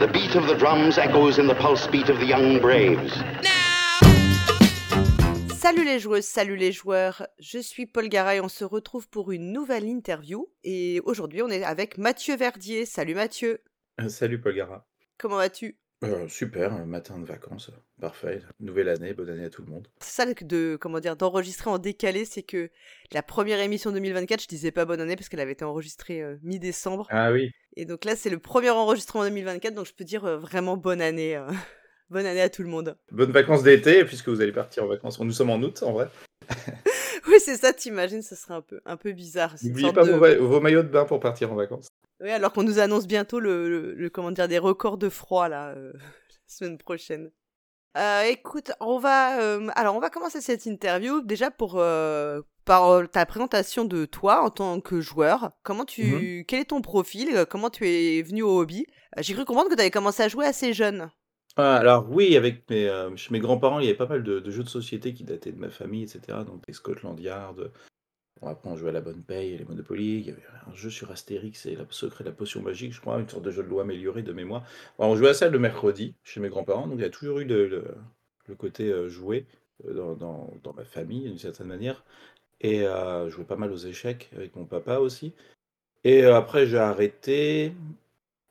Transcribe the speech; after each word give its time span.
The 0.00 0.06
beat 0.06 0.34
of 0.34 0.46
the 0.46 0.54
drums 0.54 0.96
echoes 0.96 1.38
in 1.38 1.46
the 1.46 1.54
pulse 1.54 1.86
beat 1.86 2.08
of 2.08 2.18
the 2.20 2.26
young 2.26 2.58
braves. 2.58 3.12
Salut 5.58 5.84
les 5.84 5.98
joueuses, 5.98 6.24
salut 6.24 6.56
les 6.56 6.72
joueurs, 6.72 7.26
je 7.38 7.58
suis 7.58 7.84
Paul 7.84 8.08
Gara 8.08 8.36
et 8.36 8.40
on 8.40 8.48
se 8.48 8.64
retrouve 8.64 9.10
pour 9.10 9.30
une 9.30 9.52
nouvelle 9.52 9.84
interview. 9.84 10.48
Et 10.64 11.02
aujourd'hui, 11.04 11.42
on 11.42 11.50
est 11.50 11.64
avec 11.64 11.98
Mathieu 11.98 12.34
Verdier. 12.34 12.86
Salut 12.86 13.14
Mathieu. 13.14 13.62
Euh, 14.00 14.08
Salut 14.08 14.40
Paul 14.40 14.54
Gara. 14.54 14.86
Comment 15.18 15.36
vas-tu? 15.36 15.78
Euh, 16.02 16.28
super, 16.28 16.72
un 16.72 16.86
matin 16.86 17.18
de 17.18 17.26
vacances, 17.26 17.70
parfait. 18.00 18.40
Nouvelle 18.58 18.88
année, 18.88 19.12
bonne 19.12 19.28
année 19.28 19.44
à 19.44 19.50
tout 19.50 19.60
le 19.62 19.70
monde. 19.70 19.86
C'est 20.00 20.22
ça 20.22 20.24
le- 20.24 20.32
de 20.46 20.78
comment 20.80 20.98
dire 20.98 21.14
d'enregistrer 21.14 21.68
en 21.68 21.76
décalé, 21.78 22.24
c'est 22.24 22.42
que 22.42 22.70
la 23.12 23.22
première 23.22 23.60
émission 23.60 23.92
2024, 23.92 24.40
je 24.42 24.48
disais 24.48 24.70
pas 24.70 24.86
bonne 24.86 25.00
année 25.02 25.14
parce 25.14 25.28
qu'elle 25.28 25.40
avait 25.40 25.52
été 25.52 25.64
enregistrée 25.66 26.22
euh, 26.22 26.36
mi-décembre. 26.42 27.06
Ah 27.10 27.30
oui, 27.32 27.50
Et 27.76 27.84
donc 27.84 28.06
là, 28.06 28.16
c'est 28.16 28.30
le 28.30 28.38
premier 28.38 28.70
enregistrement 28.70 29.24
2024, 29.24 29.74
donc 29.74 29.84
je 29.86 29.92
peux 29.92 30.04
dire 30.04 30.24
euh, 30.24 30.38
vraiment 30.38 30.78
bonne 30.78 31.02
année. 31.02 31.36
euh, 31.36 31.46
bonne 32.08 32.24
année 32.24 32.40
à 32.40 32.48
tout 32.48 32.62
le 32.62 32.68
monde. 32.70 32.96
bonnes 33.12 33.32
vacances 33.32 33.62
d'été, 33.62 34.02
puisque 34.06 34.28
vous 34.30 34.40
allez 34.40 34.52
partir 34.52 34.84
en 34.84 34.86
vacances. 34.86 35.20
Nous 35.20 35.32
sommes 35.32 35.50
en 35.50 35.58
août, 35.60 35.82
en 35.82 35.92
vrai. 35.92 36.08
Oui, 37.28 37.36
c'est 37.38 37.56
ça, 37.56 37.72
t'imagines, 37.72 38.22
ce 38.22 38.34
serait 38.34 38.54
un 38.54 38.60
peu, 38.62 38.80
un 38.84 38.96
peu 38.96 39.12
bizarre. 39.12 39.54
N'oubliez 39.62 39.92
pas 39.92 40.04
de- 40.04 40.36
vos, 40.38 40.60
maillots 40.60 40.82
de 40.82 40.88
bain 40.88 41.04
pour 41.04 41.20
partir 41.20 41.52
en 41.52 41.54
vacances. 41.56 41.88
Oui, 42.22 42.30
alors 42.30 42.52
qu'on 42.52 42.62
nous 42.62 42.78
annonce 42.78 43.06
bientôt 43.06 43.40
le, 43.40 43.68
le- 43.68 43.94
le- 43.94 44.10
comment 44.10 44.30
dire, 44.30 44.48
des 44.48 44.58
records 44.58 44.98
de 44.98 45.08
froid, 45.08 45.48
là, 45.48 45.68
euh, 45.70 45.92
la 45.94 46.00
semaine 46.46 46.78
prochaine. 46.78 47.30
Euh, 47.98 48.22
écoute, 48.22 48.70
on 48.80 48.98
va, 48.98 49.40
euh, 49.40 49.66
alors 49.74 49.96
on 49.96 50.00
va 50.00 50.10
commencer 50.10 50.40
cette 50.40 50.64
interview 50.66 51.22
déjà 51.22 51.50
pour 51.50 51.74
euh, 51.78 52.40
par 52.64 53.10
ta 53.10 53.26
présentation 53.26 53.84
de 53.84 54.04
toi 54.04 54.42
en 54.42 54.50
tant 54.50 54.80
que 54.80 55.00
joueur. 55.00 55.50
Comment 55.64 55.84
tu, 55.84 56.44
quel 56.46 56.60
est 56.60 56.66
ton 56.66 56.82
profil? 56.82 57.46
Comment 57.50 57.68
tu 57.68 57.88
es 57.88 58.22
venu 58.22 58.42
au 58.42 58.60
hobby? 58.60 58.86
J'ai 59.18 59.34
cru 59.34 59.44
comprendre 59.44 59.70
que 59.70 59.74
tu 59.74 59.80
avais 59.80 59.90
commencé 59.90 60.22
à 60.22 60.28
jouer 60.28 60.46
assez 60.46 60.72
jeune. 60.72 61.10
Ah, 61.56 61.76
alors 61.76 62.08
oui, 62.10 62.36
avec 62.36 62.68
mes, 62.70 62.88
euh, 62.88 63.14
chez 63.16 63.32
mes 63.32 63.40
grands-parents, 63.40 63.80
il 63.80 63.86
y 63.86 63.88
avait 63.88 63.96
pas 63.96 64.06
mal 64.06 64.22
de, 64.22 64.50
jeux 64.50 64.62
de 64.62 64.68
société 64.68 65.14
qui 65.14 65.24
dataient 65.24 65.52
de 65.52 65.58
ma 65.58 65.70
famille, 65.70 66.02
etc. 66.04 66.38
Donc 66.46 66.64
des 66.66 66.72
Scotland 66.72 67.18
Yard. 67.18 67.70
Bon, 68.40 68.48
après, 68.48 68.70
on 68.70 68.76
jouait 68.76 68.90
à 68.90 68.92
la 68.92 69.00
bonne 69.00 69.22
paye, 69.22 69.58
les 69.58 69.64
Monopoly. 69.64 70.20
Il 70.20 70.26
y 70.26 70.30
avait 70.30 70.42
un 70.66 70.74
jeu 70.74 70.90
sur 70.90 71.10
Astérix 71.10 71.66
et 71.66 71.76
le 71.76 71.86
secret 71.90 72.24
de 72.24 72.30
la 72.30 72.34
potion 72.34 72.62
magique, 72.62 72.92
je 72.94 73.00
crois, 73.00 73.18
une 73.20 73.28
sorte 73.28 73.44
de 73.44 73.50
jeu 73.50 73.62
de 73.62 73.68
loi 73.68 73.82
amélioré 73.82 74.22
de 74.22 74.32
mémoire. 74.32 74.64
On 74.98 75.14
jouait 75.16 75.30
à 75.30 75.34
ça 75.34 75.48
le 75.48 75.58
mercredi 75.58 76.14
chez 76.24 76.40
mes 76.40 76.48
grands-parents, 76.48 76.86
donc 76.86 76.98
il 76.98 77.02
y 77.02 77.04
a 77.04 77.10
toujours 77.10 77.40
eu 77.40 77.44
le, 77.44 77.84
côté 78.58 78.90
euh, 78.90 79.08
jouer 79.08 79.46
euh, 79.86 80.14
dans, 80.14 80.72
ma 80.74 80.84
famille, 80.84 81.22
d'une 81.22 81.38
certaine 81.38 81.66
manière. 81.66 82.04
Et 82.60 82.82
euh, 82.86 83.28
je 83.28 83.36
jouais 83.36 83.44
pas 83.44 83.56
mal 83.56 83.72
aux 83.72 83.76
échecs 83.76 84.30
avec 84.34 84.54
mon 84.56 84.66
papa 84.66 84.98
aussi. 84.98 85.34
Et 86.04 86.24
euh, 86.24 86.36
après, 86.36 86.66
j'ai 86.66 86.78
arrêté, 86.78 87.72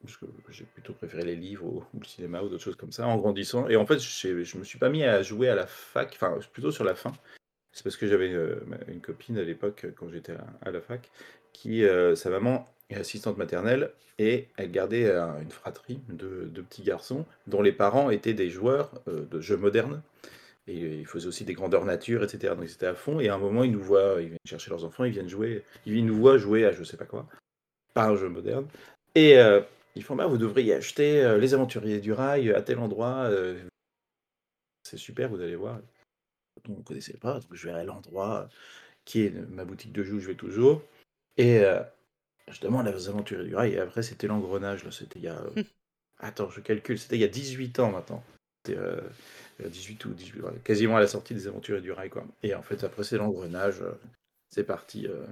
parce 0.02 0.18
que 0.18 0.26
j'ai 0.50 0.66
plutôt 0.66 0.94
préféré 0.94 1.24
les 1.24 1.36
livres 1.36 1.66
ou, 1.66 1.84
le 2.00 2.06
cinéma 2.06 2.42
ou 2.42 2.50
d'autres 2.50 2.64
choses 2.64 2.76
comme 2.76 2.92
ça 2.92 3.08
en 3.08 3.18
grandissant. 3.18 3.68
Et 3.68 3.76
en 3.76 3.86
fait, 3.86 4.00
j'ai- 4.00 4.44
je 4.44 4.58
me 4.58 4.64
suis 4.64 4.80
pas 4.80 4.90
mis 4.90 5.04
à 5.04 5.22
jouer 5.22 5.50
à 5.50 5.56
la 5.56 5.68
fac, 5.68 6.12
enfin 6.14 6.38
plutôt 6.54 6.72
sur 6.72 6.84
la 6.84 6.96
fin. 6.96 7.12
C'est 7.72 7.84
parce 7.84 7.98
que 7.98 8.08
j'avais 8.08 8.34
euh, 8.34 8.60
une 8.88 9.02
copine 9.02 9.38
à 9.38 9.44
l'époque, 9.44 9.86
quand 9.96 10.10
j'étais 10.10 10.34
à, 10.62 10.72
la 10.72 10.82
fac, 10.82 11.10
qui, 11.54 11.84
euh, 11.84 12.16
sa 12.16 12.30
maman 12.30 12.68
est 12.90 12.96
assistante 12.96 13.38
maternelle 13.38 13.92
et 14.18 14.48
elle 14.58 14.72
gardait 14.72 15.06
euh, 15.06 15.40
une 15.42 15.52
fratrie 15.52 16.00
de, 16.10 16.50
de 16.52 16.62
petits 16.62 16.84
garçons 16.84 17.26
dont 17.48 17.62
les 17.62 17.72
parents 17.72 18.10
étaient 18.10 18.34
des 18.34 18.50
joueurs 18.50 18.92
euh, 19.08 19.26
de 19.30 19.40
jeux 19.42 19.58
modernes. 19.58 20.02
Et 20.68 21.00
ils 21.00 21.06
faisaient 21.06 21.28
aussi 21.28 21.46
des 21.46 21.54
grandeurs 21.54 21.86
nature, 21.86 22.24
etc. 22.24 22.54
Donc 22.56 22.66
ils 22.68 22.74
étaient 22.74 22.86
à 22.86 22.94
fond. 22.94 23.20
Et 23.20 23.30
à 23.30 23.36
un 23.36 23.40
moment, 23.40 23.64
ils 23.64 23.72
nous 23.72 23.82
voient, 23.82 24.18
ils 24.20 24.28
viennent 24.28 24.38
chercher 24.46 24.70
leurs 24.70 24.86
enfants, 24.86 25.04
ils 25.04 25.12
viennent 25.12 25.30
jouer, 25.30 25.64
ils 25.86 26.06
nous 26.06 26.16
voient 26.16 26.38
jouer 26.38 26.66
à 26.66 26.72
je 26.72 26.84
sais 26.84 26.98
pas 26.98 27.06
quoi, 27.06 27.28
pas 27.94 28.06
un 28.06 28.16
jeu 28.16 28.30
moderne. 28.30 28.68
Et 29.16 29.38
euh, 29.40 29.62
ils 29.96 30.04
font, 30.04 30.16
bah, 30.16 30.28
vous 30.28 30.38
devriez 30.38 30.74
acheter 30.76 31.22
euh, 31.24 31.38
Les 31.38 31.54
Aventuriers 31.54 32.00
du 32.00 32.14
Rail 32.14 32.52
à 32.54 32.62
tel 32.62 32.80
endroit. 32.80 33.26
euh, 33.30 33.60
c'est 34.84 34.98
super, 34.98 35.30
vous 35.30 35.42
allez 35.42 35.56
voir. 35.56 35.80
On 36.68 36.78
ne 36.78 36.84
connaissait 36.84 37.18
pas, 37.18 37.40
donc 37.40 37.54
je 37.54 37.68
vais 37.68 37.74
à 37.74 37.84
l'endroit 37.84 38.50
qui 39.06 39.22
est 39.26 39.30
ma 39.32 39.66
boutique 39.66 39.94
de 39.94 40.04
jeux 40.04 40.16
où 40.16 40.20
je 40.20 40.28
vais 40.28 40.36
toujours. 40.36 40.82
Et 41.38 41.60
euh, 41.60 41.82
je 42.50 42.60
demande 42.62 42.88
à 42.88 42.92
Aventuriers 42.92 43.48
du 43.48 43.56
Rail. 43.56 43.74
Et 43.74 43.80
après, 43.80 44.04
c'était 44.04 44.28
l'engrenage. 44.28 44.84
là, 44.84 44.92
C'était 44.92 45.20
il 45.20 45.26
y 45.26 45.28
a. 45.30 45.40
euh, 45.40 45.64
Attends, 46.20 46.50
je 46.50 46.60
calcule. 46.60 47.00
C'était 47.00 47.16
il 47.16 47.22
y 47.22 47.26
a 47.26 47.30
18 47.30 47.80
ans 47.80 47.92
maintenant. 47.92 48.24
C'était 48.66 48.78
euh, 48.80 49.02
18 49.64 50.06
ou 50.06 50.14
18, 50.14 50.42
ouais, 50.42 50.52
quasiment 50.64 50.98
à 50.98 51.00
la 51.00 51.08
sortie 51.08 51.34
des 51.34 51.48
Aventuriers 51.48 51.82
du 51.82 51.92
Rail. 51.92 52.10
Quoi. 52.10 52.26
Et 52.44 52.54
en 52.54 52.62
fait, 52.62 52.84
après, 52.84 53.04
c'est 53.04 53.18
l'engrenage. 53.18 53.82
euh, 53.82 53.94
c'est 54.50 54.64
parti. 54.66 55.08
euh, 55.08 55.26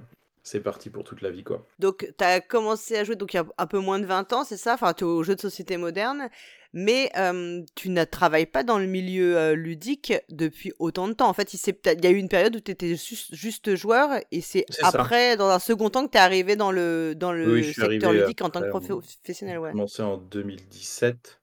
c'est 0.48 0.60
parti 0.60 0.90
pour 0.90 1.04
toute 1.04 1.22
la 1.22 1.30
vie, 1.30 1.44
quoi. 1.44 1.66
Donc, 1.78 2.12
tu 2.16 2.24
as 2.24 2.40
commencé 2.40 2.96
à 2.96 3.04
jouer 3.04 3.16
donc 3.16 3.34
il 3.34 3.36
y 3.36 3.40
a 3.40 3.46
un 3.58 3.66
peu 3.66 3.78
moins 3.78 3.98
de 3.98 4.06
20 4.06 4.32
ans, 4.32 4.44
c'est 4.44 4.56
ça? 4.56 4.74
Enfin, 4.74 4.94
tu 4.94 5.04
es 5.04 5.06
aux 5.06 5.22
jeux 5.22 5.34
de 5.34 5.40
société 5.40 5.76
moderne, 5.76 6.28
mais 6.72 7.10
euh, 7.16 7.62
tu 7.74 7.90
ne 7.90 8.04
travailles 8.04 8.46
pas 8.46 8.62
dans 8.62 8.78
le 8.78 8.86
milieu 8.86 9.36
euh, 9.36 9.54
ludique 9.54 10.14
depuis 10.30 10.72
autant 10.78 11.08
de 11.08 11.12
temps. 11.12 11.28
En 11.28 11.34
fait, 11.34 11.52
il, 11.54 11.60
y 12.02 12.06
a 12.06 12.10
eu 12.10 12.16
une 12.16 12.28
période 12.28 12.56
où 12.56 12.60
tu 12.60 12.70
étais 12.70 12.94
juste, 12.96 13.74
joueur, 13.76 14.10
et 14.30 14.40
c'est 14.40 14.64
ça. 14.70 14.88
après, 14.88 15.36
dans 15.36 15.48
un 15.48 15.58
second 15.58 15.90
temps, 15.90 16.06
que 16.06 16.12
tu 16.12 16.18
es 16.18 16.20
arrivé 16.20 16.56
dans 16.56 16.72
le, 16.72 17.14
dans 17.14 17.32
le 17.32 17.52
Oui, 17.52 17.64
secteur 17.74 18.12
ludique 18.12 18.42
en 18.42 18.50
tant 18.50 18.62
que 18.62 18.68
professionnel. 18.68 19.58
Ouais. 19.58 19.68
J'ai 19.70 19.72
commencé 19.72 20.02
en 20.02 20.16
2017. 20.16 21.40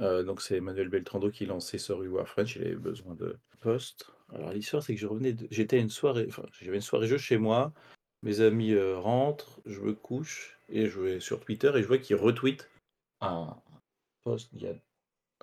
Euh, 0.00 0.22
donc 0.22 0.42
c'est 0.42 0.56
Emmanuel 0.56 0.88
Beltrando 0.88 1.30
qui 1.30 1.46
lançait 1.46 1.78
Sorry 1.78 2.08
War 2.08 2.28
French. 2.28 2.56
Il 2.56 2.62
avait 2.62 2.74
besoin 2.76 3.14
de 3.14 3.36
poste. 3.60 4.06
Alors 4.32 4.52
l'histoire 4.52 4.82
c'est 4.82 4.94
que 4.94 5.00
je 5.00 5.06
revenais, 5.06 5.32
de- 5.32 5.48
j'étais 5.50 5.80
une 5.80 5.90
soirée, 5.90 6.26
enfin 6.28 6.44
j'avais 6.60 6.76
une 6.76 6.82
soirée 6.82 7.08
jeu 7.08 7.18
chez 7.18 7.38
moi. 7.38 7.72
Mes 8.22 8.40
amis 8.40 8.72
euh, 8.72 8.98
rentrent, 8.98 9.60
je 9.64 9.80
me 9.80 9.92
couche 9.92 10.58
et 10.68 10.88
je 10.88 11.00
vais 11.00 11.20
sur 11.20 11.40
Twitter 11.40 11.70
et 11.76 11.82
je 11.82 11.86
vois 11.88 11.98
qu'ils 11.98 12.16
retweetent 12.16 12.68
un 13.20 13.56
post 14.24 14.50
il 14.52 14.62
y 14.62 14.66
a 14.66 14.74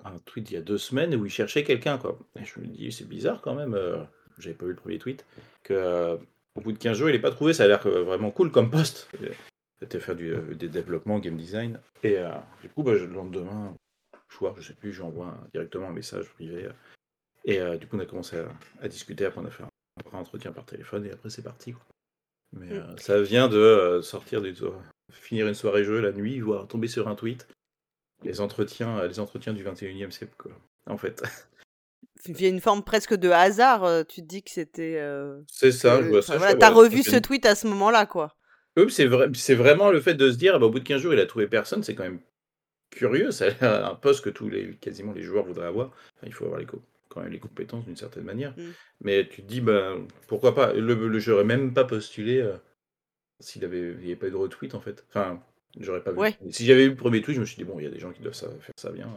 un 0.04 0.18
tweet 0.18 0.50
il 0.50 0.54
y 0.54 0.56
a 0.58 0.62
deux 0.62 0.78
semaines 0.78 1.14
où 1.14 1.24
ils 1.24 1.30
cherchaient 1.30 1.64
quelqu'un 1.64 1.96
quoi. 1.98 2.18
Et 2.38 2.44
je 2.44 2.60
me 2.60 2.66
dis 2.66 2.92
c'est 2.92 3.08
bizarre 3.08 3.40
quand 3.40 3.54
même. 3.54 3.74
euh, 3.74 4.02
J'avais 4.38 4.54
pas 4.54 4.66
vu 4.66 4.72
le 4.72 4.76
premier 4.76 4.98
tweet 4.98 5.24
que 5.62 5.72
euh, 5.74 6.16
au 6.54 6.60
bout 6.60 6.72
de 6.72 6.78
15 6.78 6.98
jours 6.98 7.08
il 7.08 7.14
est 7.14 7.20
pas 7.20 7.30
trouvé. 7.30 7.54
Ça 7.54 7.64
a 7.64 7.66
l'air 7.68 7.86
euh, 7.86 8.02
vraiment 8.02 8.30
cool 8.30 8.50
comme 8.52 8.70
poste. 8.70 9.08
C'était 9.80 10.00
faire 10.00 10.16
des 10.16 10.68
développements, 10.68 11.18
game 11.18 11.36
design. 11.36 11.78
Et 12.02 12.16
du 12.62 12.70
coup, 12.70 12.82
bah, 12.82 12.96
je- 12.96 13.04
le 13.04 13.12
lendemain, 13.12 13.74
soir, 14.32 14.54
je 14.56 14.62
sais 14.68 14.72
plus, 14.72 14.90
j'envoie 14.90 15.36
directement 15.52 15.88
un 15.88 15.92
message 15.92 16.30
privé. 16.30 16.70
et 17.44 17.58
du 17.78 17.86
coup, 17.86 17.96
on 17.96 18.00
a 18.00 18.06
commencé 18.06 18.38
à, 18.80 18.88
discuter. 18.88 19.26
Après, 19.26 19.38
on 19.42 19.44
a 19.44 19.50
fait 19.50 19.64
un, 19.64 19.68
un 20.14 20.18
entretien 20.18 20.50
par 20.52 20.64
téléphone 20.64 21.04
et 21.04 21.10
après, 21.10 21.28
c'est 21.28 21.42
parti. 21.42 21.74
quoi. 21.74 21.82
Mais 22.52 22.66
Mm. 22.66 22.72
euh, 22.72 22.96
ça 22.96 23.20
vient 23.22 23.48
de 23.48 23.56
euh, 23.58 24.02
sortir 24.02 24.40
des 24.42 24.54
finir 25.10 25.46
une 25.48 25.54
soirée 25.54 25.84
jeu 25.84 26.00
la 26.00 26.12
nuit, 26.12 26.40
voir 26.40 26.66
tomber 26.68 26.88
sur 26.88 27.08
un 27.08 27.14
tweet. 27.14 27.46
Les 28.24 28.40
entretiens, 28.40 28.98
euh, 28.98 29.08
les 29.08 29.20
entretiens 29.20 29.52
du 29.52 29.62
21e 29.64 30.10
siècle, 30.10 30.34
quoi. 30.38 30.52
En 30.88 30.96
fait, 30.96 31.22
Il 32.26 32.40
y 32.40 32.46
a 32.46 32.48
une 32.48 32.60
forme 32.60 32.82
presque 32.82 33.14
de 33.14 33.28
hasard, 33.30 34.04
tu 34.06 34.22
te 34.22 34.26
dis 34.26 34.42
que 34.42 34.50
c'était. 34.50 34.96
euh, 34.98 35.40
c'est 35.48 35.70
ça. 35.72 36.02
je 36.02 36.08
vois 36.08 36.22
ça. 36.22 36.36
voilà, 36.38 36.54
T'as 36.54 36.70
revu 36.70 37.02
c'est 37.02 37.10
ce 37.10 37.16
tweet 37.16 37.46
à 37.46 37.54
ce 37.54 37.66
moment-là, 37.68 38.06
quoi. 38.06 38.36
Oui, 38.76 38.90
c'est 38.90 39.06
vrai, 39.06 39.28
c'est 39.34 39.54
vraiment 39.54 39.90
le 39.90 40.00
fait 40.00 40.14
de 40.14 40.30
se 40.30 40.36
dire, 40.36 40.54
ah 40.56 40.58
bah, 40.58 40.66
au 40.66 40.70
bout 40.70 40.80
de 40.80 40.84
15 40.84 41.00
jours, 41.00 41.12
il 41.14 41.20
a 41.20 41.26
trouvé 41.26 41.46
personne, 41.46 41.82
c'est 41.82 41.94
quand 41.94 42.02
même 42.04 42.20
curieux. 42.90 43.30
L'air 43.40 43.86
un 43.86 43.94
poste 43.94 44.24
que 44.24 44.30
tous 44.30 44.48
les, 44.48 44.76
quasiment 44.76 45.12
les 45.12 45.22
joueurs 45.22 45.44
voudraient 45.44 45.66
avoir. 45.66 45.88
Enfin, 45.88 46.26
il 46.26 46.32
faut 46.34 46.44
avoir 46.44 46.60
les 46.60 46.66
co- 46.66 46.82
quand 47.16 47.22
même 47.22 47.32
les 47.32 47.40
compétences 47.40 47.84
d'une 47.84 47.96
certaine 47.96 48.24
manière. 48.24 48.52
Mm. 48.56 48.70
Mais 49.00 49.28
tu 49.28 49.42
te 49.42 49.46
dis, 49.48 49.60
bah, 49.60 49.96
pourquoi 50.28 50.54
pas? 50.54 50.72
Le, 50.72 50.94
le 51.08 51.18
j'aurais 51.18 51.44
même 51.44 51.74
pas 51.74 51.84
postulé 51.84 52.40
euh, 52.40 52.56
s'il 53.40 53.60
n'y 53.62 53.66
avait 53.66 54.16
pas 54.16 54.28
eu 54.28 54.30
de 54.30 54.36
retweet 54.36 54.74
en 54.74 54.80
fait. 54.80 55.04
Enfin, 55.08 55.42
j'aurais 55.80 56.02
pas 56.02 56.12
vu. 56.12 56.18
Ouais. 56.18 56.36
Si 56.50 56.64
j'avais 56.66 56.84
eu 56.84 56.90
le 56.90 56.96
premier 56.96 57.22
tweet, 57.22 57.36
je 57.36 57.40
me 57.40 57.46
suis 57.46 57.56
dit, 57.56 57.64
bon, 57.64 57.78
il 57.78 57.84
y 57.84 57.88
a 57.88 57.90
des 57.90 57.98
gens 57.98 58.12
qui 58.12 58.22
doivent 58.22 58.34
ça- 58.34 58.50
faire 58.60 58.74
ça 58.76 58.92
bien. 58.92 59.08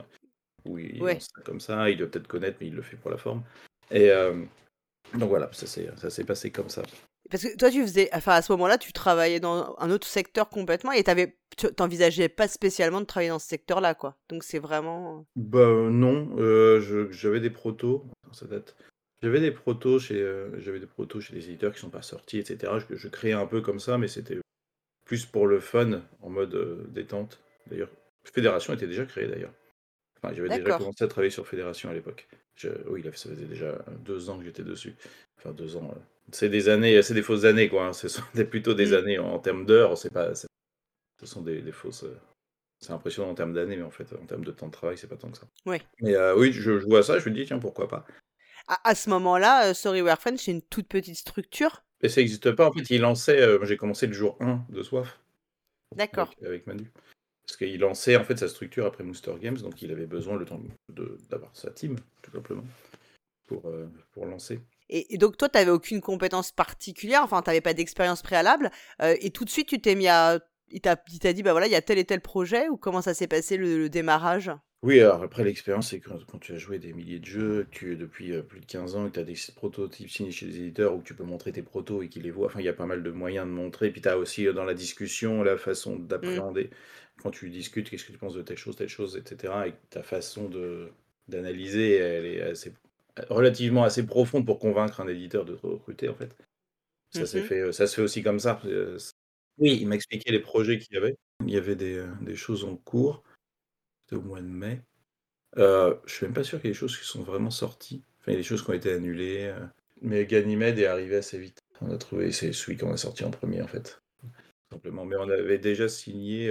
Ou 0.66 0.78
il 0.78 1.02
Ouais. 1.02 1.16
lance 1.16 1.30
ça 1.36 1.42
comme 1.44 1.60
ça, 1.60 1.90
il 1.90 1.98
doit 1.98 2.08
peut-être 2.08 2.28
connaître, 2.28 2.58
mais 2.62 2.68
il 2.68 2.76
le 2.76 2.82
fait 2.82 2.98
pour 2.98 3.12
la 3.12 3.18
forme. 3.18 3.44
Et 3.92 4.10
euh, 4.10 4.44
donc 5.14 5.30
voilà, 5.30 5.50
ça 5.54 5.68
s'est 6.10 6.24
passé 6.26 6.52
comme 6.52 6.70
ça. 6.70 6.84
Parce 7.30 7.44
que 7.44 7.56
toi, 7.58 7.70
tu 7.70 7.82
faisais, 7.82 8.10
enfin, 8.14 8.34
à 8.34 8.42
ce 8.42 8.52
moment-là, 8.54 8.78
tu 8.78 8.92
travaillais 8.94 9.40
dans 9.40 9.76
un 9.80 9.92
autre 9.92 10.08
secteur 10.08 10.50
complètement 10.50 10.92
et 10.92 11.04
t'avais, 11.04 11.38
tu 11.58 11.68
t'envisageais 11.74 12.30
pas 12.30 12.48
spécialement 12.48 13.02
de 13.02 13.06
travailler 13.06 13.30
dans 13.30 13.40
ce 13.40 13.48
secteur-là, 13.48 13.94
quoi. 13.96 14.18
Donc 14.30 14.44
c'est 14.44 14.60
vraiment. 14.60 15.26
Bah 15.36 15.60
euh, 15.60 15.90
non, 15.90 16.30
euh, 16.40 16.82
je- 16.82 17.12
j'avais 17.12 17.40
des 17.40 17.50
protos, 17.52 18.06
attends, 18.24 18.34
ça 18.34 18.48
date. 18.48 18.76
J'avais 19.22 19.42
des 19.42 19.52
protos 19.52 20.00
chez, 20.00 20.22
euh, 20.22 20.60
j'avais 20.60 20.80
des 20.80 20.88
protos 20.88 21.20
chez 21.22 21.34
des 21.34 21.46
éditeurs 21.50 21.74
qui 21.74 21.80
sont 21.80 21.90
pas 21.90 22.02
sortis, 22.02 22.40
etc. 22.40 22.74
Je, 22.90 22.96
je 22.96 23.08
créais 23.10 23.34
un 23.34 23.46
peu 23.46 23.62
comme 23.62 23.80
ça, 23.80 23.98
mais 23.98 24.08
c'était 24.08 24.40
plus 25.06 25.26
pour 25.26 25.46
le 25.48 25.60
fun, 25.60 26.02
en 26.22 26.30
mode 26.30 26.56
euh, 26.56 26.86
détente. 26.90 27.40
D'ailleurs, 27.68 27.90
Fédération 28.24 28.74
était 28.74 28.88
déjà 28.88 29.06
créée 29.06 29.28
d'ailleurs. 29.28 29.54
Enfin, 30.22 30.34
j'avais 30.36 30.50
déjà 30.50 30.62
D'accord. 30.64 30.80
commencé 30.80 31.04
à 31.04 31.08
travailler 31.08 31.32
sur 31.32 31.48
Fédération 31.48 31.90
à 31.90 31.94
l'époque. 31.94 32.28
Je- 32.56 32.70
Oui, 32.88 33.02
là, 33.02 33.12
ça 33.14 33.30
faisait 33.30 33.46
déjà 33.46 33.84
deux 34.04 34.30
ans 34.30 34.38
que 34.38 34.44
j'étais 34.46 34.64
dessus. 34.64 34.96
Enfin, 35.40 35.52
deux 35.52 35.76
ans. 35.76 35.92
euh, 35.96 36.00
C'est 36.32 36.50
des 36.50 36.70
années, 36.70 37.02
c'est 37.02 37.14
des 37.16 37.24
fausses 37.24 37.46
années, 37.46 37.70
quoi. 37.70 37.88
hein. 37.88 37.94
Ce 37.94 38.08
sont 38.08 38.22
des- 38.36 38.46
plutôt 38.46 38.74
des 38.74 38.92
Mm. 38.92 38.94
années 38.96 39.20
en, 39.20 39.30
en 39.34 39.40
termes 39.40 39.66
d'heures. 39.66 39.98
C'est 39.98 40.12
pas, 40.14 40.34
ce 40.36 40.46
sont 41.26 41.42
des, 41.42 41.62
des 41.62 41.72
fausses. 41.72 42.04
euh, 42.04 42.18
C'est 42.82 42.92
impressionnant 42.94 43.30
en 43.32 43.36
termes 43.36 43.54
d'années, 43.54 43.76
mais 43.76 43.84
en 43.84 43.90
fait, 43.92 44.08
en 44.14 44.26
termes 44.26 44.46
de 44.46 44.52
temps 44.52 44.68
de 44.68 44.72
travail, 44.72 44.98
c'est 44.98 45.08
pas 45.08 45.18
tant 45.18 45.30
que 45.30 45.38
ça. 45.38 45.48
Ouais. 45.66 45.82
Mais 46.02 46.16
euh, 46.16 46.36
oui, 46.38 46.54
je, 46.54 46.80
je 46.80 46.86
vois 46.86 47.04
ça, 47.04 47.20
je 47.20 47.30
me 47.30 47.36
dis, 47.36 47.46
tiens, 47.46 47.60
pourquoi 47.60 47.88
pas. 47.90 48.06
À, 48.68 48.90
à 48.90 48.96
ce 48.96 49.10
moment-là, 49.10 49.70
euh, 49.70 49.74
Sorry 49.74 50.02
We're 50.02 50.18
Friends, 50.20 50.38
c'est 50.38 50.52
une 50.52 50.62
toute 50.62 50.88
petite 50.88 51.18
structure. 51.18 51.84
Et 52.02 52.08
ça 52.08 52.22
n'existe 52.22 52.52
pas, 52.54 52.70
en 52.70 52.72
fait, 52.72 52.90
il 52.90 53.02
lançait, 53.02 53.42
euh, 53.42 53.66
j'ai 53.66 53.76
commencé 53.76 54.08
le 54.08 54.14
jour 54.14 54.38
1 54.40 54.64
de 54.70 54.82
Soif. 54.84 55.20
D'accord. 55.96 56.30
Avec, 56.38 56.44
avec 56.44 56.68
Manu. 56.68 56.90
Parce 57.46 57.58
qu'il 57.58 57.80
lançait 57.80 58.16
en 58.16 58.24
fait 58.24 58.38
sa 58.38 58.48
structure 58.48 58.86
après 58.86 59.04
Mooster 59.04 59.34
Games, 59.42 59.58
donc 59.58 59.82
il 59.82 59.92
avait 59.92 60.06
besoin 60.06 60.38
le 60.38 60.46
temps 60.46 60.62
d'avoir 61.30 61.54
sa 61.58 61.72
team, 61.72 61.96
tout 62.22 62.32
simplement, 62.32 62.64
pour, 63.48 63.66
euh, 63.68 63.88
pour 64.14 64.26
lancer. 64.28 64.60
Et, 64.90 65.18
donc 65.18 65.38
toi, 65.38 65.50
tu 65.50 65.58
n'avais 65.58 65.72
aucune 65.72 66.02
compétence 66.02 66.52
particulière, 66.52 67.22
enfin, 67.24 67.42
tu 67.42 67.50
n'avais 67.50 67.62
pas 67.62 67.74
d'expérience 67.74 68.22
préalable, 68.22 68.72
euh, 69.02 69.16
et 69.22 69.30
tout 69.30 69.46
de 69.46 69.50
suite, 69.50 69.68
tu 69.68 69.80
t'es 69.80 69.96
mis 69.96 70.08
à... 70.08 70.40
Il 70.72 70.82
t'a 70.82 70.96
dit, 71.34 71.42
bah 71.42 71.52
voilà, 71.52 71.66
il 71.66 71.72
y 71.72 71.76
a 71.76 71.82
tel 71.82 71.98
et 71.98 72.06
tel 72.06 72.22
projet, 72.22 72.70
ou 72.70 72.78
comment 72.78 73.02
ça 73.02 73.16
s'est 73.16 73.28
passé 73.28 73.58
le, 73.58 73.90
démarrage? 73.90 74.52
Oui, 74.84 75.00
alors 75.00 75.24
après 75.24 75.44
l'expérience, 75.44 75.90
c'est 75.90 76.00
quand, 76.00 76.24
quand, 76.28 76.38
tu 76.38 76.54
as 76.54 76.58
joué 76.58 76.78
des 76.78 76.94
milliers 76.94 77.18
de 77.18 77.26
jeux, 77.26 77.68
tu 77.72 77.96
depuis 77.96 78.34
euh, 78.34 78.44
plus 78.44 78.60
de 78.60 78.66
15 78.68 78.96
ans, 78.96 79.08
et 79.08 79.12
tu 79.12 79.20
as 79.20 79.24
des 79.24 79.36
prototypes 79.56 80.12
signés 80.12 80.32
chez 80.32 80.46
des 80.46 80.58
éditeurs 80.58 80.96
où 80.96 81.02
tu 81.02 81.16
peux 81.16 81.24
montrer 81.24 81.52
tes 81.52 81.64
protos 81.64 82.04
et 82.04 82.08
qu'ils 82.08 82.22
les 82.22 82.32
voient, 82.32 82.46
enfin, 82.46 82.60
il 82.60 82.66
y 82.66 82.70
a 82.70 82.74
pas 82.74 82.86
mal 82.86 83.02
de 83.02 83.10
moyens 83.10 83.48
de 83.48 83.52
montrer, 83.52 83.90
puis 83.90 84.02
tu 84.02 84.10
as 84.10 84.18
aussi 84.18 84.46
dans 84.54 84.64
la 84.64 84.76
discussion 84.76 85.42
la 85.42 85.58
façon 85.58 85.96
mmh. 85.96 86.08
d'appréhender 86.08 86.70
quand 87.22 87.32
tu 87.32 87.50
discutes, 87.50 87.90
qu'est-ce 87.90 88.06
que 88.06 88.12
tu 88.12 88.18
penses 88.18 88.36
de 88.36 88.42
telle 88.42 88.58
chose, 88.58 88.76
telle 88.76 88.90
chose, 88.90 89.18
etc. 89.18 89.54
Et 89.68 89.74
ta 89.90 90.04
façon 90.04 90.50
de 90.50 90.92
d'analyser, 91.28 91.96
elle 91.96 92.26
est 92.26 92.42
assez, 92.42 92.74
relativement 93.30 93.84
assez 93.84 94.06
profonde 94.06 94.46
pour 94.46 94.60
convaincre 94.60 95.02
un 95.02 95.08
éditeur 95.08 95.46
de 95.46 95.56
te 95.56 95.66
recruter, 95.66 96.10
en 96.10 96.16
fait. 96.16 96.36
Ça, 97.12 97.26
s'est 97.26 97.42
mmh 97.42 97.46
fait, 97.46 97.72
ça 97.72 97.88
se 97.88 97.96
fait 97.96 98.02
aussi 98.02 98.22
comme 98.22 98.40
ça. 98.40 98.62
Oui, 99.58 99.78
il 99.82 99.88
m'a 99.88 99.96
expliqué 99.96 100.32
les 100.32 100.40
projets 100.40 100.78
qu'il 100.80 100.94
y 100.94 100.98
avait. 100.98 101.16
Il 101.46 101.52
y 101.52 101.58
avait 101.58 101.76
des, 101.76 101.98
euh, 101.98 102.08
des 102.22 102.36
choses 102.36 102.64
en 102.64 102.76
cours. 102.76 103.24
C'était 104.04 104.22
au 104.22 104.22
mois 104.22 104.42
de 104.42 104.48
mai. 104.48 104.82
Euh, 105.58 105.96
je 106.06 106.14
suis 106.14 106.26
même 106.26 106.34
pas 106.34 106.44
sûr 106.44 106.60
qu'il 106.60 106.68
y 106.68 106.72
ait 106.72 106.74
des 106.74 106.80
choses 106.80 106.98
qui 106.98 107.06
sont 107.06 107.24
vraiment 107.24 107.50
sorties. 107.50 108.04
Enfin, 108.20 108.32
il 108.32 108.36
y 108.36 108.38
a 108.38 108.40
des 108.40 108.44
choses 108.44 108.64
qui 108.64 108.70
ont 108.70 108.74
été 108.74 108.92
annulées. 108.92 109.52
Euh. 109.54 109.66
Mais 110.02 110.26
Ganymede 110.26 110.80
est 110.80 110.86
arrivé 110.86 111.16
assez 111.16 111.40
vite. 111.40 111.60
On 111.82 111.92
a 111.92 111.98
trouvé, 111.98 112.32
c'est 112.32 112.54
celui 112.54 112.78
qu'on 112.78 112.94
a 112.94 112.98
sorti 112.98 113.24
en 113.24 113.32
premier, 113.32 113.62
en 113.62 113.68
fait. 113.68 114.02
Simplement. 114.72 115.06
Mais 115.06 115.16
on 115.18 115.30
avait 115.30 115.58
déjà 115.58 115.90
signé 115.90 116.50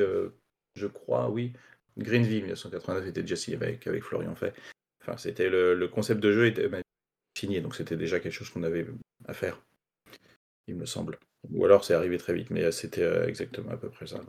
je 0.79 0.87
crois, 0.87 1.29
oui. 1.29 1.53
Greenville 1.99 2.43
1989 2.45 3.09
était 3.09 3.23
déjà 3.23 3.37
signé 3.37 3.57
avec, 3.57 3.87
avec 3.87 4.03
Florian 4.03 4.35
Fay. 4.35 4.53
Enfin, 5.09 5.17
c'était 5.19 5.49
le, 5.49 5.89
concept 5.89 6.21
de 6.21 6.33
jeu 6.33 6.47
était 6.47 6.69
signé, 7.37 7.61
donc 7.61 7.75
c'était 7.75 7.97
déjà 7.97 8.21
quelque 8.21 8.33
chose 8.33 8.51
qu'on 8.51 8.63
avait 8.63 8.87
à 9.27 9.33
faire, 9.33 9.63
il 10.67 10.77
me 10.77 10.87
semble. 10.87 11.19
Ou 11.51 11.65
alors 11.65 11.85
c'est 11.85 11.95
arrivé 11.95 12.19
très 12.19 12.35
vite, 12.35 12.51
mais 12.51 12.71
c'était 12.73 13.03
euh, 13.03 13.27
exactement 13.27 13.71
à 13.71 13.77
peu 13.77 13.89
près 13.89 14.07
ça. 14.07 14.21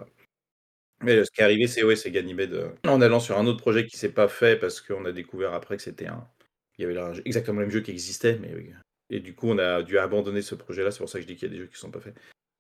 Mais 1.04 1.18
euh, 1.18 1.26
ce 1.26 1.32
qui 1.32 1.42
est 1.42 1.44
arrivé, 1.44 1.68
c'est 1.68 1.84
ouais, 1.84 1.96
c'est 1.96 2.12
Ganymede 2.12 2.54
euh, 2.54 2.70
en 2.88 3.02
allant 3.02 3.20
sur 3.20 3.38
un 3.38 3.48
autre 3.48 3.60
projet 3.60 3.88
qui 3.88 3.98
s'est 3.98 4.12
pas 4.12 4.28
fait 4.28 4.58
parce 4.60 4.80
qu'on 4.80 5.06
a 5.06 5.12
découvert 5.12 5.54
après 5.54 5.76
que 5.78 5.84
c'était 5.84 6.08
un. 6.08 6.28
Il 6.78 6.84
y 6.84 6.86
avait 6.86 7.22
exactement 7.26 7.60
le 7.60 7.66
même 7.66 7.74
jeu 7.74 7.82
qui 7.82 7.92
existait, 7.92 8.38
mais 8.38 8.54
et 9.10 9.20
du 9.20 9.34
coup 9.34 9.50
on 9.50 9.58
a 9.58 9.82
dû 9.82 9.98
abandonner 9.98 10.42
ce 10.42 10.56
projet-là. 10.56 10.92
C'est 10.92 11.00
pour 11.00 11.10
ça 11.10 11.18
que 11.18 11.24
je 11.24 11.28
dis 11.28 11.36
qu'il 11.36 11.50
y 11.50 11.52
a 11.52 11.54
des 11.54 11.60
jeux 11.60 11.68
qui 11.68 11.78
sont 11.78 11.92
pas 11.92 12.00
faits. 12.00 12.16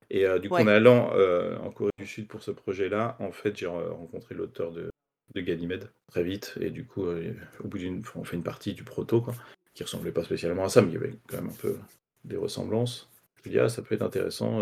Et 0.09 0.25
euh, 0.25 0.39
du 0.39 0.49
coup, 0.49 0.55
en 0.55 0.67
allant 0.67 1.11
euh, 1.13 1.57
en 1.59 1.71
Corée 1.71 1.91
du 1.97 2.07
Sud 2.07 2.27
pour 2.27 2.41
ce 2.41 2.51
projet-là, 2.51 3.15
en 3.19 3.31
fait, 3.31 3.55
j'ai 3.55 3.67
rencontré 3.67 4.33
l'auteur 4.35 4.71
de, 4.71 4.89
de 5.33 5.41
Ganymede 5.41 5.89
très 6.07 6.23
vite. 6.23 6.55
Et 6.59 6.69
du 6.69 6.85
coup, 6.85 7.05
euh, 7.05 7.33
au 7.63 7.67
bout 7.67 7.77
d'une, 7.77 8.03
on 8.15 8.23
fait 8.23 8.35
une 8.35 8.43
partie 8.43 8.73
du 8.73 8.83
proto, 8.83 9.21
quoi, 9.21 9.33
qui 9.73 9.83
ressemblait 9.83 10.11
pas 10.11 10.23
spécialement 10.23 10.65
à 10.65 10.69
ça, 10.69 10.81
mais 10.81 10.89
il 10.89 10.93
y 10.93 10.97
avait 10.97 11.13
quand 11.27 11.37
même 11.37 11.49
un 11.49 11.61
peu 11.61 11.77
des 12.25 12.37
ressemblances. 12.37 13.09
Je 13.43 13.49
me 13.49 13.53
dis, 13.53 13.59
ah, 13.59 13.69
ça 13.69 13.81
peut 13.81 13.95
être 13.95 14.01
intéressant, 14.01 14.59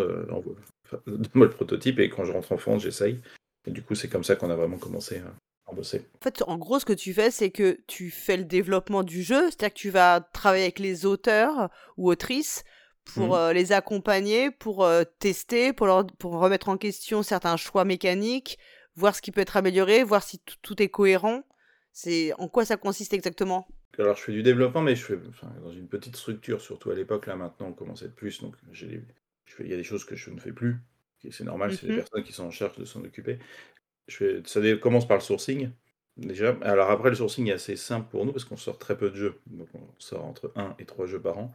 donne-moi 1.07 1.45
le 1.47 1.49
prototype, 1.49 1.99
et 1.99 2.09
quand 2.09 2.25
je 2.25 2.31
rentre 2.31 2.51
en 2.51 2.57
France, 2.57 2.83
j'essaye. 2.83 3.19
Et 3.65 3.71
du 3.71 3.81
coup, 3.81 3.95
c'est 3.95 4.07
comme 4.07 4.23
ça 4.23 4.35
qu'on 4.35 4.49
a 4.49 4.55
vraiment 4.55 4.77
commencé 4.77 5.17
à 5.17 5.33
bosser. 5.73 6.05
En 6.15 6.23
fait, 6.23 6.43
en 6.47 6.57
gros, 6.57 6.79
ce 6.79 6.85
que 6.85 6.93
tu 6.93 7.13
fais, 7.13 7.31
c'est 7.31 7.51
que 7.51 7.79
tu 7.87 8.09
fais 8.09 8.37
le 8.37 8.45
développement 8.45 9.03
du 9.03 9.23
jeu, 9.23 9.45
c'est-à-dire 9.45 9.73
que 9.73 9.79
tu 9.79 9.89
vas 9.89 10.21
travailler 10.33 10.63
avec 10.63 10.79
les 10.79 11.05
auteurs 11.05 11.69
ou 11.97 12.09
autrices 12.09 12.63
pour 13.13 13.29
mmh. 13.29 13.39
euh, 13.39 13.53
les 13.53 13.71
accompagner, 13.71 14.51
pour 14.51 14.83
euh, 14.83 15.03
tester, 15.19 15.73
pour, 15.73 15.87
leur, 15.87 16.05
pour 16.19 16.33
remettre 16.33 16.69
en 16.69 16.77
question 16.77 17.23
certains 17.23 17.57
choix 17.57 17.85
mécaniques, 17.85 18.57
voir 18.97 19.15
ce 19.15 19.21
qui 19.21 19.31
peut 19.31 19.41
être 19.41 19.55
amélioré, 19.55 20.03
voir 20.03 20.23
si 20.23 20.41
tout 20.61 20.81
est 20.81 20.89
cohérent. 20.89 21.44
C'est 21.94 22.33
en 22.33 22.47
quoi 22.47 22.65
ça 22.65 22.75
consiste 22.77 23.13
exactement? 23.13 23.67
Alors 23.97 24.15
je 24.15 24.21
fais 24.21 24.31
du 24.31 24.44
développement, 24.44 24.81
mais 24.81 24.95
je 24.95 25.03
fais 25.03 25.17
dans 25.63 25.71
une 25.71 25.88
petite 25.88 26.15
structure, 26.15 26.61
surtout 26.61 26.91
à 26.91 26.95
l'époque. 26.95 27.25
Là 27.27 27.35
maintenant, 27.35 27.67
on 27.67 27.73
commence 27.73 28.03
à 28.03 28.05
être 28.05 28.15
plus, 28.15 28.41
donc 28.41 28.55
il 28.79 29.67
y 29.67 29.73
a 29.73 29.77
des 29.77 29.83
choses 29.83 30.03
que 30.03 30.15
je 30.15 30.29
ne 30.29 30.39
fais 30.39 30.51
plus. 30.51 30.77
C'est 31.31 31.44
normal, 31.44 31.75
c'est 31.75 31.88
des 31.88 31.94
mmh 31.94 31.95
personnes 31.97 32.23
qui 32.23 32.33
sont 32.33 32.45
en 32.45 32.51
charge 32.51 32.77
de 32.77 32.85
s'en 32.85 33.03
occuper. 33.03 33.39
Je 34.07 34.15
fais, 34.17 34.41
ça 34.45 34.61
commence 34.77 35.07
par 35.07 35.17
le 35.17 35.23
sourcing. 35.23 35.71
Déjà, 36.15 36.57
alors 36.61 36.89
après 36.89 37.09
le 37.09 37.15
sourcing 37.15 37.47
est 37.47 37.53
assez 37.53 37.75
simple 37.75 38.09
pour 38.09 38.25
nous 38.25 38.31
parce 38.31 38.45
qu'on 38.45 38.57
sort 38.57 38.77
très 38.77 38.97
peu 38.97 39.09
de 39.09 39.15
jeux. 39.15 39.39
Donc 39.47 39.67
on 39.73 39.88
sort 39.97 40.25
entre 40.25 40.51
1 40.55 40.75
et 40.79 40.85
3 40.85 41.05
jeux 41.07 41.21
par 41.21 41.38
an. 41.38 41.53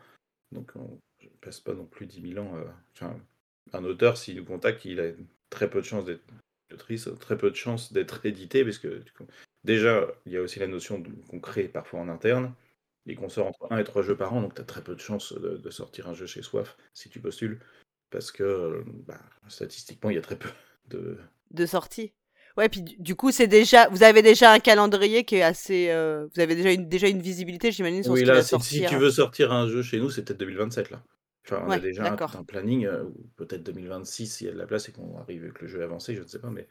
Donc 0.51 0.73
on, 0.77 0.99
je 1.21 1.29
passe 1.41 1.61
pas 1.61 1.75
non 1.75 1.85
plus 1.85 2.07
10 2.07 2.35
000 2.35 2.45
ans. 2.45 2.57
Euh, 2.57 3.09
un 3.73 3.85
auteur, 3.85 4.17
s'il 4.17 4.37
nous 4.37 4.45
contacte, 4.45 4.85
il 4.85 5.01
a 5.01 5.11
très 5.51 5.71
peu 5.71 5.81
de 5.81 5.87
chances 5.87 6.05
d'être 6.05 6.23
très 6.77 7.37
peu 7.37 7.51
de 7.51 7.57
chances 7.57 7.93
d'être 7.93 8.25
édité, 8.27 8.65
parce 8.65 8.79
que 8.79 9.03
déjà, 9.65 10.07
il 10.27 10.33
y 10.33 10.37
a 10.37 10.43
aussi 10.43 10.59
la 10.59 10.67
notion 10.67 11.03
qu'on 11.29 11.41
crée 11.41 11.69
parfois 11.69 12.01
en 12.01 12.09
interne, 12.09 12.55
et 13.07 13.15
qu'on 13.15 13.29
sort 13.29 13.49
entre 13.49 13.67
1 13.71 13.79
et 13.79 13.85
3 13.85 14.03
jeux 14.03 14.17
par 14.17 14.33
an, 14.33 14.43
donc 14.43 14.55
tu 14.55 14.61
as 14.61 14.65
très 14.65 14.83
peu 14.83 14.95
de 14.95 15.01
chances 15.01 15.33
de, 15.33 15.71
sortir 15.71 16.09
un 16.09 16.15
jeu 16.15 16.27
chez 16.27 16.43
Soif 16.43 16.77
si 16.95 17.09
tu 17.09 17.21
postules, 17.21 17.61
parce 18.11 18.31
que 18.31 18.85
bah, 19.07 19.21
statistiquement, 19.49 20.11
il 20.11 20.17
y 20.17 20.19
a 20.19 20.23
très 20.23 20.37
peu 20.37 20.49
de... 20.89 21.19
De 21.51 21.67
sorties 21.67 22.13
Ouais, 22.59 22.69
puis 22.69 22.83
du 22.83 23.15
coup, 23.15 23.31
c'est 23.33 23.47
déjà, 23.47 23.89
vous 23.89 24.03
avez 24.03 24.21
déjà 24.21 24.53
un 24.53 24.59
calendrier 24.59 25.25
qui 25.25 25.37
est 25.37 25.43
assez, 25.43 25.89
euh, 25.89 26.27
vous 26.35 26.41
avez 26.41 26.55
déjà 26.55 26.71
une, 26.71 26.87
déjà 26.87 27.09
une 27.09 27.23
visibilité, 27.23 27.73
j'imagine, 27.73 28.03
sur 28.03 28.13
oui, 28.13 28.21
ce 28.21 28.25
là, 28.27 28.33
qui 28.35 28.39
va 28.41 28.45
sortir. 28.45 28.89
Si 28.89 28.95
tu 28.95 29.01
veux 29.01 29.11
sortir 29.11 29.53
un 29.53 29.67
jeu 29.69 29.83
chez 29.83 29.99
nous, 29.99 30.11
c'est 30.11 30.23
peut-être 30.23 30.41
2027 30.41 30.91
là. 30.91 31.03
Enfin, 31.45 31.65
on 31.67 31.71
a 31.71 31.79
déjà 31.79 32.13
un, 32.13 32.45
planning, 32.45 32.87
euh, 32.87 33.05
ou 33.05 33.29
peut-être 33.37 33.65
2026 33.65 34.27
s'il 34.27 34.47
y 34.47 34.51
a 34.51 34.53
de 34.53 34.59
la 34.59 34.67
place 34.67 34.89
et 34.89 34.93
qu'on 34.93 35.19
arrive 35.19 35.43
avec 35.43 35.61
le 35.61 35.67
jeu 35.67 35.83
avancé, 35.83 36.15
je 36.15 36.23
ne 36.23 36.27
sais 36.27 36.39
pas, 36.39 36.51
mais, 36.51 36.69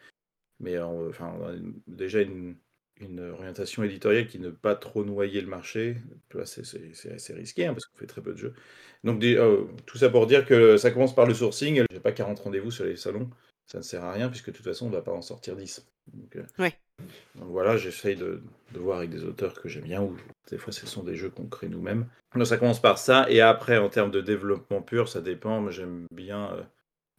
mais 0.59 0.79
enfin, 0.79 1.33
on 1.39 1.47
a 1.47 1.55
déjà 1.87 2.21
une, 2.21 2.55
une 3.01 3.19
orientation 3.19 3.83
éditoriale 3.83 4.27
qui 4.27 4.39
ne 4.39 4.49
pas 4.49 4.75
trop 4.75 5.03
noyer 5.03 5.41
le 5.41 5.47
marché. 5.47 5.97
C'est 6.45 7.11
assez 7.11 7.33
risqué 7.33 7.65
hein, 7.65 7.73
parce 7.73 7.85
qu'on 7.85 7.97
fait 7.97 8.07
très 8.07 8.21
peu 8.21 8.33
de 8.33 8.37
jeux. 8.37 8.53
Donc, 9.03 9.23
euh, 9.23 9.65
tout 9.85 9.97
ça 9.97 10.09
pour 10.09 10.27
dire 10.27 10.45
que 10.45 10.77
ça 10.77 10.91
commence 10.91 11.15
par 11.15 11.25
le 11.25 11.33
sourcing. 11.33 11.83
J'ai 11.91 11.99
pas 11.99 12.11
40 12.11 12.39
rendez-vous 12.39 12.71
sur 12.71 12.85
les 12.85 12.95
salons 12.95 13.29
ça 13.71 13.77
ne 13.77 13.83
sert 13.83 14.03
à 14.03 14.11
rien 14.11 14.27
puisque 14.27 14.47
de 14.47 14.55
toute 14.55 14.65
façon 14.65 14.87
on 14.87 14.89
ne 14.89 14.95
va 14.95 15.01
pas 15.01 15.13
en 15.13 15.21
sortir 15.21 15.55
10. 15.55 15.85
Donc, 16.13 16.35
euh, 16.35 16.69
donc 17.35 17.47
voilà, 17.49 17.77
j'essaye 17.77 18.17
de, 18.17 18.43
de, 18.73 18.79
voir 18.79 18.97
avec 18.97 19.09
des 19.09 19.23
auteurs 19.23 19.53
que 19.53 19.69
j'aime 19.69 19.85
bien, 19.85 20.01
ou 20.01 20.17
des 20.49 20.57
fois 20.57 20.73
ce 20.73 20.85
sont 20.85 21.03
des 21.03 21.15
jeux 21.15 21.29
qu'on 21.29 21.47
crée 21.47 21.69
nous-mêmes. 21.69 22.07
Donc 22.35 22.45
ça 22.45 22.57
commence 22.57 22.81
par 22.81 22.97
ça, 22.97 23.29
et 23.29 23.39
après 23.39 23.77
en 23.77 23.87
termes 23.87 24.11
de 24.11 24.19
développement 24.19 24.81
pur, 24.81 25.07
ça 25.07 25.21
dépend, 25.21 25.61
mais 25.61 25.71
j'aime 25.71 26.05
bien 26.11 26.53
euh, 26.53 26.63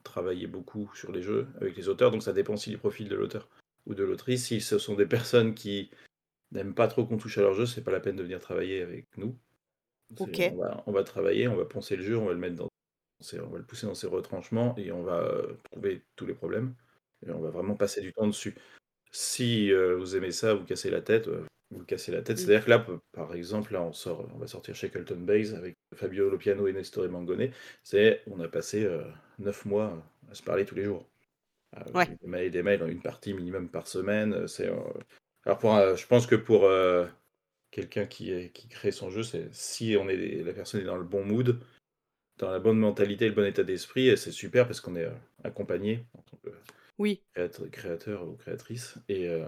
travailler 0.04 0.46
beaucoup 0.46 0.90
sur 0.94 1.10
les 1.10 1.22
jeux 1.22 1.48
avec 1.60 1.74
les 1.76 1.88
auteurs, 1.88 2.10
donc 2.10 2.22
ça 2.22 2.34
dépend 2.34 2.54
aussi 2.54 2.68
du 2.68 2.78
profil 2.78 3.08
de 3.08 3.16
l'auteur 3.16 3.48
ou 3.86 3.94
de 3.94 4.04
l'autrice. 4.04 4.46
Si 4.46 4.60
ce 4.60 4.78
sont 4.78 4.94
des 4.94 5.06
personnes 5.06 5.54
qui 5.54 5.90
n'aiment 6.50 6.74
pas 6.74 6.88
trop 6.88 7.06
qu'on 7.06 7.16
touche 7.16 7.38
à 7.38 7.42
leur 7.42 7.54
jeu, 7.54 7.64
c'est 7.64 7.82
pas 7.82 7.92
la 7.92 8.00
peine 8.00 8.16
de 8.16 8.22
venir 8.22 8.40
travailler 8.40 8.82
avec 8.82 9.06
nous. 9.16 9.38
On, 10.20 10.26
va, 10.26 10.82
on 10.86 10.92
va 10.92 11.02
travailler, 11.02 11.48
on 11.48 11.56
va 11.56 11.64
penser 11.64 11.96
le 11.96 12.02
jeu, 12.02 12.18
on 12.18 12.26
va 12.26 12.34
le 12.34 12.38
mettre 12.38 12.56
dans 12.56 12.68
on 13.42 13.48
va 13.48 13.58
le 13.58 13.64
pousser 13.64 13.86
dans 13.86 13.94
ses 13.94 14.06
retranchements 14.06 14.74
et 14.76 14.92
on 14.92 15.02
va 15.02 15.20
euh, 15.20 15.54
trouver 15.70 16.02
tous 16.16 16.26
les 16.26 16.34
problèmes. 16.34 16.74
Et 17.26 17.30
on 17.30 17.40
va 17.40 17.50
vraiment 17.50 17.76
passer 17.76 18.00
du 18.00 18.12
temps 18.12 18.26
dessus. 18.26 18.54
Si 19.10 19.72
euh, 19.72 19.96
vous 19.96 20.16
aimez 20.16 20.32
ça, 20.32 20.54
vous 20.54 20.64
cassez 20.64 20.90
la 20.90 21.00
tête, 21.00 21.28
euh, 21.28 21.44
vous 21.70 21.84
cassez 21.84 22.12
la 22.12 22.22
tête. 22.22 22.38
C'est-à-dire 22.38 22.64
que 22.64 22.70
là, 22.70 22.86
par 23.12 23.34
exemple, 23.34 23.72
là, 23.72 23.82
on 23.82 23.92
sort, 23.92 24.28
on 24.34 24.38
va 24.38 24.46
sortir 24.46 24.74
Shackleton 24.74 25.20
Base 25.20 25.54
avec 25.54 25.76
Fabio 25.94 26.28
Lopiano 26.28 26.66
et 26.66 26.72
Nestor 26.72 27.08
Mangone. 27.08 27.50
C'est, 27.82 28.22
on 28.26 28.40
a 28.40 28.48
passé 28.48 28.88
neuf 29.38 29.64
mois 29.64 30.02
à 30.30 30.34
se 30.34 30.42
parler 30.42 30.64
tous 30.64 30.74
les 30.74 30.84
jours. 30.84 31.06
Des 31.94 32.28
mails, 32.28 32.50
des 32.50 32.62
mails, 32.62 32.82
une 32.86 33.00
partie 33.00 33.32
minimum 33.32 33.70
par 33.70 33.86
semaine. 33.86 34.46
C'est, 34.48 34.70
alors 35.46 35.58
pour, 35.58 35.74
je 35.96 36.06
pense 36.06 36.26
que 36.26 36.36
pour 36.36 36.68
quelqu'un 37.70 38.04
qui, 38.04 38.50
qui 38.50 38.68
crée 38.68 38.92
son 38.92 39.08
jeu, 39.10 39.22
c'est 39.22 39.48
si 39.54 39.96
on 39.98 40.08
est 40.08 40.42
la 40.42 40.52
personne 40.52 40.82
est 40.82 40.84
dans 40.84 40.96
le 40.96 41.04
bon 41.04 41.24
mood, 41.24 41.58
dans 42.42 42.50
la 42.50 42.58
bonne 42.58 42.78
mentalité, 42.78 43.28
le 43.28 43.34
bon 43.34 43.46
état 43.46 43.62
d'esprit, 43.62 44.18
c'est 44.18 44.32
super 44.32 44.66
parce 44.66 44.80
qu'on 44.80 44.96
est 44.96 45.04
euh, 45.04 45.14
accompagné 45.44 46.04
en 46.18 46.22
tant 46.22 46.36
que 46.38 46.50
oui. 46.98 47.22
créateur, 47.70 48.28
ou 48.28 48.32
créatrice, 48.32 48.98
et 49.08 49.28
euh, 49.28 49.46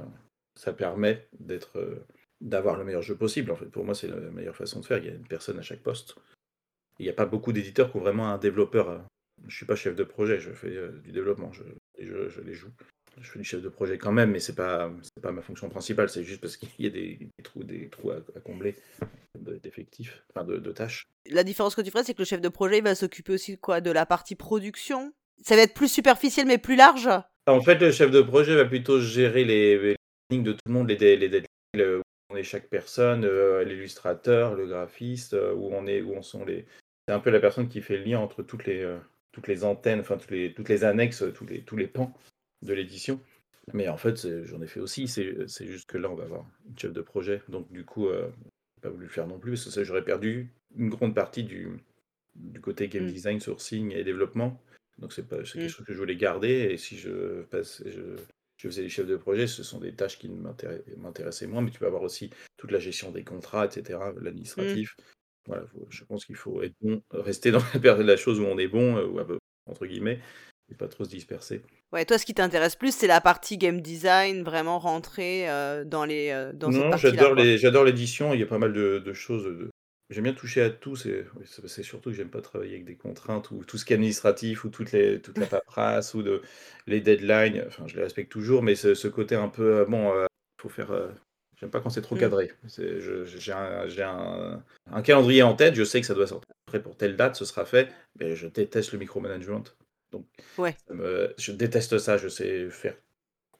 ça 0.55 0.73
permet 0.73 1.27
d'être, 1.41 1.81
euh, 1.81 2.07
d'avoir 2.41 2.79
le 2.79 2.85
meilleur 2.85 3.03
jeu 3.03 3.17
possible. 3.17 3.51
En 3.51 3.57
fait, 3.57 3.67
pour 3.67 3.85
moi, 3.85 3.97
c'est 3.97 4.07
la 4.07 4.17
meilleure 4.31 4.55
façon 4.55 4.79
de 4.79 4.87
faire. 4.87 4.99
Il 4.99 5.07
y 5.07 5.09
a 5.09 5.15
une 5.15 5.27
personne 5.27 5.59
à 5.59 5.63
chaque 5.63 5.83
poste. 5.83 6.15
Il 7.01 7.03
n'y 7.03 7.11
a 7.11 7.15
pas 7.15 7.27
beaucoup 7.27 7.53
d'éditeurs 7.53 7.91
qui 7.91 7.97
ont 7.97 8.01
vraiment 8.01 8.29
un 8.29 8.39
développeur. 8.39 9.05
Je 9.49 9.57
suis 9.57 9.67
pas 9.67 9.75
chef 9.75 9.97
de 9.97 10.05
projet, 10.05 10.39
je 10.39 10.53
fais 10.53 10.79
du 11.03 11.11
développement, 11.11 11.53
je, 11.53 11.65
je 11.99 12.41
les 12.41 12.55
joue 12.55 12.71
je 13.21 13.31
fais 13.31 13.39
du 13.39 13.45
chef 13.45 13.63
de 13.63 13.69
projet 13.69 13.99
quand 13.99 14.13
même, 14.13 14.31
mais 14.31 14.41
c'est 14.41 14.55
pas 14.55 14.91
pas 15.23 15.33
ma 15.33 15.43
fonction 15.43 15.69
principale. 15.69 16.09
C'est 16.09 16.25
juste 16.25 16.41
parce 16.41 16.57
qu'il 16.57 16.69
y 16.79 16.87
a 16.87 16.91
des, 16.91 17.19
trous 17.43 17.65
des 17.65 17.89
trous 17.89 18.11
à, 18.11 18.21
combler 18.41 18.75
d'effectifs, 19.63 20.23
enfin 20.31 20.45
de, 20.45 20.73
tâches. 20.73 21.05
La 21.31 21.45
différence 21.45 21.75
que 21.75 21.81
tu 21.81 21.91
ferais, 21.91 22.05
c'est 22.05 22.15
que 22.15 22.21
le 22.21 22.27
chef 22.27 22.41
de 22.41 22.49
projet 22.49 22.79
il 22.79 22.85
va 22.85 22.95
s'occuper 22.95 23.33
aussi 23.33 23.59
quoi? 23.59 23.81
De 23.81 23.91
la 23.91 24.07
partie 24.07 24.35
production? 24.35 25.13
Ça 25.43 25.57
va 25.57 25.63
être 25.63 25.75
plus 25.75 25.89
superficiel 25.89 26.47
mais 26.47 26.59
plus 26.59 26.77
large? 26.77 27.09
En 27.47 27.61
fait, 27.61 27.77
le 27.77 27.93
chef 27.93 28.11
de 28.11 28.23
projet 28.23 28.55
va 28.55 28.65
plutôt 28.65 29.01
gérer 29.01 29.45
les, 29.45 29.97
lignes 30.31 30.45
de 30.45 30.53
tout 30.53 30.61
le 30.67 30.73
monde, 30.73 30.89
les, 30.89 31.17
les 31.17 31.29
deadlines, 31.29 31.47
où 31.77 32.03
on 32.31 32.37
est 32.37 32.43
chaque 32.43 32.69
personne, 32.69 33.25
euh, 33.25 33.65
l'illustrateur, 33.65 34.55
le 34.55 34.67
graphiste, 34.67 35.35
euh, 35.35 35.53
où 35.55 35.71
on 35.73 35.87
est, 35.87 36.01
où 36.01 36.15
on 36.15 36.23
sont 36.23 36.45
les. 36.45 36.65
C'est 37.07 37.15
un 37.15 37.21
peu 37.21 37.31
la 37.31 37.41
personne 37.41 37.69
qui 37.69 37.83
fait 37.83 37.99
le 37.99 38.05
lien 38.05 38.19
entre 38.19 38.43
toutes 38.43 38.65
les 38.65 38.83
euh, 38.83 38.99
toutes 39.33 39.49
les 39.49 39.65
antennes, 39.65 40.01
enfin 40.01 40.17
toutes 40.17 40.31
les 40.31 40.55
toutes 40.55 40.69
les 40.69 40.85
annexes, 40.85 41.23
tous 41.35 41.45
les 41.45 41.63
tous 41.63 41.77
les 41.77 41.87
pans 41.87 42.15
de 42.65 42.73
l'édition. 42.75 43.21
Mais 43.73 43.89
en 43.89 43.97
fait, 43.97 44.45
j'en 44.45 44.61
ai 44.61 44.67
fait 44.67 44.81
aussi. 44.81 45.09
C'est 45.09 45.67
juste 45.67 45.89
que 45.89 45.97
là, 45.99 46.11
on 46.11 46.15
va 46.15 46.25
avoir 46.25 46.47
une 46.69 46.79
chef 46.79 46.93
de 46.93 47.01
projet. 47.01 47.43
Donc, 47.49 47.71
du 47.73 47.85
coup, 47.85 48.09
euh, 48.09 48.29
pas 48.83 48.91
voulu 48.91 49.05
le 49.05 49.11
faire 49.11 49.27
non 49.27 49.39
plus. 49.39 49.63
Parce 49.65 49.75
que 49.75 49.85
j'aurais 49.85 50.05
perdu 50.05 50.51
une 50.77 50.91
grande 50.91 51.15
partie 51.15 51.45
du, 51.45 51.69
du 52.35 52.61
côté 52.61 52.89
game 52.89 53.05
Mm. 53.05 53.13
design, 53.13 53.41
sourcing 53.41 53.93
et 53.93 54.05
développement. 54.05 54.61
Donc, 54.99 55.13
c'est 55.13 55.23
c'est 55.23 55.53
quelque 55.53 55.65
Mm. 55.65 55.69
chose 55.69 55.87
que 55.87 55.93
je 55.95 55.99
voulais 55.99 56.17
garder. 56.17 56.69
Et 56.73 56.77
si 56.77 56.99
je, 56.99 57.43
passe, 57.45 57.83
je, 57.87 58.17
je 58.59 58.69
faisais 58.69 58.83
les 58.83 58.91
chefs 58.91 59.07
de 59.07 59.17
projet, 59.17 59.47
ce 59.47 59.63
sont 59.63 59.81
des 59.81 59.95
tâches 59.95 60.19
qui 60.19 60.29
m'intéress- 60.29 60.83
m'intéressaient 60.99 61.47
moins. 61.47 61.63
Mais 61.63 61.71
tu 61.71 61.79
peux 61.79 61.87
avoir 61.87 62.03
aussi 62.03 62.29
toute 62.59 62.71
la 62.71 62.79
gestion 62.79 63.11
des 63.13 63.25
contrats, 63.25 63.65
etc., 63.65 63.99
l'administratif. 64.21 64.95
Voilà, 65.47 65.67
faut- 65.67 65.87
je 65.91 66.05
pense 66.05 66.25
qu'il 66.27 66.37
faut 66.37 66.63
être 66.63 66.75
bon, 66.83 67.03
rester 67.13 67.51
dans 67.51 67.59
la, 67.75 67.81
période- 67.81 68.07
la 68.07 68.17
chose 68.17 68.41
où 68.41 68.45
on 68.45 68.59
est 68.59 68.69
bon, 68.69 68.97
euh, 68.99 69.07
ou 69.07 69.21
entre 69.67 69.87
guillemets, 69.87 70.21
et 70.71 70.75
pas 70.75 70.89
trop 70.89 71.05
se 71.05 71.11
disperser. 71.11 71.63
Ouais, 71.95 72.05
toi, 72.05 72.19
ce 72.19 72.27
qui 72.27 72.35
t'intéresse 72.35 72.75
plus, 72.75 72.93
c'est 72.93 73.07
la 73.07 73.21
partie 73.21 73.57
game 73.57 73.81
design, 73.81 74.43
vraiment 74.43 74.81
rentrer 74.81 75.49
euh, 75.49 75.85
dans 75.85 76.05
les 76.05 76.31
euh, 76.31 76.53
dans 76.53 76.73
Non, 76.73 76.97
j'adore 76.97 77.35
quoi. 77.35 77.45
les, 77.45 77.57
j'adore 77.57 77.85
l'édition. 77.85 78.35
Il 78.35 78.41
y 78.41 78.43
a 78.43 78.47
pas 78.47 78.59
mal 78.59 78.73
de, 78.73 78.99
de 78.99 79.13
choses. 79.13 79.45
de- 79.45 79.71
J'aime 80.11 80.25
bien 80.25 80.33
toucher 80.35 80.61
à 80.61 80.71
tout. 80.71 80.97
C'est, 80.97 81.25
surtout 81.85 82.11
que 82.11 82.17
j'aime 82.17 82.31
pas 82.31 82.41
travailler 82.43 82.73
avec 82.73 82.85
des 82.85 82.97
contraintes 82.97 83.53
ou 83.53 83.65
tout 83.65 83.79
ce 83.79 83.85
qui 83.85 83.93
est 83.93 83.97
administratif 83.97 84.65
ou 84.65 84.71
toutes 84.71 84.91
les, 84.91 85.21
toute 85.21 85.39
la 85.39 85.47
paperasse 85.47 86.15
ou 86.15 86.23
de, 86.23 86.43
les 86.89 87.01
deadlines. 87.01 87.63
Enfin, 87.69 87.85
je 87.87 87.95
les 87.95 88.03
respecte 88.03 88.31
toujours, 88.31 88.63
mais 88.65 88.75
ce, 88.75 88.95
ce 88.95 89.07
côté 89.07 89.37
un 89.37 89.49
peu 89.49 89.79
euh, 89.79 89.85
bon, 89.85 90.13
euh, 90.13 90.27
faut 90.61 90.69
faire. 90.69 90.91
euh, 90.91 91.09
j'aime 91.61 91.71
pas 91.71 91.81
quand 91.81 91.91
c'est 91.91 92.03
trop 92.03 92.17
Mm. 92.17 92.19
cadré. 92.19 92.53
J'ai 92.77 93.53
un, 93.53 93.87
j'ai 93.87 94.03
un, 94.03 94.63
un 94.91 95.03
calendrier 95.03 95.45
en 95.45 95.55
tête. 95.55 95.77
Je 95.77 95.85
sais 95.85 96.01
que 96.01 96.07
ça 96.09 96.15
doit 96.15 96.27
sortir 96.27 96.49
prêt 96.67 96.83
pour 96.83 96.97
telle 96.97 97.15
date. 97.17 97.37
Ce 97.37 97.45
sera 97.45 97.65
fait. 97.65 97.89
Mais 98.19 98.35
je 98.35 98.49
déteste 98.49 98.91
le 98.93 98.99
micromanagement. 98.99 99.63
Donc, 100.15 100.27
Ouais. 100.59 100.75
ça 100.87 100.95
me- 100.95 101.35
je 101.39 101.53
déteste 101.53 101.99
ça. 101.99 102.17
Je 102.17 102.29
sais 102.29 102.71
faire. 102.71 102.97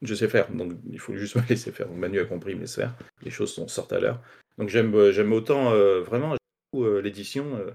Je 0.03 0.15
sais 0.15 0.29
faire. 0.29 0.51
Donc, 0.53 0.73
il 0.91 0.99
faut 1.01 1.17
juste 1.17 1.35
me 1.37 1.49
laisser 1.49 1.73
faire. 1.73 1.89
Donc, 1.89 1.99
Manu 1.99 2.19
a 2.21 2.25
compris, 2.25 2.55
me 2.55 2.61
laisse 2.61 2.77
faire 2.77 2.97
les 3.23 3.31
choses 3.31 3.53
sont, 3.53 3.69
sortent 3.69 3.93
à 3.93 4.01
l'heure. 4.01 4.21
Donc 4.59 4.69
j'aime 4.69 4.95
euh, 4.95 5.11
j'aime 5.11 5.33
autant 5.33 5.73
euh, 5.73 6.01
vraiment 6.01 6.37
euh, 6.77 7.01
l'édition. 7.01 7.57
euh, 7.57 7.71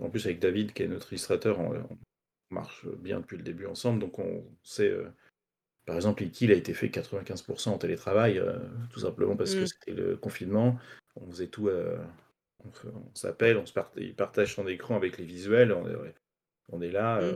en 0.00 0.08
plus 0.10 0.24
avec 0.26 0.38
David 0.40 0.72
qui 0.72 0.82
est 0.82 0.88
notre 0.88 1.12
illustrateur, 1.12 1.60
on, 1.60 1.76
on 1.76 1.98
marche 2.50 2.86
bien 2.86 3.20
depuis 3.20 3.36
le 3.36 3.42
début 3.44 3.66
ensemble. 3.66 4.00
Donc 4.00 4.18
on 4.18 4.44
sait, 4.62 4.88
euh, 4.90 5.06
par 5.86 5.94
exemple, 5.96 6.22
il 6.40 6.50
a 6.50 6.54
été 6.54 6.72
fait 6.74 6.88
95% 6.88 7.68
en 7.74 7.78
télétravail, 7.78 8.42
tout 8.90 9.00
simplement 9.00 9.36
parce 9.36 9.54
que 9.54 9.62
Mm. 9.64 9.66
c'était 9.66 9.92
le 9.92 10.16
confinement. 10.16 10.78
On 11.16 11.30
faisait 11.30 11.48
tout, 11.48 11.68
on, 12.64 12.70
s'appelle, 13.14 13.58
on 13.58 13.66
se 13.66 13.72
part- 13.72 13.92
il 13.96 14.14
partage 14.14 14.54
son 14.54 14.66
écran 14.66 14.96
avec 14.96 15.18
les 15.18 15.24
visuels, 15.24 15.72
on 15.72 15.86
est, 15.88 16.14
on 16.70 16.80
est 16.80 16.90
là. 16.90 17.18
euh, 17.18 17.34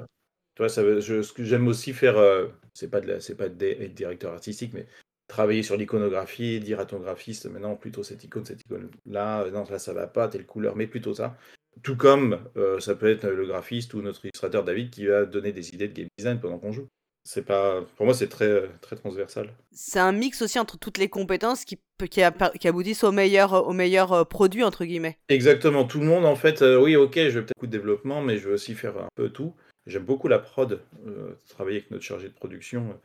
Vois, 0.58 0.68
ça, 0.68 0.82
je, 1.00 1.22
ce 1.22 1.32
que 1.32 1.44
j'aime 1.44 1.68
aussi 1.68 1.92
faire, 1.92 2.16
euh, 2.16 2.46
c'est 2.72 2.90
pas 2.90 3.00
de 3.00 3.08
la, 3.08 3.20
c'est 3.20 3.34
pas 3.34 3.48
de 3.48 3.66
être 3.66 3.94
directeur 3.94 4.32
artistique, 4.32 4.72
mais 4.72 4.86
travailler 5.28 5.62
sur 5.62 5.76
l'iconographie, 5.76 6.60
dire 6.60 6.80
à 6.80 6.86
ton 6.86 6.98
graphiste, 6.98 7.46
maintenant 7.46 7.76
plutôt 7.76 8.02
cette 8.02 8.22
icône, 8.24 8.44
cette 8.44 8.62
icône 8.62 8.90
là, 9.06 9.42
euh, 9.42 9.50
non 9.50 9.64
là 9.68 9.78
ça 9.78 9.92
va 9.92 10.06
pas, 10.06 10.28
telle 10.28 10.46
couleur, 10.46 10.76
mais 10.76 10.86
plutôt 10.86 11.14
ça. 11.14 11.36
Tout 11.82 11.96
comme 11.96 12.40
euh, 12.56 12.80
ça 12.80 12.94
peut 12.94 13.10
être 13.10 13.26
le 13.26 13.46
graphiste 13.46 13.92
ou 13.94 14.00
notre 14.00 14.24
illustrateur 14.24 14.64
David 14.64 14.90
qui 14.90 15.06
va 15.06 15.26
donner 15.26 15.52
des 15.52 15.74
idées 15.74 15.88
de 15.88 15.92
game 15.92 16.08
design 16.16 16.40
pendant 16.40 16.58
qu'on 16.58 16.72
joue. 16.72 16.88
C'est 17.28 17.44
pas, 17.44 17.82
pour 17.96 18.06
moi 18.06 18.14
c'est 18.14 18.28
très 18.28 18.70
très 18.80 18.94
transversal. 18.94 19.52
C'est 19.72 19.98
un 19.98 20.12
mix 20.12 20.42
aussi 20.42 20.60
entre 20.60 20.78
toutes 20.78 20.96
les 20.96 21.08
compétences 21.08 21.64
qui, 21.64 21.80
qui, 22.08 22.22
aboutissent 22.22 23.02
au 23.02 23.10
meilleur, 23.10 23.66
au 23.66 23.72
meilleur 23.72 24.12
euh, 24.12 24.22
produit, 24.22 24.62
entre 24.62 24.84
guillemets. 24.84 25.18
Exactement, 25.28 25.84
tout 25.84 25.98
le 25.98 26.06
monde 26.06 26.24
en 26.24 26.36
fait, 26.36 26.62
euh, 26.62 26.80
oui 26.80 26.94
ok, 26.94 27.14
je 27.16 27.20
vais 27.20 27.40
peut-être 27.40 27.56
beaucoup 27.56 27.66
de 27.66 27.72
développement, 27.72 28.22
mais 28.22 28.38
je 28.38 28.46
veux 28.48 28.54
aussi 28.54 28.74
faire 28.74 28.96
un 28.96 29.08
peu 29.16 29.30
tout. 29.30 29.54
J'aime 29.86 30.04
beaucoup 30.04 30.26
la 30.28 30.40
prod, 30.40 30.80
euh, 31.06 31.34
travailler 31.48 31.78
avec 31.78 31.90
notre 31.90 32.02
chargé 32.02 32.28
de 32.28 32.34
production. 32.34 33.00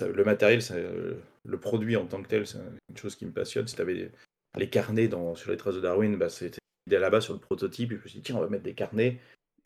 le 0.00 0.24
matériel, 0.24 0.60
euh, 0.72 1.14
le 1.44 1.60
produit 1.60 1.96
en 1.96 2.06
tant 2.06 2.22
que 2.22 2.28
tel, 2.28 2.46
c'est 2.46 2.58
une 2.88 2.96
chose 2.96 3.14
qui 3.14 3.24
me 3.24 3.32
passionne. 3.32 3.68
Si 3.68 3.76
tu 3.76 3.82
avais 3.82 4.10
les 4.58 4.68
carnets 4.68 5.08
sur 5.36 5.50
les 5.50 5.56
traces 5.56 5.76
de 5.76 5.80
Darwin, 5.80 6.16
bah, 6.16 6.28
c'était 6.28 6.58
là-bas 6.88 7.20
sur 7.20 7.34
le 7.34 7.40
prototype. 7.40 7.92
Et 7.92 7.96
je 7.96 8.02
me 8.02 8.08
suis 8.08 8.18
dit, 8.18 8.22
tiens, 8.24 8.36
on 8.36 8.40
va 8.40 8.48
mettre 8.48 8.64
des 8.64 8.74
carnets, 8.74 9.20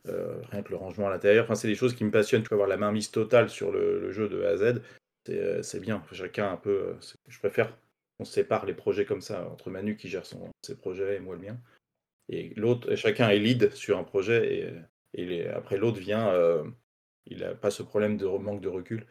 euh, 0.07 0.39
rien 0.51 0.61
que 0.61 0.69
le 0.69 0.75
rangement 0.75 1.07
à 1.07 1.09
l'intérieur. 1.09 1.45
Enfin, 1.45 1.55
c'est 1.55 1.67
des 1.67 1.75
choses 1.75 1.95
qui 1.95 2.03
me 2.03 2.11
passionnent. 2.11 2.43
Tu 2.43 2.49
peux 2.49 2.55
avoir 2.55 2.69
la 2.69 2.77
main 2.77 2.91
mise 2.91 3.09
totale 3.09 3.49
sur 3.49 3.71
le, 3.71 4.11
jeu 4.11 4.29
de 4.29 4.43
A 4.43 4.49
à 4.49 4.57
Z. 4.57 4.81
C'est, 5.63 5.79
bien. 5.79 6.03
Chacun 6.11 6.51
un 6.51 6.57
peu. 6.57 6.95
je 7.27 7.39
préfère 7.39 7.75
qu'on 8.17 8.25
sépare 8.25 8.65
les 8.65 8.73
projets 8.73 9.05
comme 9.05 9.21
ça, 9.21 9.49
entre 9.49 9.71
Manu 9.71 9.97
qui 9.97 10.07
gère 10.07 10.25
ses 10.25 10.75
projets 10.75 11.15
et 11.15 11.19
moi 11.19 11.35
le 11.35 11.41
mien. 11.41 11.57
Et 12.29 12.53
l'autre, 12.55 12.95
chacun 12.95 13.29
est 13.29 13.39
lead 13.39 13.71
sur 13.73 13.97
un 13.97 14.03
projet 14.03 14.59
et, 14.59 14.73
et 15.17 15.47
après 15.47 15.77
l'autre 15.77 15.99
vient, 15.99 16.29
euh, 16.29 16.63
il 17.25 17.39
n'a 17.39 17.55
pas 17.55 17.71
ce 17.71 17.83
problème 17.83 18.17
de 18.17 18.25
manque 18.25 18.61
de 18.61 18.69
recul. 18.69 19.05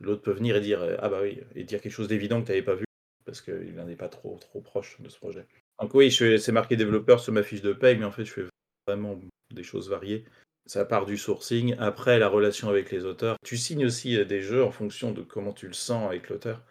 L'autre 0.00 0.22
peut 0.22 0.32
venir 0.32 0.56
et 0.56 0.60
dire 0.60 0.82
euh, 0.82 0.96
ah 1.00 1.08
bah 1.08 1.20
oui 1.22 1.40
et 1.54 1.64
dire 1.64 1.80
quelque 1.80 1.92
chose 1.92 2.08
d'évident 2.08 2.40
que 2.40 2.46
tu 2.46 2.52
n'avais 2.52 2.62
pas 2.62 2.74
vu 2.74 2.84
parce 3.24 3.40
qu'il 3.40 3.74
n'en 3.74 3.88
est 3.88 3.96
pas 3.96 4.08
trop 4.08 4.36
trop 4.38 4.60
proche 4.60 5.00
de 5.00 5.08
ce 5.08 5.18
projet. 5.18 5.46
Donc 5.80 5.94
oui, 5.94 6.12
c'est 6.12 6.52
marqué 6.52 6.76
développeur 6.76 7.20
sur 7.20 7.32
ma 7.32 7.42
fiche 7.42 7.62
de 7.62 7.72
paye, 7.72 7.96
mais 7.96 8.04
en 8.04 8.12
fait 8.12 8.24
je 8.24 8.32
fais 8.32 8.44
vraiment 8.86 9.18
des 9.52 9.62
choses 9.62 9.88
variées. 9.88 10.24
Ça 10.66 10.84
part 10.84 11.06
du 11.06 11.16
sourcing, 11.16 11.76
après 11.78 12.18
la 12.18 12.28
relation 12.28 12.68
avec 12.68 12.90
les 12.90 13.04
auteurs. 13.04 13.36
Tu 13.44 13.56
signes 13.56 13.86
aussi 13.86 14.16
euh, 14.16 14.24
des 14.24 14.42
jeux 14.42 14.64
en 14.64 14.70
fonction 14.70 15.12
de 15.12 15.22
comment 15.22 15.52
tu 15.52 15.66
le 15.66 15.74
sens 15.74 16.08
avec 16.08 16.28
l'auteur 16.28 16.62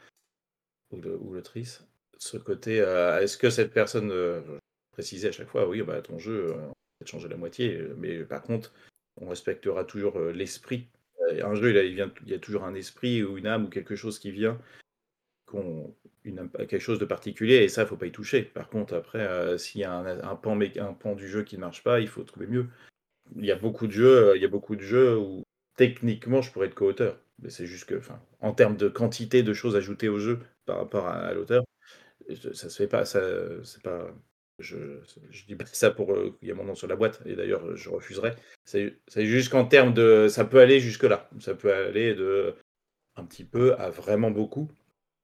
ou 0.91 1.33
l'autrice. 1.33 1.83
Ce 2.17 2.37
côté, 2.37 2.77
est-ce 2.77 3.37
que 3.37 3.49
cette 3.49 3.73
personne, 3.73 4.11
euh, 4.11 4.41
préciser 4.91 5.27
à 5.27 5.31
chaque 5.31 5.49
fois, 5.49 5.67
oui, 5.67 5.81
bah, 5.81 6.01
ton 6.01 6.19
jeu, 6.19 6.55
changer 7.07 7.27
la 7.29 7.37
moitié, 7.37 7.77
euh, 7.77 7.95
mais 7.97 8.23
par 8.23 8.41
contre, 8.43 8.73
on 9.17 9.27
respectera 9.29 9.83
toujours 9.85 10.17
euh, 10.19 10.31
l'esprit. 10.31 10.87
Euh, 11.31 11.45
Un 11.45 11.55
jeu, 11.55 11.71
il, 11.71 11.77
a- 11.77 11.83
il 11.83 11.95
vient, 11.95 12.11
il 12.25 12.31
y 12.31 12.35
a 12.35 12.39
toujours 12.39 12.63
un 12.65 12.75
esprit 12.75 13.23
ou 13.23 13.37
une 13.37 13.47
âme 13.47 13.65
ou 13.65 13.69
quelque 13.69 13.95
chose 13.95 14.19
qui 14.19 14.31
vient, 14.31 14.59
qu'on, 15.45 15.95
une 16.23 16.49
quelque 16.51 16.79
chose 16.79 16.99
de 16.99 17.05
particulier, 17.05 17.57
et 17.57 17.69
ça, 17.69 17.83
il 17.83 17.87
faut 17.87 17.97
pas 17.97 18.07
y 18.07 18.11
toucher. 18.11 18.43
Par 18.43 18.69
contre, 18.69 18.95
après, 18.95 19.57
s'il 19.57 19.81
y 19.81 19.83
a 19.83 19.93
un, 19.93 20.35
pan, 20.35 20.59
un 20.59 20.93
pan 20.93 21.15
du 21.15 21.27
jeu 21.27 21.43
qui 21.43 21.55
ne 21.57 21.61
marche 21.61 21.83
pas, 21.83 21.99
il 21.99 22.07
faut 22.07 22.23
trouver 22.23 22.47
mieux. 22.47 22.67
Il 23.35 23.45
y 23.45 23.51
a 23.51 23.55
beaucoup 23.55 23.87
de 23.87 23.91
jeux, 23.91 24.33
il 24.35 24.41
y 24.41 24.45
a 24.45 24.49
beaucoup 24.49 24.75
de 24.75 24.81
jeux 24.81 25.17
où 25.17 25.43
techniquement, 25.77 26.41
je 26.41 26.51
pourrais 26.51 26.67
être 26.67 26.75
co-auteur. 26.75 27.19
Mais 27.41 27.49
c'est 27.49 27.67
juste 27.67 27.85
que, 27.85 28.01
en 28.41 28.53
termes 28.53 28.77
de 28.77 28.87
quantité 28.89 29.43
de 29.43 29.53
choses 29.53 29.75
ajoutées 29.75 30.09
au 30.09 30.19
jeu 30.19 30.39
par 30.65 30.77
rapport 30.77 31.07
à, 31.07 31.15
à 31.15 31.33
l'auteur, 31.33 31.63
ça 32.53 32.69
se 32.69 32.77
fait 32.77 32.87
pas. 32.87 33.05
Ça, 33.05 33.21
c'est 33.63 33.81
pas. 33.83 34.13
Je, 34.59 34.99
je 35.31 35.45
dis 35.45 35.55
pas 35.55 35.65
ça 35.65 35.91
pour 35.91 36.13
euh, 36.13 36.35
qu'il 36.39 36.47
y 36.47 36.51
a 36.51 36.55
mon 36.55 36.63
nom 36.63 36.75
sur 36.75 36.87
la 36.87 36.95
boîte. 36.95 37.21
Et 37.25 37.35
d'ailleurs, 37.35 37.75
je 37.75 37.89
refuserais. 37.89 38.35
C'est 38.63 38.95
juste 39.25 39.49
qu'en 39.51 39.65
termes 39.65 39.93
de, 39.93 40.27
ça 40.29 40.45
peut 40.45 40.59
aller 40.59 40.79
jusque 40.79 41.03
là. 41.03 41.29
Ça 41.39 41.55
peut 41.55 41.73
aller 41.73 42.13
de 42.15 42.55
un 43.17 43.25
petit 43.25 43.43
peu 43.43 43.73
à 43.75 43.89
vraiment 43.89 44.31
beaucoup. 44.31 44.69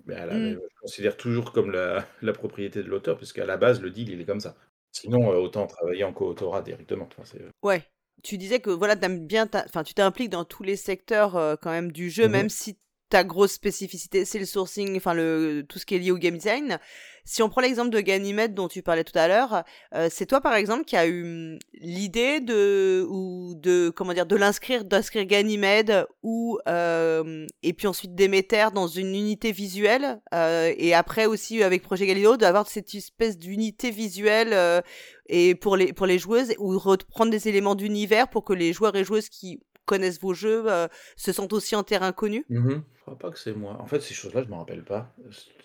Mais 0.05 0.15
à 0.15 0.25
la, 0.25 0.33
Mm. 0.35 0.53
je 0.53 0.79
considère 0.81 1.15
toujours 1.15 1.51
comme 1.53 1.71
la, 1.71 2.05
la 2.21 2.33
propriété 2.33 2.81
de 2.83 2.89
l'auteur, 2.89 3.17
parce 3.17 3.33
qu'à 3.33 3.45
la 3.45 3.57
base, 3.57 3.81
le 3.81 3.91
deal, 3.91 4.09
il 4.09 4.19
est 4.21 4.25
comme 4.25 4.39
ça. 4.39 4.55
Sinon, 4.91 5.31
euh, 5.31 5.35
autant 5.35 5.67
travailler 5.67 6.03
en 6.03 6.11
co-autorat 6.11 6.61
directement. 6.61 7.07
Enfin, 7.11 7.23
c'est- 7.23 7.45
Ouais. 7.61 7.83
Tu 8.23 8.37
disais 8.37 8.59
que 8.59 8.69
voilà, 8.69 8.95
t'aimes 8.95 9.25
bien, 9.25 9.47
ta- 9.47 9.63
enfin, 9.65 9.83
tu 9.83 9.93
t'impliques 9.93 10.29
dans 10.29 10.43
tous 10.45 10.63
les 10.63 10.75
secteurs 10.75 11.35
euh, 11.37 11.55
quand 11.59 11.71
même 11.71 11.91
du 11.91 12.09
jeu, 12.09 12.25
Mhm. 12.25 12.31
même 12.31 12.49
si 12.49 12.77
ta 13.09 13.23
grosse 13.23 13.51
spécificité 13.53 14.23
c'est 14.25 14.39
le 14.39 14.45
sourcing, 14.45 14.95
enfin 14.95 15.13
le 15.13 15.63
tout 15.67 15.79
ce 15.79 15.85
qui 15.85 15.95
est 15.95 15.99
lié 15.99 16.11
au 16.11 16.17
game 16.17 16.35
design. 16.37 16.79
Si 17.23 17.41
on 17.43 17.49
prend 17.49 17.61
l'exemple 17.61 17.89
de 17.89 17.99
Ganymede 17.99 18.53
dont 18.53 18.67
tu 18.67 18.81
parlais 18.81 19.03
tout 19.03 19.17
à 19.17 19.27
l'heure, 19.27 19.63
euh, 19.93 20.07
c'est 20.11 20.25
toi 20.25 20.41
par 20.41 20.55
exemple 20.55 20.85
qui 20.85 20.95
a 20.95 21.05
eu 21.05 21.23
hum, 21.23 21.59
l'idée 21.73 22.39
de 22.39 23.05
ou 23.09 23.53
de 23.55 23.89
comment 23.89 24.13
dire 24.13 24.25
de 24.25 24.35
l'inscrire, 24.35 24.85
d'inscrire 24.85 25.25
Ganymede 25.25 26.07
ou 26.23 26.57
euh, 26.67 27.45
et 27.63 27.73
puis 27.73 27.87
ensuite 27.87 28.15
Déméter 28.15 28.67
dans 28.73 28.87
une 28.87 29.15
unité 29.15 29.51
visuelle 29.51 30.21
euh, 30.33 30.73
et 30.77 30.93
après 30.93 31.25
aussi 31.25 31.63
avec 31.63 31.81
Projet 31.81 32.07
Galileo 32.07 32.37
d'avoir 32.37 32.67
cette 32.67 32.93
espèce 32.93 33.37
d'unité 33.37 33.91
visuelle 33.91 34.49
euh, 34.53 34.81
et 35.27 35.55
pour 35.55 35.77
les 35.77 35.93
pour 35.93 36.05
les 36.05 36.19
joueuses 36.19 36.53
ou 36.59 36.77
reprendre 36.77 37.31
des 37.31 37.47
éléments 37.47 37.75
d'univers 37.75 38.27
pour 38.29 38.43
que 38.43 38.53
les 38.53 38.73
joueurs 38.73 38.95
et 38.95 39.03
joueuses 39.03 39.29
qui 39.29 39.61
connaissent 39.91 40.21
vos 40.21 40.33
jeux 40.33 40.63
euh, 40.71 40.87
se 41.17 41.31
sentent 41.33 41.51
aussi 41.53 41.75
en 41.75 41.83
terrain 41.83 42.13
connu. 42.13 42.45
Mhm. 42.49 42.83
Je 42.95 43.01
crois 43.01 43.17
pas 43.17 43.29
que 43.31 43.39
c'est 43.39 43.53
moi. 43.53 43.73
En 43.81 43.87
fait, 43.87 43.99
ces 43.99 44.13
choses-là, 44.13 44.43
je 44.43 44.49
me 44.49 44.55
rappelle 44.55 44.83
pas. 44.83 45.13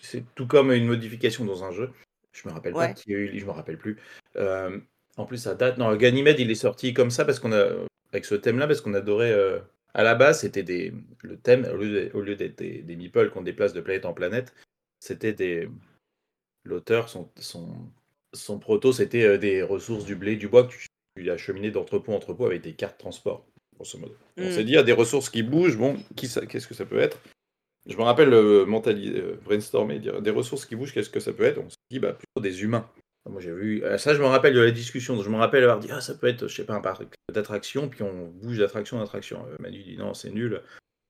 C'est 0.01 0.23
tout 0.35 0.47
comme 0.47 0.71
une 0.71 0.85
modification 0.87 1.45
dans 1.45 1.63
un 1.63 1.71
jeu. 1.71 1.89
Je 2.33 2.47
me 2.47 2.53
rappelle 2.53 2.73
pas 2.73 2.93
qui 2.93 3.13
a 3.13 3.17
eu, 3.17 3.39
je 3.39 3.45
me 3.45 3.51
rappelle 3.51 3.77
plus. 3.77 3.97
Euh, 4.35 4.77
en 5.15 5.25
plus, 5.25 5.37
ça 5.37 5.55
date. 5.55 5.77
Non, 5.77 5.95
Ganymede, 5.95 6.39
il 6.39 6.51
est 6.51 6.55
sorti 6.55 6.93
comme 6.93 7.09
ça 7.09 7.23
parce 7.25 7.39
qu'on 7.39 7.53
a, 7.53 7.65
avec 8.11 8.25
ce 8.25 8.35
thème-là, 8.35 8.67
parce 8.67 8.81
qu'on 8.81 8.93
adorait. 8.93 9.31
euh, 9.31 9.59
à 9.93 10.03
la 10.03 10.13
base, 10.13 10.41
c'était 10.41 10.63
des, 10.63 10.93
le 11.23 11.37
thème, 11.37 11.65
au 11.73 12.21
lieu 12.21 12.35
d'être- 12.35 12.57
des, 12.59 12.83
des 12.83 12.95
meeples 12.95 13.31
qu'on 13.31 13.41
déplace 13.41 13.73
de 13.73 13.81
planète 13.81 14.05
en 14.05 14.13
planète, 14.13 14.53
c'était 14.99 15.33
des, 15.33 15.69
l'auteur, 16.65 17.09
son, 17.09 17.31
son, 17.39 17.67
son 18.33 18.59
proto, 18.59 18.91
c'était 18.91 19.23
euh, 19.23 19.37
des 19.37 19.63
ressources 19.63 20.05
du 20.05 20.15
blé, 20.15 20.35
du 20.35 20.47
bois 20.49 20.65
que 20.65 20.73
tu, 20.73 20.85
tu 21.15 21.31
acheminé 21.31 21.71
d'entrepôt 21.71 22.11
en 22.11 22.15
entrepôt 22.17 22.45
avec 22.45 22.61
des 22.61 22.73
cartes 22.73 22.99
transport, 22.99 23.47
grosso 23.77 23.97
modo. 23.97 24.15
On 24.37 24.47
Mm. 24.47 24.51
s'est 24.51 24.63
dit, 24.63 24.71
il 24.73 24.75
y 24.75 24.79
a 24.79 24.83
des 24.83 24.91
ressources 24.93 25.29
qui 25.29 25.43
bougent, 25.43 25.77
bon, 25.77 25.95
qu'est-ce 26.15 26.67
que 26.67 26.73
ça 26.73 26.85
peut 26.85 26.99
être? 26.99 27.19
Je 27.87 27.95
me 27.95 28.01
rappelle 28.03 28.33
euh, 28.33 28.65
mentali- 28.65 29.13
euh, 29.15 29.37
brainstormer, 29.45 29.99
dire 29.99 30.21
des 30.21 30.31
ressources 30.31 30.65
qui 30.65 30.75
bougent, 30.75 30.93
qu'est-ce 30.93 31.09
que 31.09 31.21
ça 31.21 31.31
peut 31.31 31.43
être? 31.43 31.59
On 31.59 31.69
s'est 31.69 31.77
dit, 31.89 31.99
bah, 31.99 32.13
plutôt 32.13 32.41
des 32.41 32.63
humains. 32.63 32.89
Moi, 33.29 33.41
j'ai 33.41 33.51
vu, 33.53 33.83
euh, 33.83 33.97
ça, 33.97 34.13
je 34.13 34.21
me 34.21 34.25
rappelle 34.25 34.53
de 34.53 34.59
la 34.61 34.71
discussion, 34.71 35.21
je 35.21 35.29
me 35.29 35.35
rappelle 35.37 35.63
avoir 35.63 35.79
dit, 35.79 35.89
ah, 35.91 36.01
ça 36.01 36.15
peut 36.15 36.27
être, 36.27 36.47
je 36.47 36.55
sais 36.55 36.65
pas, 36.65 36.73
un 36.75 36.81
parc 36.81 37.03
d'attraction, 37.33 37.87
puis 37.89 38.03
on 38.03 38.27
bouge 38.27 38.57
d'attraction 38.57 38.97
en 38.97 39.01
attraction. 39.03 39.45
Euh, 39.47 39.55
Manu 39.59 39.83
dit, 39.83 39.97
non, 39.97 40.13
c'est 40.13 40.29
nul, 40.31 40.61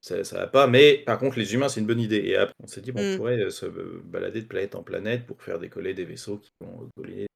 ça, 0.02 0.24
ça 0.24 0.38
va 0.38 0.48
pas. 0.48 0.68
Mais 0.68 1.04
par 1.06 1.20
contre, 1.20 1.38
les 1.38 1.54
humains, 1.54 1.70
c'est 1.70 1.80
une 1.80 1.86
bonne 1.88 2.00
idée. 2.00 2.18
Et 2.26 2.36
après, 2.36 2.56
on 2.64 2.68
s'est 2.68 2.82
dit, 2.82 2.92
bon, 2.92 3.02
on 3.02 3.14
Mm. 3.14 3.18
pourrait 3.18 3.50
se 3.52 3.66
balader 3.66 4.42
de 4.42 4.48
planète 4.48 4.76
en 4.76 4.84
planète 4.84 5.26
pour 5.28 5.42
faire 5.44 5.60
décoller 5.60 5.94
des 5.94 6.06
vaisseaux 6.06 6.38
qui 6.38 6.50
vont 6.62 6.90
coloniser 6.96 7.28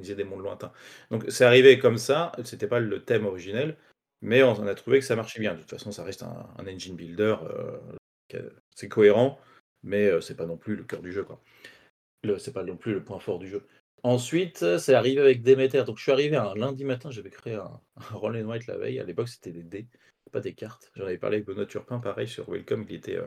des 0.00 0.24
mondes 0.24 0.42
lointains. 0.42 0.72
Donc 1.10 1.24
c'est 1.28 1.44
arrivé 1.44 1.78
comme 1.80 1.98
ça. 1.98 2.30
C'était 2.44 2.68
pas 2.68 2.78
le 2.78 3.02
thème 3.02 3.26
originel, 3.26 3.76
mais 4.20 4.42
on 4.42 4.66
a 4.66 4.74
trouvé 4.74 5.00
que 5.00 5.04
ça 5.04 5.16
marchait 5.16 5.40
bien. 5.40 5.54
De 5.54 5.60
toute 5.60 5.70
façon, 5.70 5.92
ça 5.92 6.04
reste 6.04 6.22
un, 6.22 6.48
un 6.58 6.66
engine 6.66 6.96
builder. 6.96 7.36
euh, 7.42 8.50
c'est 8.74 8.88
cohérent, 8.88 9.38
mais 9.82 10.06
euh, 10.06 10.20
c'est 10.20 10.36
pas 10.36 10.46
non 10.46 10.56
plus 10.56 10.76
le 10.76 10.84
cœur 10.84 11.00
du 11.02 11.12
jeu, 11.12 11.24
quoi. 11.24 11.40
Le, 12.24 12.38
c'est 12.38 12.52
pas 12.52 12.64
non 12.64 12.76
plus 12.76 12.94
le 12.94 13.04
point 13.04 13.20
fort 13.20 13.38
du 13.38 13.48
jeu. 13.48 13.66
Ensuite, 14.02 14.62
euh, 14.62 14.78
c'est 14.78 14.94
arrivé 14.94 15.20
avec 15.20 15.42
Demeter. 15.42 15.84
Donc, 15.84 15.98
je 15.98 16.02
suis 16.02 16.12
arrivé 16.12 16.36
un 16.36 16.54
lundi 16.54 16.84
matin, 16.84 17.10
j'avais 17.10 17.30
créé 17.30 17.54
un, 17.54 17.80
un 17.96 18.14
Roll 18.16 18.36
and 18.36 18.48
White 18.48 18.66
la 18.66 18.76
veille. 18.76 18.98
À 19.00 19.04
l'époque, 19.04 19.28
c'était 19.28 19.52
des 19.52 19.62
dés, 19.62 19.86
pas 20.32 20.40
des 20.40 20.54
cartes. 20.54 20.90
J'en 20.96 21.04
avais 21.04 21.18
parlé 21.18 21.36
avec 21.36 21.46
Benoît 21.46 21.66
Turpin, 21.66 21.98
pareil, 21.98 22.28
sur 22.28 22.48
Welcome. 22.50 22.84
Il 22.88 22.96
était, 22.96 23.16
euh, 23.16 23.26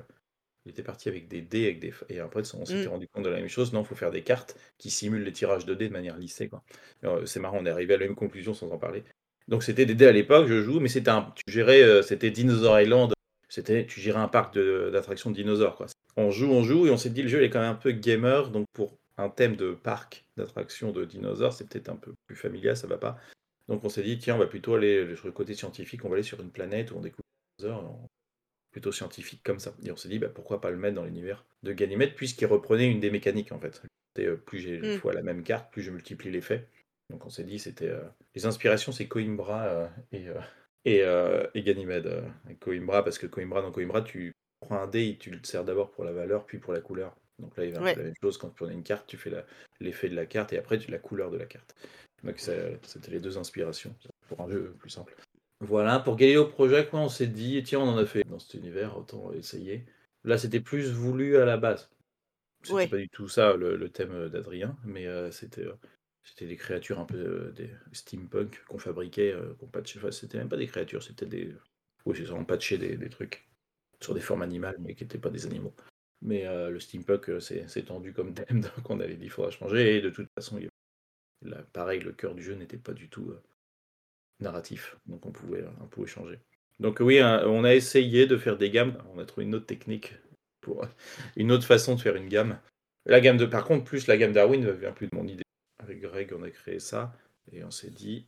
il 0.65 0.71
était 0.71 0.83
parti 0.83 1.09
avec 1.09 1.27
des 1.27 1.41
dés. 1.41 1.65
Avec 1.65 1.79
des... 1.79 1.93
Et 2.09 2.19
après, 2.19 2.41
on 2.55 2.65
s'était 2.65 2.85
Mm. 2.87 2.91
rendu 2.91 3.07
compte 3.07 3.23
de 3.25 3.29
la 3.29 3.37
même 3.39 3.47
chose. 3.49 3.73
Non, 3.73 3.81
il 3.81 3.87
faut 3.87 3.95
faire 3.95 4.11
des 4.11 4.23
cartes 4.23 4.57
qui 4.77 4.89
simulent 4.91 5.23
les 5.23 5.33
tirages 5.33 5.65
de 5.65 5.73
dés 5.73 5.87
de 5.87 5.93
manière 5.93 6.17
lissée. 6.17 6.47
Quoi. 6.49 6.63
Alors, 7.01 7.27
c'est 7.27 7.39
marrant, 7.39 7.57
on 7.59 7.65
est 7.65 7.69
arrivé 7.69 7.93
à 7.95 7.97
la 7.97 8.05
même 8.05 8.15
conclusion 8.15 8.53
sans 8.53 8.69
en 8.71 8.77
parler. 8.77 9.03
Donc, 9.51 9.61
c'était 9.63 9.85
des 9.85 9.93
dés 9.93 10.07
à 10.07 10.11
l'époque, 10.11 10.47
je 10.47 10.63
joue, 10.63 10.79
mais 10.79 10.89
c'était 10.89 11.11
un. 11.11 11.31
Tu 11.35 11.51
gérais, 11.51 11.83
euh, 11.83 12.01
c'était 12.01 12.31
Dinosaur 12.31 12.79
Island. 12.79 13.13
C'était, 13.49 13.85
tu 13.85 13.99
gérais 13.99 14.21
un 14.21 14.29
parc 14.29 14.57
d'attractions 14.57 15.29
de, 15.29 15.35
dinosaures. 15.35 15.75
Quoi. 15.75 15.87
On 16.17 16.31
joue, 16.31 16.49
on 16.49 16.63
joue, 16.63 16.87
et 16.87 16.89
on 16.89 16.97
s'est 16.97 17.09
dit, 17.09 17.21
le 17.21 17.27
jeu 17.27 17.39
il 17.41 17.43
est 17.43 17.49
quand 17.49 17.59
même 17.59 17.71
un 17.71 17.75
peu 17.75 17.91
gamer. 17.91 18.49
Donc, 18.49 18.65
pour 18.73 18.97
un 19.17 19.29
thème 19.29 19.55
de 19.55 19.73
parc 19.73 20.25
d'attractions 20.37 20.91
de 20.91 21.05
dinosaures, 21.05 21.53
c'est 21.53 21.67
peut-être 21.69 21.89
un 21.89 21.95
peu 21.95 22.13
plus 22.25 22.35
familial, 22.35 22.75
ça 22.75 22.87
va 22.87 22.97
pas. 22.97 23.19
Donc 23.67 23.83
on 23.83 23.89
s'est 23.89 24.03
dit, 24.03 24.17
tiens, 24.17 24.35
on 24.35 24.39
va 24.39 24.47
plutôt 24.47 24.75
aller 24.75 25.15
sur 25.15 25.27
le 25.27 25.31
côté 25.31 25.53
scientifique, 25.53 26.03
on 26.03 26.09
va 26.09 26.15
aller 26.15 26.23
sur 26.23 26.41
une 26.41 26.51
planète 26.51 26.91
où 26.91 26.95
on 26.97 27.01
découvre 27.01 27.23
des 27.59 27.63
dinosaures, 27.63 27.83
on- 27.83 28.07
plutôt 28.71 28.91
scientifique 28.91 29.41
comme 29.43 29.59
ça. 29.59 29.73
Et 29.83 29.91
on 29.91 29.97
s'est 29.97 30.07
dit, 30.09 30.17
bah, 30.17 30.29
pourquoi 30.29 30.61
pas 30.61 30.71
le 30.71 30.77
mettre 30.77 30.95
dans 30.95 31.03
l'univers 31.03 31.45
de 31.63 31.73
Ganymède, 31.73 32.15
puisqu'il 32.15 32.45
reprenait 32.45 32.89
une 32.89 32.99
des 33.01 33.11
mécaniques 33.11 33.51
en 33.51 33.59
fait. 33.59 33.81
C'était, 34.15 34.29
euh, 34.29 34.37
plus 34.37 34.59
j'ai 34.59 34.75
une 34.77 34.95
Mm. 34.95 34.97
fois 34.97 35.13
la 35.13 35.21
même 35.23 35.43
carte, 35.43 35.71
plus 35.71 35.81
je 35.81 35.91
multiplie 35.91 36.31
l'effet. 36.31 36.67
Donc 37.11 37.25
on 37.25 37.29
s'est 37.29 37.43
dit, 37.43 37.59
c'était. 37.59 37.89
euh, 37.89 38.03
Les 38.35 38.45
inspirations, 38.45 38.91
c'est 38.91 39.07
Coimbra 39.07 39.65
euh, 39.65 39.87
et, 40.11 40.27
euh, 40.29 41.45
et, 41.53 41.59
et 41.59 41.63
Ganymède. 41.63 42.23
et 42.49 42.55
Coimbra, 42.55 43.03
parce 43.03 43.19
que 43.19 43.27
Coimbra, 43.27 43.61
dans 43.61 43.71
Coimbra, 43.71 44.01
tu 44.01 44.33
prends 44.59 44.81
un 44.81 44.87
dé 44.87 45.09
et 45.09 45.17
tu 45.17 45.31
le 45.31 45.39
sers 45.43 45.63
d'abord 45.63 45.91
pour 45.91 46.03
la 46.03 46.11
valeur, 46.11 46.45
puis 46.45 46.57
pour 46.59 46.73
la 46.73 46.81
couleur. 46.81 47.15
Donc 47.39 47.57
là, 47.57 47.65
il 47.65 47.75
y 47.75 47.77
Ouais. 47.77 47.93
peu 47.93 47.99
la 48.01 48.05
même 48.05 48.15
chose 48.21 48.37
quand 48.37 48.49
tu 48.49 48.55
prenais 48.55 48.73
une 48.73 48.83
carte, 48.83 49.07
tu 49.07 49.17
fais 49.17 49.31
l'effet 49.79 50.09
de 50.09 50.15
la 50.15 50.25
carte 50.25 50.53
et 50.53 50.57
après 50.57 50.77
tu 50.77 50.91
la 50.91 50.99
couleur 50.99 51.31
de 51.31 51.37
la 51.37 51.45
carte. 51.45 51.75
Donc 52.23 52.37
c'était 52.39 53.11
les 53.11 53.19
deux 53.19 53.37
inspirations 53.37 53.95
pour 54.27 54.41
un 54.41 54.49
jeu 54.49 54.75
plus 54.79 54.91
simple. 54.91 55.15
Voilà, 55.59 55.99
pour 55.99 56.15
Galileo 56.15 56.45
Project, 56.45 56.93
on 56.93 57.09
s'est 57.09 57.27
dit, 57.27 57.61
tiens, 57.63 57.79
on 57.79 57.89
en 57.89 57.97
a 57.97 58.05
fait 58.05 58.23
dans 58.23 58.39
cet 58.39 58.53
univers, 58.55 58.97
autant 58.97 59.31
essayer. 59.33 59.85
Là, 60.23 60.37
c'était 60.37 60.59
plus 60.59 60.91
voulu 60.91 61.37
à 61.37 61.45
la 61.45 61.57
base. 61.57 61.89
C'était 62.63 62.75
Ouais. 62.75 62.87
pas 62.87 62.97
du 62.97 63.09
tout 63.09 63.27
ça 63.27 63.55
le, 63.55 63.75
le 63.75 63.89
thème 63.89 64.29
d'Adrien, 64.29 64.77
mais 64.83 65.07
euh, 65.07 65.31
c'était 65.31 65.65
euh, 65.65 65.73
c'était 66.23 66.47
des 66.47 66.57
créatures 66.57 66.99
un 66.99 67.05
peu 67.05 67.17
euh, 67.17 67.51
des 67.51 67.69
steampunk 67.93 68.63
qu'on 68.67 68.79
fabriquait, 68.79 69.33
euh, 69.33 69.53
qu'on 69.55 69.67
patchait. 69.67 69.99
Enfin, 69.99 70.11
c'était 70.11 70.37
même 70.37 70.49
pas 70.49 70.57
des 70.57 70.67
créatures, 70.67 71.03
c'était 71.03 71.25
des. 71.25 71.55
Oui, 72.05 72.15
c'est 72.17 72.23
vraiment 72.23 72.45
patché 72.45 72.77
des, 72.77 72.97
des 72.97 73.09
trucs 73.09 73.47
sur 74.01 74.13
des 74.13 74.21
formes 74.21 74.41
animales, 74.41 74.77
mais 74.79 74.95
qui 74.95 75.03
n'étaient 75.03 75.17
pas 75.19 75.29
des 75.29 75.45
animaux. 75.45 75.73
Mais 76.21 76.45
euh, 76.45 76.69
le 76.69 76.79
steampunk, 76.79 77.29
euh, 77.29 77.39
c'est 77.39 77.67
c'est 77.67 77.83
tendu 77.83 78.13
comme 78.13 78.33
thème, 78.33 78.61
donc 78.61 78.89
on 78.89 78.99
avait 78.99 79.15
dit 79.15 79.25
il 79.25 79.29
faudra 79.31 79.51
changer. 79.51 79.97
Et 79.97 80.01
de 80.01 80.09
toute 80.09 80.27
façon, 80.35 80.59
il 80.59 80.69
là, 81.41 81.57
pareil, 81.73 81.99
le 81.99 82.11
cœur 82.11 82.35
du 82.35 82.43
jeu 82.43 82.53
n'était 82.53 82.77
pas 82.77 82.93
du 82.93 83.09
tout 83.09 83.29
euh, 83.31 83.41
narratif, 84.39 84.97
donc 85.07 85.25
on 85.25 85.31
pouvait 85.31 85.63
un 85.63 85.87
peu 85.87 86.05
changer. 86.05 86.39
Donc 86.79 86.99
oui, 86.99 87.19
hein, 87.19 87.43
on 87.45 87.63
a 87.63 87.73
essayé 87.73 88.27
de 88.27 88.37
faire 88.37 88.57
des 88.57 88.69
gammes. 88.69 88.97
On 89.13 89.19
a 89.19 89.25
trouvé 89.25 89.45
une 89.45 89.55
autre 89.55 89.65
technique 89.65 90.15
pour 90.61 90.85
une 91.35 91.51
autre 91.51 91.65
façon 91.65 91.95
de 91.95 92.01
faire 92.01 92.15
une 92.15 92.29
gamme. 92.29 92.59
La 93.07 93.19
gamme 93.19 93.37
de, 93.37 93.45
par 93.47 93.65
contre, 93.65 93.83
plus 93.83 94.05
la 94.05 94.17
gamme 94.17 94.31
Darwin 94.31 94.69
vient 94.73 94.91
plus 94.91 95.07
de 95.07 95.15
mon 95.15 95.27
idée. 95.27 95.43
Greg, 95.93 96.33
on 96.33 96.43
a 96.43 96.49
créé 96.49 96.79
ça 96.79 97.13
et 97.51 97.63
on 97.63 97.71
s'est 97.71 97.89
dit, 97.89 98.27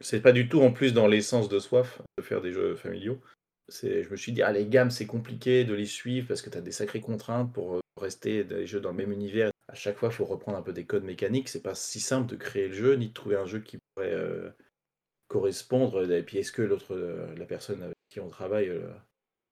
c'est 0.00 0.20
pas 0.20 0.32
du 0.32 0.48
tout 0.48 0.60
en 0.60 0.72
plus 0.72 0.92
dans 0.92 1.06
l'essence 1.06 1.48
de 1.48 1.58
soif 1.58 2.02
de 2.18 2.22
faire 2.22 2.40
des 2.40 2.52
jeux 2.52 2.76
familiaux. 2.76 3.20
Je 3.68 4.08
me 4.08 4.16
suis 4.16 4.32
dit, 4.32 4.42
ah, 4.42 4.52
les 4.52 4.66
gammes, 4.66 4.90
c'est 4.90 5.06
compliqué 5.06 5.64
de 5.64 5.74
les 5.74 5.86
suivre 5.86 6.28
parce 6.28 6.42
que 6.42 6.50
tu 6.50 6.58
as 6.58 6.60
des 6.60 6.72
sacrées 6.72 7.00
contraintes 7.00 7.52
pour 7.52 7.76
euh, 7.76 7.80
rester 7.98 8.44
dans 8.44 8.56
les 8.56 8.66
jeux 8.66 8.80
dans 8.80 8.90
le 8.90 8.96
même 8.96 9.12
univers. 9.12 9.50
À 9.68 9.74
chaque 9.74 9.96
fois, 9.96 10.10
il 10.10 10.14
faut 10.14 10.26
reprendre 10.26 10.58
un 10.58 10.62
peu 10.62 10.72
des 10.72 10.84
codes 10.84 11.04
mécaniques. 11.04 11.48
C'est 11.48 11.62
pas 11.62 11.74
si 11.74 12.00
simple 12.00 12.30
de 12.30 12.36
créer 12.36 12.68
le 12.68 12.74
jeu 12.74 12.94
ni 12.96 13.08
de 13.08 13.14
trouver 13.14 13.36
un 13.36 13.46
jeu 13.46 13.60
qui 13.60 13.78
pourrait 13.78 14.12
euh, 14.12 14.50
correspondre. 15.28 16.10
Et 16.10 16.22
puis, 16.22 16.38
est-ce 16.38 16.52
que 16.52 16.62
l'autre, 16.62 16.94
euh, 16.94 17.34
la 17.36 17.46
personne 17.46 17.82
avec 17.82 17.96
qui 18.10 18.20
on 18.20 18.28
travaille, 18.28 18.70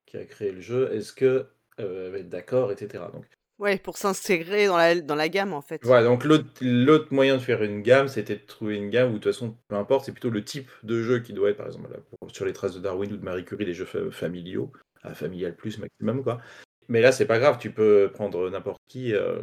qui 0.06 0.18
a 0.18 0.24
créé 0.26 0.52
le 0.52 0.60
jeu, 0.60 0.92
est-ce 0.92 1.12
que 1.12 1.46
va 1.78 2.18
être 2.18 2.28
d'accord, 2.28 2.70
etc. 2.70 3.04
Donc, 3.12 3.26
Ouais, 3.62 3.78
pour 3.78 3.96
s'intégrer 3.96 4.66
dans 4.66 4.76
la, 4.76 5.00
dans 5.00 5.14
la 5.14 5.28
gamme, 5.28 5.52
en 5.52 5.62
fait. 5.62 5.80
voilà, 5.84 6.02
donc 6.04 6.24
l'autre 6.24 6.46
l'autre 6.60 7.14
moyen 7.14 7.36
de 7.36 7.40
faire 7.40 7.62
une 7.62 7.80
gamme, 7.80 8.08
c'était 8.08 8.34
de 8.34 8.44
trouver 8.44 8.76
une 8.76 8.90
gamme 8.90 9.10
où, 9.10 9.12
de 9.12 9.18
toute 9.18 9.32
façon, 9.32 9.56
peu 9.68 9.76
importe, 9.76 10.04
c'est 10.04 10.10
plutôt 10.12 10.30
le 10.30 10.44
type 10.44 10.68
de 10.82 11.00
jeu 11.00 11.20
qui 11.20 11.32
doit 11.32 11.50
être, 11.50 11.58
par 11.58 11.66
exemple, 11.66 11.92
là, 11.92 11.98
pour- 12.18 12.28
sur 12.32 12.44
les 12.44 12.52
traces 12.52 12.74
de 12.74 12.80
Darwin 12.80 13.12
ou 13.12 13.16
de 13.16 13.24
Marie 13.24 13.44
Curie, 13.44 13.64
des 13.64 13.72
jeux 13.72 13.84
fa- 13.84 14.10
familiaux, 14.10 14.72
à 15.02 15.14
familial 15.14 15.54
plus 15.54 15.78
maximum, 15.78 16.24
quoi. 16.24 16.40
Mais 16.88 17.00
là, 17.00 17.12
c'est 17.12 17.26
pas 17.26 17.38
grave, 17.38 17.58
tu 17.58 17.70
peux 17.70 18.10
prendre 18.12 18.50
n'importe 18.50 18.80
qui, 18.88 19.14
euh, 19.14 19.38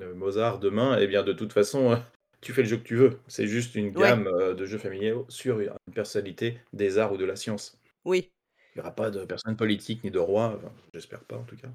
euh, 0.00 0.14
Mozart 0.14 0.60
demain, 0.60 0.96
et 0.98 1.08
bien 1.08 1.24
de 1.24 1.32
toute 1.32 1.52
façon, 1.52 1.92
euh, 1.92 1.96
tu 2.40 2.52
fais 2.52 2.62
le 2.62 2.68
jeu 2.68 2.76
que 2.76 2.84
tu 2.84 2.94
veux. 2.94 3.18
C'est 3.26 3.48
juste 3.48 3.74
une 3.74 3.90
gamme 3.90 4.28
de 4.56 4.66
jeux 4.66 4.78
familiaux 4.78 5.26
sur 5.28 5.58
une 5.60 5.72
personnalité 5.92 6.58
des 6.72 6.98
arts 6.98 7.12
ou 7.12 7.16
de 7.16 7.24
la 7.24 7.34
science. 7.34 7.76
Oui. 8.04 8.30
Il 8.74 8.78
n'y 8.78 8.80
aura 8.82 8.94
pas 8.94 9.10
de 9.10 9.24
personne 9.24 9.56
politique 9.56 10.04
ni 10.04 10.10
de 10.12 10.18
roi, 10.20 10.54
enfin, 10.56 10.72
j'espère 10.94 11.20
pas 11.24 11.36
en 11.36 11.44
tout 11.44 11.56
cas. 11.56 11.68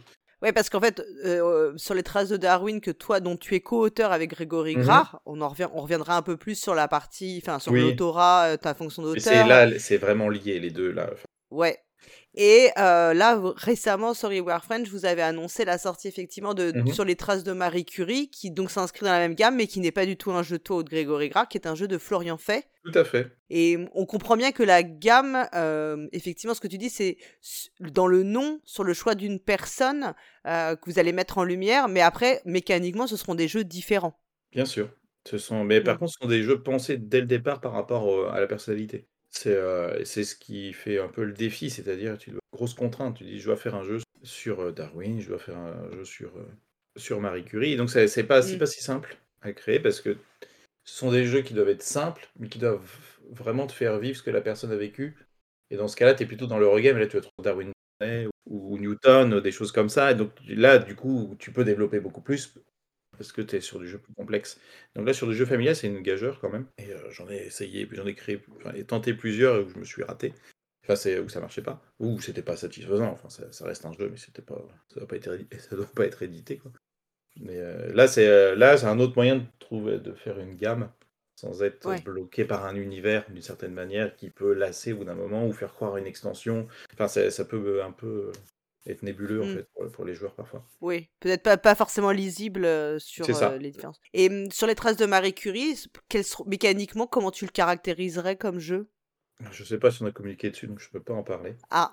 Ouais, 0.43 0.53
parce 0.53 0.69
qu'en 0.69 0.79
fait, 0.79 1.01
euh, 1.25 1.73
sur 1.77 1.95
les 1.95 2.03
traces 2.03 2.29
de 2.29 2.37
Darwin 2.37 2.79
que 2.79 2.91
toi, 2.91 3.19
dont 3.19 3.37
tu 3.37 3.55
es 3.55 3.59
co-auteur 3.59 4.11
avec 4.11 4.29
Grégory 4.29 4.75
Mhm. 4.75 4.83
Grard, 4.83 5.21
on 5.25 5.41
en 5.41 5.49
revient, 5.49 5.67
on 5.73 5.81
reviendra 5.81 6.15
un 6.15 6.21
peu 6.21 6.37
plus 6.37 6.53
sur 6.59 6.75
la 6.75 6.87
partie, 6.87 7.41
enfin, 7.43 7.57
sur 7.59 7.71
Oui. 7.71 7.81
l'autorat, 7.81 8.49
euh, 8.53 8.57
ta 8.57 8.73
fonction 8.75 9.01
d'auteur. 9.01 9.23
c'est 9.23 9.43
là, 9.47 9.79
c'est 9.79 9.97
vraiment 9.97 10.29
lié 10.29 10.59
les 10.59 10.69
deux 10.69 10.91
là. 10.91 11.09
Enfin, 11.11 11.23
Ouais. 11.49 11.79
Et 12.39 12.69
euh, 12.77 13.15
là, 13.15 13.41
récemment, 13.55 14.13
sur 14.13 14.29
Reward 14.29 14.63
French, 14.63 14.89
vous 14.89 15.05
avez 15.05 15.23
annoncé 15.23 15.65
la 15.65 15.79
sortie 15.79 16.07
effectivement 16.07 16.53
de 16.53 16.71
Mhm. 16.71 16.93
sur 16.93 17.03
les 17.03 17.15
traces 17.15 17.43
de 17.43 17.51
Marie 17.51 17.83
Curie, 17.83 18.29
qui 18.29 18.51
donc 18.51 18.69
s'inscrit 18.69 19.05
dans 19.05 19.11
la 19.11 19.17
même 19.17 19.33
gamme, 19.33 19.55
mais 19.55 19.65
qui 19.65 19.79
n'est 19.79 19.91
pas 19.91 20.05
du 20.05 20.17
tout 20.17 20.31
un 20.31 20.43
jeu 20.43 20.59
de 20.59 20.63
toi 20.63 20.77
ou 20.77 20.83
de 20.83 20.89
Grégory 20.89 21.29
Grard, 21.29 21.47
qui 21.47 21.57
est 21.57 21.65
un 21.65 21.73
jeu 21.73 21.87
de 21.87 21.97
Florian 21.97 22.37
Fay. 22.37 22.63
Tout 22.85 22.91
à 22.97 23.03
fait. 23.03 23.31
Et 23.49 23.77
on 23.95 24.05
comprend 24.05 24.37
bien 24.37 24.51
que 24.51 24.61
la 24.61 24.83
gamme, 24.83 25.47
euh, 25.55 26.07
effectivement, 26.11 26.53
ce 26.53 26.61
que 26.61 26.67
tu 26.67 26.77
dis, 26.77 26.91
c'est 26.91 27.17
dans 27.79 28.05
le 28.07 28.21
nom, 28.21 28.61
sur 28.65 28.83
le 28.83 28.93
choix 28.93 29.15
d'une 29.15 29.39
personne 29.39 30.13
euh, 30.45 30.75
que 30.75 30.91
vous 30.91 30.99
allez 30.99 31.13
mettre 31.13 31.39
en 31.39 31.43
lumière, 31.43 31.87
mais 31.89 32.01
après, 32.01 32.41
mécaniquement, 32.45 33.07
ce 33.07 33.17
seront 33.17 33.33
des 33.35 33.47
jeux 33.47 33.63
différents. 33.63 34.13
Bien 34.51 34.65
sûr. 34.65 34.89
Ce 35.27 35.39
sont, 35.39 35.63
mais 35.65 35.81
par 35.81 35.95
Mm. 35.95 35.99
contre, 35.99 36.11
ce 36.13 36.17
sont 36.21 36.29
des 36.29 36.43
jeux 36.43 36.61
pensés 36.61 36.97
dès 36.97 37.19
le 37.19 37.25
départ 37.25 37.59
par 37.61 37.73
rapport 37.73 38.31
à 38.31 38.39
la 38.39 38.47
personnalité. 38.47 39.07
C'est 39.37 39.55
euh, 39.55 40.03
c'est 40.05 40.23
ce 40.23 40.35
qui 40.35 40.73
fait 40.73 40.99
un 40.99 41.07
peu 41.09 41.23
le 41.23 41.33
défi, 41.33 41.69
c'est-à-dire 41.69 42.17
tu 42.17 42.31
dois 42.31 42.39
grosse 42.53 42.73
contrainte. 42.73 43.17
Tu 43.17 43.23
dis, 43.23 43.39
je 43.39 43.45
dois 43.45 43.57
faire 43.57 43.75
un 43.75 43.83
jeu 43.83 43.99
sur 44.23 44.61
euh, 44.61 44.71
Darwin, 44.71 45.19
je 45.21 45.29
dois 45.29 45.39
faire 45.39 45.57
un 45.57 45.91
jeu 45.91 46.05
sur 46.05 46.35
euh, 46.37 46.47
sur 46.97 47.21
Marie 47.21 47.45
Curie. 47.45 47.73
Et 47.73 47.77
donc 47.77 47.89
c'est 47.89 48.23
pas 48.23 48.41
Mm. 48.41 48.57
pas 48.57 48.65
si 48.65 48.81
simple 48.81 49.17
à 49.41 49.51
créer 49.53 49.79
parce 49.79 50.01
que 50.01 50.17
ce 50.85 50.97
sont 50.97 51.11
des 51.11 51.25
jeux 51.25 51.41
qui 51.41 51.53
doivent 51.53 51.69
être 51.69 51.83
simples, 51.83 52.29
mais 52.39 52.49
qui 52.49 52.59
doivent 52.59 52.89
vraiment 53.31 53.67
te 53.67 53.73
faire 53.73 53.99
vivre 53.99 54.17
ce 54.17 54.23
que 54.23 54.31
la 54.31 54.41
personne 54.41 54.71
a 54.71 54.77
vécu. 54.77 55.17
Et 55.71 55.77
dans 55.77 55.87
ce 55.87 55.95
cas-là, 55.97 56.15
tu 56.15 56.23
es 56.23 56.25
plutôt 56.25 56.47
dans 56.47 56.59
l'Eurogame, 56.59 56.97
et 56.97 57.01
là 57.01 57.07
tu 57.07 57.17
vas 57.17 57.21
trouver 57.21 57.43
Darwin 57.43 57.71
ou, 58.47 58.75
ou 58.75 58.77
Newton, 58.79 59.39
des 59.41 59.51
choses 59.51 59.71
comme 59.71 59.89
ça. 59.89 60.11
Et 60.11 60.15
donc 60.15 60.31
là, 60.47 60.77
du 60.79 60.95
coup, 60.95 61.35
tu 61.39 61.51
peux 61.51 61.63
développer 61.63 61.99
beaucoup 61.99 62.21
plus 62.21 62.55
parce 63.17 63.31
que 63.31 63.41
tu 63.41 63.55
es 63.55 63.61
sur 63.61 63.79
du 63.79 63.87
jeu 63.87 63.97
plus 63.97 64.13
complexe. 64.13 64.59
Donc 64.95 65.05
là, 65.07 65.13
sur 65.13 65.27
du 65.27 65.35
jeu 65.35 65.45
familial, 65.45 65.75
c'est 65.75 65.87
une 65.87 66.01
gageure 66.01 66.39
quand 66.39 66.49
même. 66.49 66.65
Et 66.77 66.91
euh, 66.91 67.09
j'en 67.11 67.29
ai 67.29 67.37
essayé, 67.37 67.87
j'en 67.91 68.05
ai 68.05 68.15
créé, 68.15 68.41
enfin, 68.57 68.73
et 68.73 68.83
tenté 68.83 69.13
plusieurs 69.13 69.65
où 69.65 69.69
je 69.69 69.77
me 69.79 69.83
suis 69.85 70.03
raté. 70.03 70.33
Enfin, 70.83 70.95
c'est 70.95 71.19
où 71.19 71.27
ça 71.27 71.41
marchait 71.41 71.61
pas, 71.61 71.81
ou 71.99 72.19
c'était 72.21 72.41
pas 72.41 72.55
satisfaisant. 72.55 73.11
Enfin, 73.11 73.29
ça, 73.29 73.51
ça 73.51 73.65
reste 73.65 73.85
un 73.85 73.91
jeu, 73.93 74.07
mais 74.09 74.17
c'était 74.17 74.41
pas, 74.41 74.61
ça 74.93 74.99
doit 74.99 75.07
pas 75.07 75.17
être, 75.17 75.29
ça 75.59 75.75
doit 75.75 75.85
pas 75.93 76.05
être 76.05 76.23
édité. 76.23 76.57
Quoi. 76.57 76.71
Mais 77.39 77.57
euh, 77.57 77.93
là, 77.93 78.07
c'est 78.07 78.27
euh, 78.27 78.55
là, 78.55 78.77
c'est 78.77 78.85
un 78.85 78.99
autre 78.99 79.13
moyen 79.15 79.37
de 79.37 79.43
trouver, 79.59 79.99
de 79.99 80.13
faire 80.13 80.39
une 80.39 80.55
gamme 80.55 80.89
sans 81.35 81.61
être 81.61 81.87
Ouais. 81.87 82.01
bloqué 82.01 82.45
par 82.45 82.65
un 82.65 82.75
univers 82.75 83.29
d'une 83.29 83.43
certaine 83.43 83.73
manière 83.73 84.15
qui 84.15 84.31
peut 84.31 84.53
lasser 84.53 84.93
au 84.93 84.97
bout 84.97 85.03
d'un 85.05 85.13
moment 85.13 85.45
ou 85.45 85.51
faire 85.53 85.73
croire 85.73 85.93
à 85.95 85.99
une 85.99 86.07
extension. 86.07 86.67
Enfin, 86.93 87.07
ça, 87.07 87.29
ça 87.29 87.45
peut 87.45 87.83
un 87.83 87.91
peu 87.91 88.31
être 88.91 89.03
nébuleux 89.03 89.41
en 89.41 89.45
Mm. 89.45 89.53
fait 89.55 89.67
pour, 89.73 89.91
pour 89.91 90.05
les 90.05 90.13
joueurs 90.13 90.33
parfois. 90.35 90.65
Oui, 90.81 91.09
peut-être 91.19 91.43
pas, 91.43 91.57
pas 91.57 91.75
forcément 91.75 92.11
lisible 92.11 92.65
euh, 92.65 92.99
sur 92.99 93.27
euh, 93.43 93.57
les 93.57 93.71
différences. 93.71 93.99
Et 94.13 94.29
hum, 94.29 94.51
sur 94.51 94.67
les 94.67 94.75
traces 94.75 94.97
de 94.97 95.05
Marie 95.05 95.33
Curie, 95.33 95.75
quelles 96.09 96.23
seront- 96.23 96.45
mécaniquement, 96.45 97.07
comment 97.07 97.31
tu 97.31 97.45
le 97.45 97.51
caractériserais 97.51 98.35
comme 98.37 98.59
jeu? 98.59 98.89
Je 99.51 99.63
sais 99.63 99.77
pas 99.77 99.91
si 99.91 100.01
on 100.01 100.07
a 100.07 100.11
communiqué 100.11 100.49
dessus, 100.49 100.67
donc 100.67 100.79
je 100.79 100.89
peux 100.89 101.01
pas 101.01 101.13
en 101.13 101.23
parler. 101.23 101.55
Ah, 101.69 101.91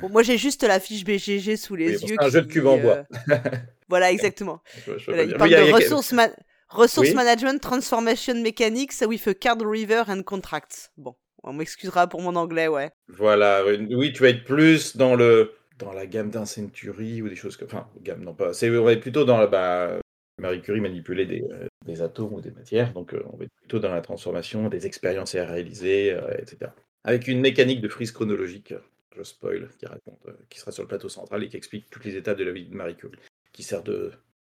bon, 0.00 0.08
moi 0.08 0.22
j'ai 0.22 0.38
juste 0.38 0.62
la 0.62 0.80
fiche 0.80 1.04
BGG 1.04 1.56
sous 1.56 1.74
les 1.76 1.88
Oui, 1.90 1.98
bon, 2.00 2.06
yeux. 2.08 2.16
c'est 2.18 2.24
un 2.24 2.28
jeu 2.30 2.42
de 2.42 2.46
cube 2.52 2.66
en 2.66 2.78
bois. 2.78 3.04
euh, 3.30 3.36
Voilà, 3.88 4.10
exactement. 4.12 4.62
Je- 4.86 5.04
Voilà, 5.06 5.24
il 5.24 5.34
parle 5.34 5.50
de 5.50 5.72
ressources, 5.72 6.12
ma- 6.12 6.30
resource 6.68 7.08
Oui. 7.08 7.14
management, 7.14 7.60
transformation 7.60 8.34
mechanics 8.40 9.00
with 9.02 9.26
a 9.26 9.34
card 9.34 9.60
river 9.62 10.04
and 10.08 10.22
contracts. 10.22 10.90
Bon, 10.96 11.16
on 11.42 11.52
m'excusera 11.52 12.06
pour 12.06 12.22
mon 12.22 12.36
anglais, 12.36 12.68
ouais. 12.68 12.90
Voilà, 13.08 13.64
oui, 13.66 13.92
oui, 13.94 14.12
tu 14.12 14.22
vas 14.22 14.28
être 14.28 14.44
plus 14.44 14.96
dans 14.96 15.16
le 15.16 15.52
dans 15.80 15.92
la 15.92 16.06
gamme 16.06 16.30
d'un 16.30 16.44
Century 16.44 17.22
ou 17.22 17.28
des 17.28 17.36
choses 17.36 17.56
comme 17.56 17.68
enfin, 17.68 17.88
gamme, 18.02 18.22
non 18.22 18.34
pas 18.34 18.52
c'est 18.52 18.70
on 18.70 18.84
va 18.84 18.96
plutôt 18.96 19.24
dans 19.24 19.38
la 19.38 19.46
bah, 19.46 19.98
Marie 20.38 20.62
Curie 20.62 20.80
manipulait 20.80 21.26
des, 21.26 21.44
des 21.84 22.02
atomes 22.02 22.34
ou 22.34 22.40
des 22.40 22.50
matières, 22.50 22.92
donc 22.92 23.14
on 23.32 23.36
va 23.36 23.44
plutôt 23.56 23.78
dans 23.78 23.90
la 23.90 24.00
transformation, 24.00 24.68
des 24.68 24.86
expériences 24.86 25.34
à 25.34 25.44
réaliser, 25.44 26.16
etc. 26.38 26.70
Avec 27.04 27.28
une 27.28 27.40
mécanique 27.40 27.82
de 27.82 27.88
frise 27.88 28.10
chronologique, 28.10 28.72
je 29.16 29.22
spoil, 29.22 29.68
qui 29.78 29.86
raconte, 29.86 30.26
qui 30.48 30.58
sera 30.58 30.72
sur 30.72 30.82
le 30.82 30.88
plateau 30.88 31.08
central 31.10 31.42
et 31.42 31.48
qui 31.48 31.56
explique 31.56 31.90
toutes 31.90 32.04
les 32.04 32.16
étapes 32.16 32.38
de 32.38 32.44
la 32.44 32.52
vie 32.52 32.66
de 32.66 32.74
Marie 32.74 32.96
Curie, 32.96 33.18
qui 33.52 33.62
sert 33.62 33.82
de 33.82 34.12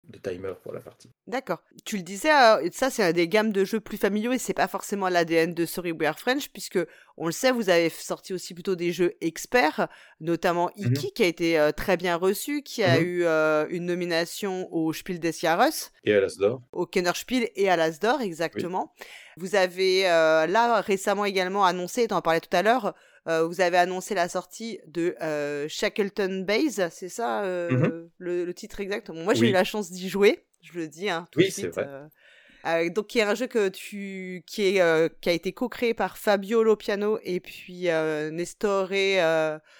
de 0.09 0.19
timer 0.19 0.53
pour 0.62 0.73
la 0.73 0.81
partie. 0.81 1.11
D'accord. 1.27 1.62
Tu 1.85 1.97
le 1.97 2.03
disais, 2.03 2.33
euh, 2.33 2.69
ça 2.73 2.90
c'est 2.90 3.12
des 3.12 3.29
gammes 3.29 3.53
de 3.53 3.64
jeux 3.64 3.81
plus 3.81 3.97
familiaux 3.97 4.33
et 4.33 4.38
c'est 4.38 4.55
pas 4.55 4.69
forcément 4.69 5.09
l'ADN 5.09 5.55
de 5.55 5.67
Storyware 5.67 6.19
French 6.19 6.49
puisque 6.51 6.79
on 7.17 7.27
le 7.27 7.33
sait, 7.33 7.53
vous 7.53 7.71
avez 7.71 7.88
sorti 7.88 8.35
aussi 8.35 8.55
plutôt 8.55 8.75
des 8.75 8.93
jeux 8.93 9.14
experts, 9.21 9.88
notamment 10.21 10.71
mhm. 10.77 10.93
Iki 10.93 11.12
qui 11.12 11.23
a 11.23 11.27
été 11.27 11.59
euh, 11.59 11.73
très 11.73 11.97
bien 11.97 12.17
reçu, 12.17 12.62
qui 12.62 12.83
a 12.83 12.99
mhm. 12.99 13.07
eu 13.07 13.25
euh, 13.25 13.67
une 13.71 13.87
nomination 13.87 14.73
au 14.73 14.93
Spiel 14.93 15.21
des 15.21 15.33
Jahres. 15.33 15.90
Et 16.05 16.12
à 16.12 16.21
l'Asdor. 16.21 16.61
Au 16.73 16.87
Kenner 16.87 17.12
Spiel 17.14 17.49
et 17.57 17.69
à 17.71 17.77
l'Asdor, 17.77 18.21
exactement. 18.21 18.93
Vous 19.37 19.57
avez 19.57 20.03
là 20.03 20.81
récemment 20.81 21.25
également 21.25 21.64
annoncé, 21.64 22.07
tu 22.07 22.14
en 22.14 22.23
parlais 22.23 22.40
tout 22.40 22.55
à 22.57 22.62
l'heure, 22.62 22.95
euh, 23.27 23.47
vous 23.47 23.61
avez 23.61 23.79
annoncé 23.79 24.15
la 24.15 24.29
sortie 24.29 24.81
de 24.87 25.17
euh, 25.23 25.67
Shackleton 25.69 26.45
Base, 26.47 26.89
c'est 26.91 27.09
ça 27.09 27.43
euh, 27.43 27.71
mmh 27.71 28.11
le, 28.19 28.55
titre 28.55 28.81
exact? 28.81 29.11
Moi, 29.11 29.35
j'ai 29.35 29.49
eu 29.49 29.53
la 29.53 29.65
chance 29.65 29.91
d'y 29.91 30.09
jouer, 30.09 30.45
je 30.63 30.79
le 30.79 30.89
dis. 30.89 31.09
Hein, 31.09 31.27
oui, 31.37 31.51
c'est 31.51 31.69
vrai. 31.69 32.91
donc, 32.91 33.07
qui 33.07 33.19
est 33.19 33.23
un 33.23 33.35
jeu 33.35 33.47
que 33.47 33.69
tu, 33.69 34.43
qui, 34.47 34.63
est, 34.63 35.21
qui 35.21 35.29
a 35.29 35.33
été 35.33 35.53
co-créé 35.53 35.95
par 35.95 36.19
Fabio 36.19 36.63
Lopiano 36.63 37.19
et 37.23 37.41
puis 37.41 37.89
Nestore 38.33 38.91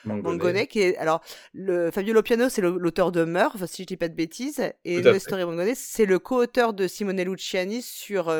Mangone. 0.04 0.66
qui 0.66 0.80
est, 0.80 0.96
alors, 0.96 1.22
le, 1.52 1.90
Fabio 1.90 2.14
Lopiano, 2.14 2.48
c'est 2.48 2.62
l'auteur 2.62 3.12
de 3.12 3.24
Merv, 3.24 3.66
si 3.66 3.83
je 3.83 3.87
dis 3.87 3.96
pas 3.96 4.09
de 4.09 4.14
bêtises, 4.14 4.62
et 4.85 5.00
Nestore 5.02 5.38
Mangone, 5.38 5.74
c'est 5.74 6.07
le 6.07 6.18
co-auteur 6.18 6.72
de 6.72 6.88
Simone 6.88 7.22
Luciani 7.22 7.83
sur, 7.83 8.35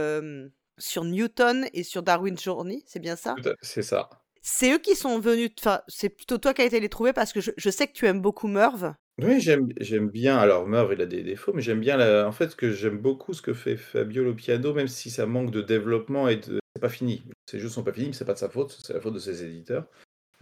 sur 0.79 1.05
Newton 1.05 1.67
et 1.75 1.83
sur 1.83 2.03
Darwin's 2.03 2.43
Journey, 2.43 2.83
c'est 2.87 3.01
bien 3.01 3.17
ça? 3.17 3.37
C'est 3.63 3.83
ça. 3.83 4.09
C'est 4.47 4.75
eux 4.75 4.79
qui 4.79 4.95
sont 4.95 5.19
venus. 5.19 5.51
Enfin, 5.59 5.81
c'est 5.89 6.11
plutôt 6.11 6.37
toi 6.37 6.53
qui 6.53 6.61
as 6.61 6.67
été 6.67 6.79
les 6.79 6.91
trouver 6.91 7.15
parce 7.15 7.33
que 7.33 7.41
je, 7.41 7.71
sais 7.71 7.87
que 7.87 7.95
tu 7.95 8.07
aimes 8.07 8.21
beaucoup 8.21 8.47
Merv. 8.47 8.93
Oui, 9.23 9.41
j'aime 9.41 9.69
j'aime 9.81 10.11
bien. 10.11 10.37
Alors, 10.37 10.69
Merv, 10.69 10.93
il 10.93 11.01
a 11.01 11.07
des 11.07 11.23
défauts, 11.23 11.55
mais 11.55 11.63
j'aime 11.63 11.81
bien. 11.81 11.97
La... 11.97 12.29
En 12.29 12.33
fait, 12.33 12.51
ce 12.51 12.57
que 12.57 12.71
j'aime 12.71 12.99
beaucoup, 12.99 13.33
ce 13.33 13.41
que 13.41 13.55
fait 13.55 13.79
Fabio 13.79 14.35
piano, 14.35 14.75
même 14.75 14.87
si 14.87 15.11
ça 15.11 15.25
manque 15.25 15.51
de 15.51 15.63
développement 15.63 16.29
et 16.29 16.37
de... 16.37 16.61
c'est 16.77 16.81
pas 16.83 16.91
fini. 16.91 17.25
Ces 17.51 17.59
jeux 17.59 17.71
sont 17.71 17.83
pas 17.83 17.95
finis, 17.95 18.09
mais 18.09 18.13
c'est 18.13 18.27
pas 18.27 18.35
de 18.35 18.39
sa 18.39 18.51
faute, 18.51 18.79
c'est 18.85 18.93
la 18.93 19.01
faute 19.01 19.15
de 19.15 19.19
ses 19.19 19.45
éditeurs. 19.45 19.87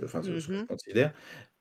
Enfin, 0.03 0.21
c'est 0.21 0.31
ce 0.31 0.35
que 0.35 0.41
je 0.41 0.53
mmh 0.53 0.67
considère. 0.67 1.13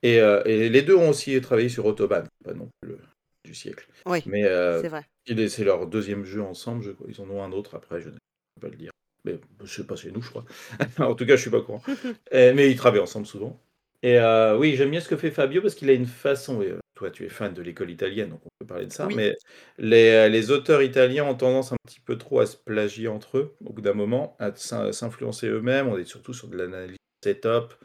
Et, 0.02 0.20
euh, 0.20 0.42
et, 0.46 0.68
les 0.70 0.82
deux 0.82 0.96
ont 0.96 1.10
aussi 1.10 1.40
travaillé 1.42 1.70
sur 1.70 1.86
Autobahn, 1.86 2.28
pas 2.44 2.56
non 2.56 2.70
plus 2.82 2.94
le... 2.94 3.00
du 3.44 3.54
siècle. 3.54 3.88
Oui, 4.08 4.24
mais 4.26 4.46
euh, 4.46 4.82
c'est 4.82 4.88
vrai. 4.88 5.06
C'est 5.28 5.64
leur 5.64 5.86
deuxième 5.86 6.26
jeu 6.26 6.42
ensemble. 6.42 6.82
Je... 6.82 6.92
Ils 7.08 7.22
en 7.22 7.30
ont 7.30 7.44
un 7.44 7.52
autre 7.52 7.76
après, 7.76 8.02
je 8.02 8.10
ne 8.10 8.16
peux 8.16 8.62
pas 8.62 8.70
le 8.70 8.78
dire. 8.78 8.92
Mais 9.26 9.40
je 9.64 9.74
sais 9.74 9.86
pas, 9.86 9.96
c'est 9.96 10.12
nous, 10.12 10.22
je 10.22 10.30
crois. 10.30 10.46
en 11.00 11.16
tout 11.16 11.26
cas, 11.26 11.36
je 11.36 11.42
suis 11.42 11.52
pas 11.52 11.58
au 11.58 11.64
courant. 11.64 11.84
mais 12.32 12.72
ils 12.72 12.76
travaillent 12.76 13.02
ensemble 13.02 13.28
souvent. 13.28 13.60
Et 14.04 14.18
euh, 14.20 14.58
oui, 14.58 14.76
j'aime 14.76 14.90
bien 14.90 15.00
ce 15.00 15.08
que 15.08 15.18
fait 15.18 15.32
Fabio 15.32 15.62
parce 15.62 15.76
qu'il 15.76 15.90
a 15.90 15.94
une 15.94 16.06
façon. 16.06 16.62
Euh, 16.62 16.80
toi, 16.96 17.12
tu 17.12 17.26
es 17.26 17.30
fan 17.30 17.54
de 17.54 17.62
l'école 17.62 17.92
italienne, 17.92 18.30
donc 18.30 18.42
on 18.46 18.50
peut 18.60 18.66
parler 18.66 18.88
de 18.88 18.92
ça. 18.92 19.08
Mais 19.08 19.36
les, 19.78 20.10
euh, 20.10 20.28
les, 20.28 20.52
auteurs 20.52 20.82
italiens 20.82 21.26
ont 21.26 21.36
tendance 21.36 21.72
un 21.72 21.78
petit 21.86 22.00
peu 22.00 22.18
trop 22.18 22.40
à 22.40 22.46
se 22.46 22.58
plagier 22.58 23.08
entre 23.08 23.38
eux, 23.38 23.56
au 23.64 23.74
bout 23.74 23.82
d'un 23.82 23.94
moment, 23.94 24.36
à 24.40 24.56
s'influencer 24.56 25.48
eux-mêmes. 25.48 25.88
On 25.88 25.98
est 25.98 26.06
surtout 26.06 26.34
sur 26.34 26.48
de 26.48 26.58
l'analyse 26.58 26.98
setup, 27.24 27.76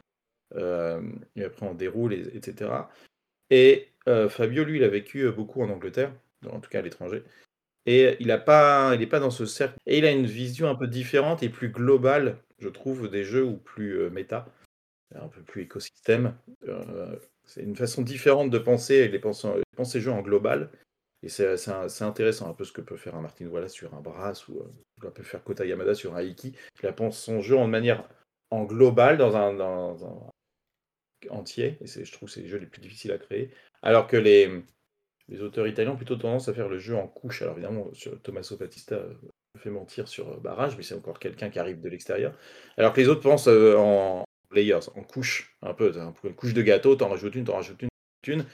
et 0.55 1.43
après 1.43 1.65
on 1.67 1.75
déroule, 1.75 2.13
etc. 2.13 2.71
Et 3.51 3.89
Fabio, 4.29 4.63
lui, 4.63 4.77
il 4.77 4.83
a 4.83 4.87
vécu 4.87 5.29
beaucoup 5.31 5.61
en 5.61 5.69
Angleterre, 5.69 6.11
en 6.49 6.59
tout 6.59 6.69
cas 6.69 6.79
à 6.79 6.81
l'étranger. 6.81 7.23
Et 7.87 8.17
il 8.19 8.27
n'est 8.27 8.37
pas, 8.37 8.97
dans 8.97 9.31
ce 9.31 9.45
cercle. 9.45 9.79
Et 9.85 9.97
il 9.97 10.05
a 10.05 10.11
une 10.11 10.25
vision 10.25 10.69
un 10.69 10.75
peu 10.75 10.87
différente 10.87 11.41
et 11.41 11.49
plus 11.49 11.69
globale, 11.69 12.37
je 12.59 12.67
trouve, 12.67 13.09
des 13.09 13.23
jeux 13.23 13.45
ou 13.45 13.55
plus 13.55 14.01
euh, 14.01 14.09
méta, 14.09 14.45
un 15.15 15.29
peu 15.29 15.41
plus 15.41 15.63
écosystème. 15.63 16.35
Euh, 16.67 17.15
c'est 17.45 17.63
une 17.63 17.77
façon 17.77 18.01
différente 18.01 18.49
de 18.49 18.59
penser 18.59 19.07
les 19.07 19.19
penser, 19.19 19.47
penser 19.77 20.01
jeux 20.01 20.11
en 20.11 20.21
global. 20.21 20.69
Et 21.23 21.29
c'est 21.29 22.01
intéressant 22.01 22.49
un 22.49 22.53
peu 22.53 22.65
ce 22.65 22.73
que 22.73 22.81
peut 22.81 22.97
faire 22.97 23.15
un 23.15 23.21
Martin 23.21 23.47
Wallace 23.47 23.73
sur 23.73 23.95
un 23.95 24.01
Brass 24.01 24.47
ou 24.49 24.61
que 25.01 25.07
peut 25.07 25.23
faire 25.23 25.43
Kota 25.43 25.65
Yamada 25.65 25.95
sur 25.95 26.15
un 26.15 26.21
Iki. 26.21 26.53
Il 26.83 26.93
pense 26.93 27.19
son 27.19 27.41
jeu 27.41 27.57
en 27.57 27.67
manière 27.67 28.07
en 28.51 28.65
global 28.65 29.17
dans 29.17 29.35
un, 29.35 29.53
dans 29.53 30.05
un 30.05 30.31
entier. 31.31 31.77
Et 31.81 31.87
je 31.87 32.11
trouve 32.11 32.27
que 32.27 32.35
c'est 32.35 32.41
les 32.41 32.47
jeux 32.47 32.59
les 32.59 32.67
plus 32.67 32.81
difficiles 32.81 33.13
à 33.13 33.17
créer. 33.17 33.49
Alors 33.81 34.07
que 34.07 34.17
les, 34.17 34.63
les 35.29 35.41
auteurs 35.41 35.67
italiens 35.67 35.91
ont 35.91 35.97
plutôt 35.97 36.15
tendance 36.15 36.47
à 36.47 36.53
faire 36.53 36.69
le 36.69 36.79
jeu 36.79 36.95
en 36.95 37.07
couche. 37.07 37.41
Alors 37.41 37.55
évidemment, 37.55 37.89
Tommaso 38.23 38.57
Battista 38.57 38.95
euh, 38.95 39.13
fait 39.57 39.69
mentir 39.69 40.07
sur 40.07 40.29
euh, 40.29 40.37
Barrage, 40.37 40.77
mais 40.77 40.83
c'est 40.83 40.95
encore 40.95 41.19
quelqu'un 41.19 41.49
qui 41.49 41.59
arrive 41.59 41.81
de 41.81 41.89
l'extérieur. 41.89 42.33
Alors 42.77 42.93
que 42.93 43.01
les 43.01 43.09
autres 43.09 43.21
pensent 43.21 43.47
euh, 43.47 43.75
en 43.77 44.23
layers, 44.51 44.89
en 44.95 45.03
couche, 45.03 45.55
un 45.61 45.73
peu, 45.73 45.91
une 46.23 46.35
couche 46.35 46.53
de 46.53 46.61
gâteau, 46.61 46.95
t'en 46.95 47.09
rajoutes 47.09 47.35
une, 47.35 47.43
t'en 47.43 47.55
rajoutes 47.55 47.81
une, 47.81 47.89
une. 48.27 48.45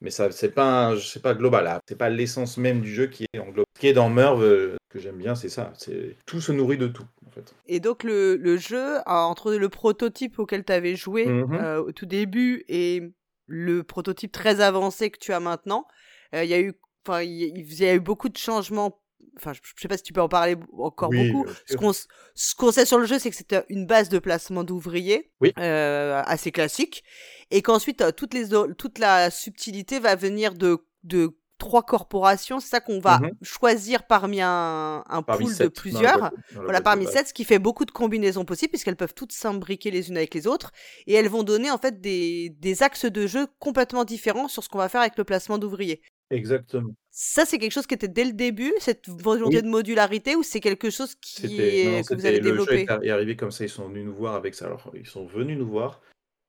Mais 0.00 0.10
ça, 0.10 0.32
c'est 0.32 0.50
pas, 0.50 0.94
c'est 0.98 1.22
pas 1.22 1.34
global. 1.34 1.66
Hein. 1.66 1.78
C'est 1.88 1.98
pas 1.98 2.08
l'essence 2.08 2.56
même 2.56 2.80
du 2.80 2.92
jeu 2.92 3.06
qui 3.06 3.26
est 3.32 3.38
en 3.38 3.44
global. 3.44 3.64
Ce 3.76 3.80
qui 3.80 3.86
est 3.86 3.92
dans 3.92 4.08
Merv, 4.08 4.40
que 4.88 4.98
j'aime 4.98 5.18
bien, 5.18 5.36
c'est 5.36 5.48
ça. 5.48 5.72
C'est 5.76 6.16
tout 6.26 6.40
se 6.40 6.50
nourrit 6.50 6.78
de 6.78 6.88
tout. 6.88 7.06
En 7.26 7.30
fait. 7.30 7.54
Et 7.66 7.78
donc 7.78 8.02
le, 8.02 8.36
le 8.36 8.56
jeu, 8.56 8.98
entre 9.06 9.54
le 9.54 9.68
prototype 9.68 10.40
auquel 10.40 10.64
tu 10.64 10.72
avais 10.72 10.96
joué 10.96 11.26
mm-hmm. 11.26 11.76
au 11.76 11.92
tout 11.92 12.06
début 12.06 12.64
et 12.68 13.12
le 13.46 13.84
prototype 13.84 14.32
très 14.32 14.60
avancé 14.60 15.10
que 15.10 15.18
tu 15.18 15.32
as 15.32 15.40
maintenant, 15.40 15.86
il 16.34 16.44
y 16.44 16.54
a 16.54 16.60
eu, 16.60 16.74
enfin, 17.06 17.22
il 17.22 17.74
y, 17.80 17.84
a 17.84 17.94
eu 17.94 18.00
beaucoup 18.00 18.28
de 18.28 18.36
changements 18.36 19.02
enfin, 19.36 19.52
je 19.52 19.60
sais 19.80 19.88
pas 19.88 19.96
si 19.96 20.02
tu 20.02 20.12
peux 20.12 20.20
en 20.20 20.28
parler 20.28 20.56
encore 20.78 21.10
beaucoup. 21.10 21.46
Ce 21.66 21.76
qu'on, 21.76 21.92
ce 21.92 22.54
qu'on 22.54 22.72
sait 22.72 22.86
sur 22.86 22.98
le 22.98 23.06
jeu, 23.06 23.18
c'est 23.18 23.30
que 23.30 23.36
c'était 23.36 23.64
une 23.68 23.86
base 23.86 24.08
de 24.08 24.18
placement 24.18 24.64
d'ouvriers 24.64 25.30
euh, 25.58 26.22
assez 26.26 26.52
classique, 26.52 27.04
et 27.50 27.62
qu'ensuite 27.62 28.04
toute 28.16 28.34
les 28.34 28.48
toute 28.76 28.98
la 28.98 29.30
subtilité 29.30 29.98
va 29.98 30.16
venir 30.16 30.54
de 30.54 30.78
de 31.04 31.36
trois 31.58 31.82
corporations. 31.84 32.58
C'est 32.58 32.68
ça 32.68 32.80
qu'on 32.80 32.98
va 32.98 33.18
mmh 33.18 33.30
choisir 33.42 34.06
parmi 34.06 34.40
un, 34.40 35.04
un 35.08 35.22
pool 35.22 35.56
de 35.56 35.68
plusieurs. 35.68 36.32
voilà, 36.54 36.80
parmi 36.80 37.06
sept, 37.06 37.28
ce 37.28 37.34
qui 37.34 37.44
fait 37.44 37.60
beaucoup 37.60 37.84
de 37.84 37.92
combinaisons 37.92 38.44
possibles 38.44 38.70
puisqu'elles 38.70 38.96
peuvent 38.96 39.14
toutes 39.14 39.32
s'imbriquer 39.32 39.92
les 39.92 40.08
unes 40.08 40.16
avec 40.16 40.34
les 40.34 40.46
autres 40.48 40.72
et 41.06 41.14
elles 41.14 41.28
vont 41.28 41.44
donner 41.44 41.70
en 41.70 41.78
fait 41.78 42.00
des, 42.00 42.50
des 42.58 42.82
axes 42.82 43.04
de 43.04 43.26
jeu 43.28 43.46
complètement 43.60 44.04
différents 44.04 44.48
sur 44.48 44.64
ce 44.64 44.68
qu'on 44.68 44.78
va 44.78 44.88
faire 44.88 45.02
avec 45.02 45.16
le 45.16 45.24
placement 45.24 45.58
d'ouvriers. 45.58 46.02
Exactement. 46.32 46.94
Ça, 47.10 47.44
c'est 47.44 47.58
quelque 47.58 47.72
chose 47.72 47.86
qui 47.86 47.94
était 47.94 48.08
dès 48.08 48.24
le 48.24 48.32
début, 48.32 48.72
cette 48.78 49.08
volonté 49.08 49.60
de 49.60 49.68
modularité, 49.68 50.34
ou 50.34 50.42
c'est 50.42 50.60
quelque 50.60 50.88
chose 50.88 51.14
qui 51.16 51.60
est... 51.60 52.08
que 52.08 52.14
vous 52.14 52.24
avez 52.24 52.40
développé 52.40 52.72
Le 52.72 52.86
jeu 52.86 53.04
est 53.04 53.10
arrivé 53.10 53.36
comme 53.36 53.50
ça, 53.50 53.64
ils 53.64 53.70
sont 53.70 53.86
venus 53.86 54.06
nous 54.06 54.14
voir 54.14 54.34
avec 54.34 54.54
ça. 54.54 54.64
Alors, 54.66 54.90
ils 54.94 55.06
sont 55.06 55.26
venus 55.26 55.58
nous 55.58 55.68
voir 55.68 56.00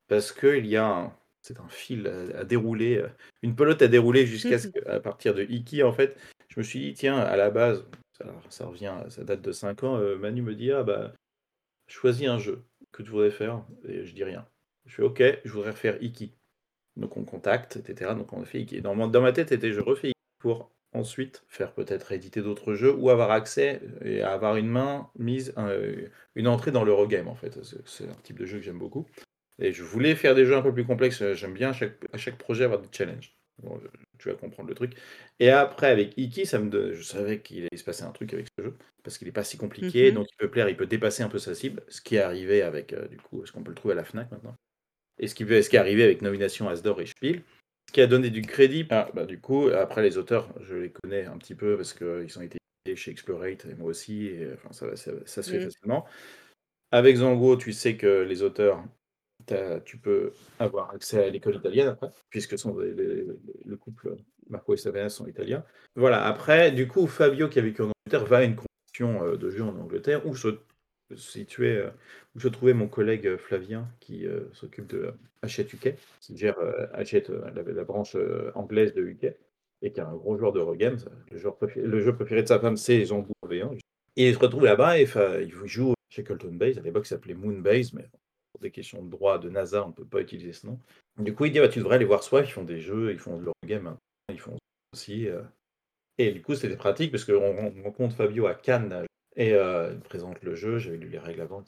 parce 0.08 0.32
qu'il 0.32 0.66
y 0.66 0.78
a 0.78 0.88
un... 0.88 1.14
C'est 1.42 1.60
un 1.60 1.68
fil 1.68 2.08
à, 2.38 2.46
dérouler, 2.46 3.00
euh, 3.00 3.10
une 3.42 3.54
pelote 3.54 3.82
à 3.82 3.90
dérouler 3.90 4.26
jusqu'à 4.26 4.58
ce 4.58 4.70
à 4.88 5.02
partir 5.02 5.34
de 5.34 5.44
Iki, 5.44 5.84
en 5.84 5.92
fait. 5.92 6.18
Je 6.48 6.58
me 6.58 6.64
suis 6.64 6.80
dit, 6.80 6.94
tiens, 6.94 7.18
à 7.18 7.36
la 7.36 7.50
base, 7.50 7.84
ça, 8.50 8.66
revient, 8.66 8.96
ça 9.10 9.26
date 9.26 9.42
de 9.42 9.52
5 9.52 9.84
ans, 9.84 9.98
euh, 9.98 10.16
Manu 10.18 10.42
me 10.42 10.56
dit, 10.56 10.72
ah 10.72 10.84
bah, 10.84 11.14
choisis 11.88 12.28
un 12.30 12.40
jeu 12.40 12.64
que 12.94 13.04
tu 13.04 13.10
voudrais 13.10 13.32
faire, 13.32 13.62
et 13.86 14.06
je 14.06 14.14
dis 14.14 14.24
rien. 14.24 14.46
Je 14.86 14.96
fais, 14.96 15.04
ok, 15.04 15.22
je 15.44 15.52
voudrais 15.52 15.74
faire 15.74 16.02
Iki. 16.02 16.32
Donc 16.98 17.18
on 17.18 17.24
contacte, 17.24 17.78
etc. 17.78 18.12
Donc 18.16 18.34
on 18.34 18.44
fait 18.46 18.62
Iki. 18.62 18.82
Dans, 18.82 18.96
dans 18.96 19.22
ma 19.22 19.32
tête, 19.32 19.50
c'était 19.50 19.72
je 19.72 19.82
refais 19.82 20.10
Iki 20.10 20.20
pour 20.40 20.72
ensuite 20.94 21.44
faire 21.48 21.74
peut-être 21.74 22.12
éditer 22.12 22.42
d'autres 22.42 22.76
jeux 22.76 22.94
ou 22.94 23.10
avoir 23.10 23.32
accès 23.32 23.82
et 24.04 24.22
avoir 24.22 24.58
une 24.58 24.68
main 24.68 25.10
mise, 25.18 25.54
une 26.36 26.48
entrée 26.48 26.72
dans 26.72 26.84
l'Eurogame 26.84 27.28
en 27.28 27.36
fait. 27.36 27.60
C'est 27.86 28.08
un 28.08 28.16
type 28.24 28.40
de 28.40 28.46
jeu 28.46 28.60
que 28.60 28.64
j'aime 28.64 28.78
beaucoup. 28.78 29.08
Et 29.60 29.72
je 29.72 29.84
voulais 29.84 30.16
faire 30.16 30.36
des 30.36 30.46
jeux 30.46 30.56
un 30.56 30.62
peu 30.62 30.74
plus 30.74 30.86
complexes. 30.86 31.34
J'aime 31.34 31.54
bien 31.54 31.70
à 31.70 31.74
chaque, 31.74 31.98
à 32.12 32.18
chaque 32.18 32.38
projet 32.38 32.66
avoir 32.66 32.82
des 32.82 32.90
challenges. 32.92 33.36
tu 34.18 34.30
vas 34.30 34.36
comprendre 34.36 34.70
le 34.70 34.76
truc. 34.76 34.96
Et 35.40 35.50
après, 35.50 35.88
avec 35.88 36.18
Iki, 36.18 36.46
ça 36.46 36.60
me 36.60 36.94
je 36.94 37.04
savais 37.04 37.42
qu'il 37.42 37.60
allait 37.60 37.78
se 37.78 37.84
passer 37.84 38.04
un 38.04 38.12
truc 38.12 38.34
avec 38.34 38.48
ce 38.58 38.64
jeu, 38.64 38.78
parce 39.04 39.18
qu'il 39.18 39.28
n'est 39.28 39.34
pas 39.34 39.44
si 39.44 39.58
compliqué, 39.58 40.12
mm-hmm. 40.12 40.16
donc 40.16 40.28
il 40.32 40.38
peut 40.38 40.50
plaire, 40.50 40.70
il 40.70 40.78
peut 40.78 40.88
dépasser 40.88 41.24
un 41.24 41.30
peu 41.30 41.40
sa 41.40 41.54
cible, 41.56 41.84
ce 41.88 42.02
qui 42.02 42.16
est 42.16 42.22
arrivé 42.22 42.62
avec, 42.62 42.94
euh, 42.94 43.08
du 43.08 43.18
coup, 43.18 43.44
est-ce 43.44 43.52
qu'on 43.52 43.64
peut 43.64 43.72
le 43.72 43.76
trouver 43.76 43.94
à 43.94 43.98
la 43.98 44.04
FNAC 44.04 44.32
maintenant 44.32 44.56
et 45.20 45.28
ce 45.28 45.36
qui, 45.36 45.46
ce 45.46 45.70
qui 45.70 45.76
est 45.76 45.80
arrivé 45.80 46.04
avec 46.04 46.22
Nomination 46.22 46.70
Asdor 46.70 47.02
et 47.02 47.06
Spiel. 47.06 47.44
Ce 47.90 47.94
qui 47.94 48.02
a 48.02 48.08
donné 48.08 48.30
du 48.30 48.42
crédit, 48.42 48.88
ah, 48.90 49.10
bah, 49.14 49.26
du 49.26 49.40
coup, 49.40 49.68
après 49.68 50.02
les 50.02 50.18
auteurs, 50.18 50.50
je 50.62 50.76
les 50.76 50.92
connais 50.92 51.26
un 51.26 51.38
petit 51.38 51.54
peu 51.54 51.76
parce 51.76 51.94
qu'ils 51.94 52.40
ont 52.40 52.42
été 52.42 52.58
chez 52.96 53.12
Explorate 53.12 53.66
et 53.66 53.76
moi 53.76 53.90
aussi, 53.90 54.28
et 54.28 54.50
enfin, 54.54 54.72
ça, 54.72 54.96
ça, 54.96 55.44
se 55.44 55.52
fait 55.52 55.60
facilement. 55.60 56.06
Avec 56.92 57.18
Zango, 57.18 57.56
tu 57.56 57.74
sais 57.74 57.96
que 57.96 58.22
les 58.22 58.42
auteurs, 58.42 58.84
tu 59.86 59.98
peux 59.98 60.32
avoir 60.60 60.92
accès 60.92 61.26
à 61.26 61.30
l'école 61.30 61.56
italienne 61.56 61.90
après, 61.90 62.10
puisque 62.30 62.58
sont 62.58 62.76
le 62.76 63.76
couple 63.78 64.16
Marco 64.50 64.74
et 64.74 64.78
Savena 64.78 65.10
sont 65.10 65.28
italiens. 65.28 65.64
Voilà, 65.96 66.26
après, 66.26 66.72
du 66.72 66.88
coup, 66.88 67.08
Fabio, 67.08 67.50
qui 67.50 67.60
a 67.60 67.62
vécu 67.62 67.82
en 67.82 67.92
Angleterre, 68.06 68.26
va 68.26 68.38
à 68.38 68.44
une 68.44 68.56
compétition 68.56 69.24
euh, 69.24 69.38
de 69.38 69.50
jeu 69.50 69.64
en 69.64 69.76
Angleterre 69.78 70.26
où 70.26 70.36
se 70.36 70.60
situé 71.16 71.78
euh, 71.78 71.90
où 72.36 72.40
se 72.40 72.48
trouvait 72.48 72.74
mon 72.74 72.88
collègue 72.88 73.28
euh, 73.28 73.38
Flavien, 73.38 73.88
qui 74.00 74.26
euh, 74.26 74.42
s'occupe 74.54 74.88
de 74.88 75.14
Hachette 75.42 75.72
UK, 75.74 75.96
qui 76.22 76.38
gère 76.38 76.56
Hachette, 76.94 77.30
la, 77.30 77.64
la 77.64 77.84
branche 77.84 78.16
anglaise 78.56 78.94
de 78.94 79.02
UK, 79.02 79.26
et 79.82 79.92
qui 79.92 80.00
est 80.00 80.04
un 80.04 80.16
gros 80.16 80.38
joueur 80.38 80.54
de 80.54 80.60
Eurogames. 80.60 81.00
Le, 81.32 81.38
joueur 81.38 81.58
préféré- 81.58 81.86
le 81.86 82.00
jeu 82.00 82.16
préféré 82.16 82.44
de 82.44 82.48
sa 82.48 82.60
femme, 82.60 82.78
c'est 82.78 83.04
Zambou 83.04 83.34
V1. 83.46 83.78
Et 84.16 84.30
il 84.30 84.34
se 84.34 84.40
retrouve 84.40 84.64
là-bas 84.64 85.00
et 85.00 85.08
il 85.42 85.52
joue 85.66 85.94
chez 86.10 86.24
Colton 86.24 86.54
Base. 86.54 86.78
À 86.78 86.82
l'époque, 86.82 87.06
ça 87.06 87.16
s'appelait 87.16 87.34
Moon 87.34 87.60
Base, 87.60 87.92
mais 87.92 88.06
pour 88.54 88.62
des 88.62 88.72
questions 88.72 89.04
de 89.04 89.10
droit 89.10 89.38
de 89.38 89.50
NASA, 89.50 89.84
on 89.84 89.90
ne 89.90 89.94
peut 89.94 90.06
pas 90.06 90.22
utiliser 90.22 90.54
ce 90.54 90.66
nom. 90.68 90.80
Du 91.18 91.36
coup, 91.36 91.44
il 91.44 91.52
dit 91.52 91.60
bah, 91.60 91.68
Tu 91.68 91.80
devrais 91.80 91.96
aller 91.96 92.06
voir 92.06 92.24
Swipe, 92.24 92.46
ils 92.48 92.52
font 92.52 92.64
des 92.64 92.80
jeux, 92.80 93.12
ils 93.12 93.20
font 93.20 93.38
de 93.38 93.44
l'Eurogame, 93.44 93.88
hein. 93.88 93.98
ils 94.30 94.40
font 94.40 94.56
aussi. 94.94 95.28
Et 96.18 96.32
du 96.32 96.42
coup, 96.42 96.56
c'était 96.56 96.76
pratique 96.78 97.12
parce 97.12 97.26
qu'on 97.26 97.34
on 97.34 97.84
rencontre 97.84 98.16
Fabio 98.16 98.46
à 98.48 98.54
Cannes 98.54 99.04
et 99.36 99.54
euh, 99.54 99.90
il 99.92 99.98
me 99.98 100.02
présente 100.04 100.42
le 100.44 100.56
jeu. 100.56 100.78
J'avais 100.78 100.98
lu 100.98 101.10
les 101.10 101.20
règles 101.20 101.42
avant, 101.42 101.64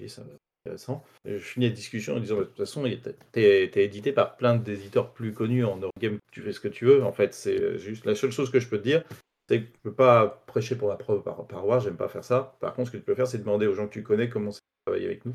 et 0.00 0.08
ça 0.08 0.22
intéressant. 0.66 1.04
Je 1.24 1.38
finis 1.38 1.68
la 1.68 1.74
discussion 1.74 2.16
en 2.16 2.20
disant 2.20 2.38
De 2.38 2.44
toute 2.44 2.56
façon, 2.56 2.82
t'es 3.32 3.68
t'es 3.68 3.84
édité 3.84 4.12
par 4.12 4.36
plein 4.36 4.56
d'éditeurs 4.56 5.12
plus 5.12 5.32
connus 5.32 5.64
en 5.64 5.78
Eurogame, 5.78 6.18
tu 6.32 6.42
fais 6.42 6.52
ce 6.52 6.60
que 6.60 6.68
tu 6.68 6.84
veux. 6.86 7.04
En 7.04 7.12
fait, 7.12 7.34
c'est 7.34 7.78
juste 7.78 8.04
la 8.04 8.14
seule 8.14 8.32
chose 8.32 8.50
que 8.50 8.60
je 8.60 8.68
peux 8.68 8.78
te 8.78 8.82
dire. 8.82 9.04
C'est 9.48 9.62
que 9.62 9.66
je 9.66 9.80
peux 9.82 9.94
pas 9.94 10.42
prêcher 10.46 10.74
pour 10.74 10.88
ma 10.88 10.96
propre 10.96 11.22
par 11.22 11.46
paroisse, 11.46 11.84
j'aime 11.84 11.96
pas 11.96 12.08
faire 12.08 12.24
ça. 12.24 12.56
Par 12.60 12.74
contre, 12.74 12.88
ce 12.88 12.92
que 12.92 12.96
tu 12.96 13.04
peux 13.04 13.14
faire, 13.14 13.28
c'est 13.28 13.38
demander 13.38 13.68
aux 13.68 13.74
gens 13.74 13.86
que 13.86 13.92
tu 13.92 14.02
connais 14.02 14.28
comment 14.28 14.50
c'est 14.50 14.58
de 14.58 14.90
travailler 14.90 15.06
avec 15.06 15.24
nous. 15.24 15.34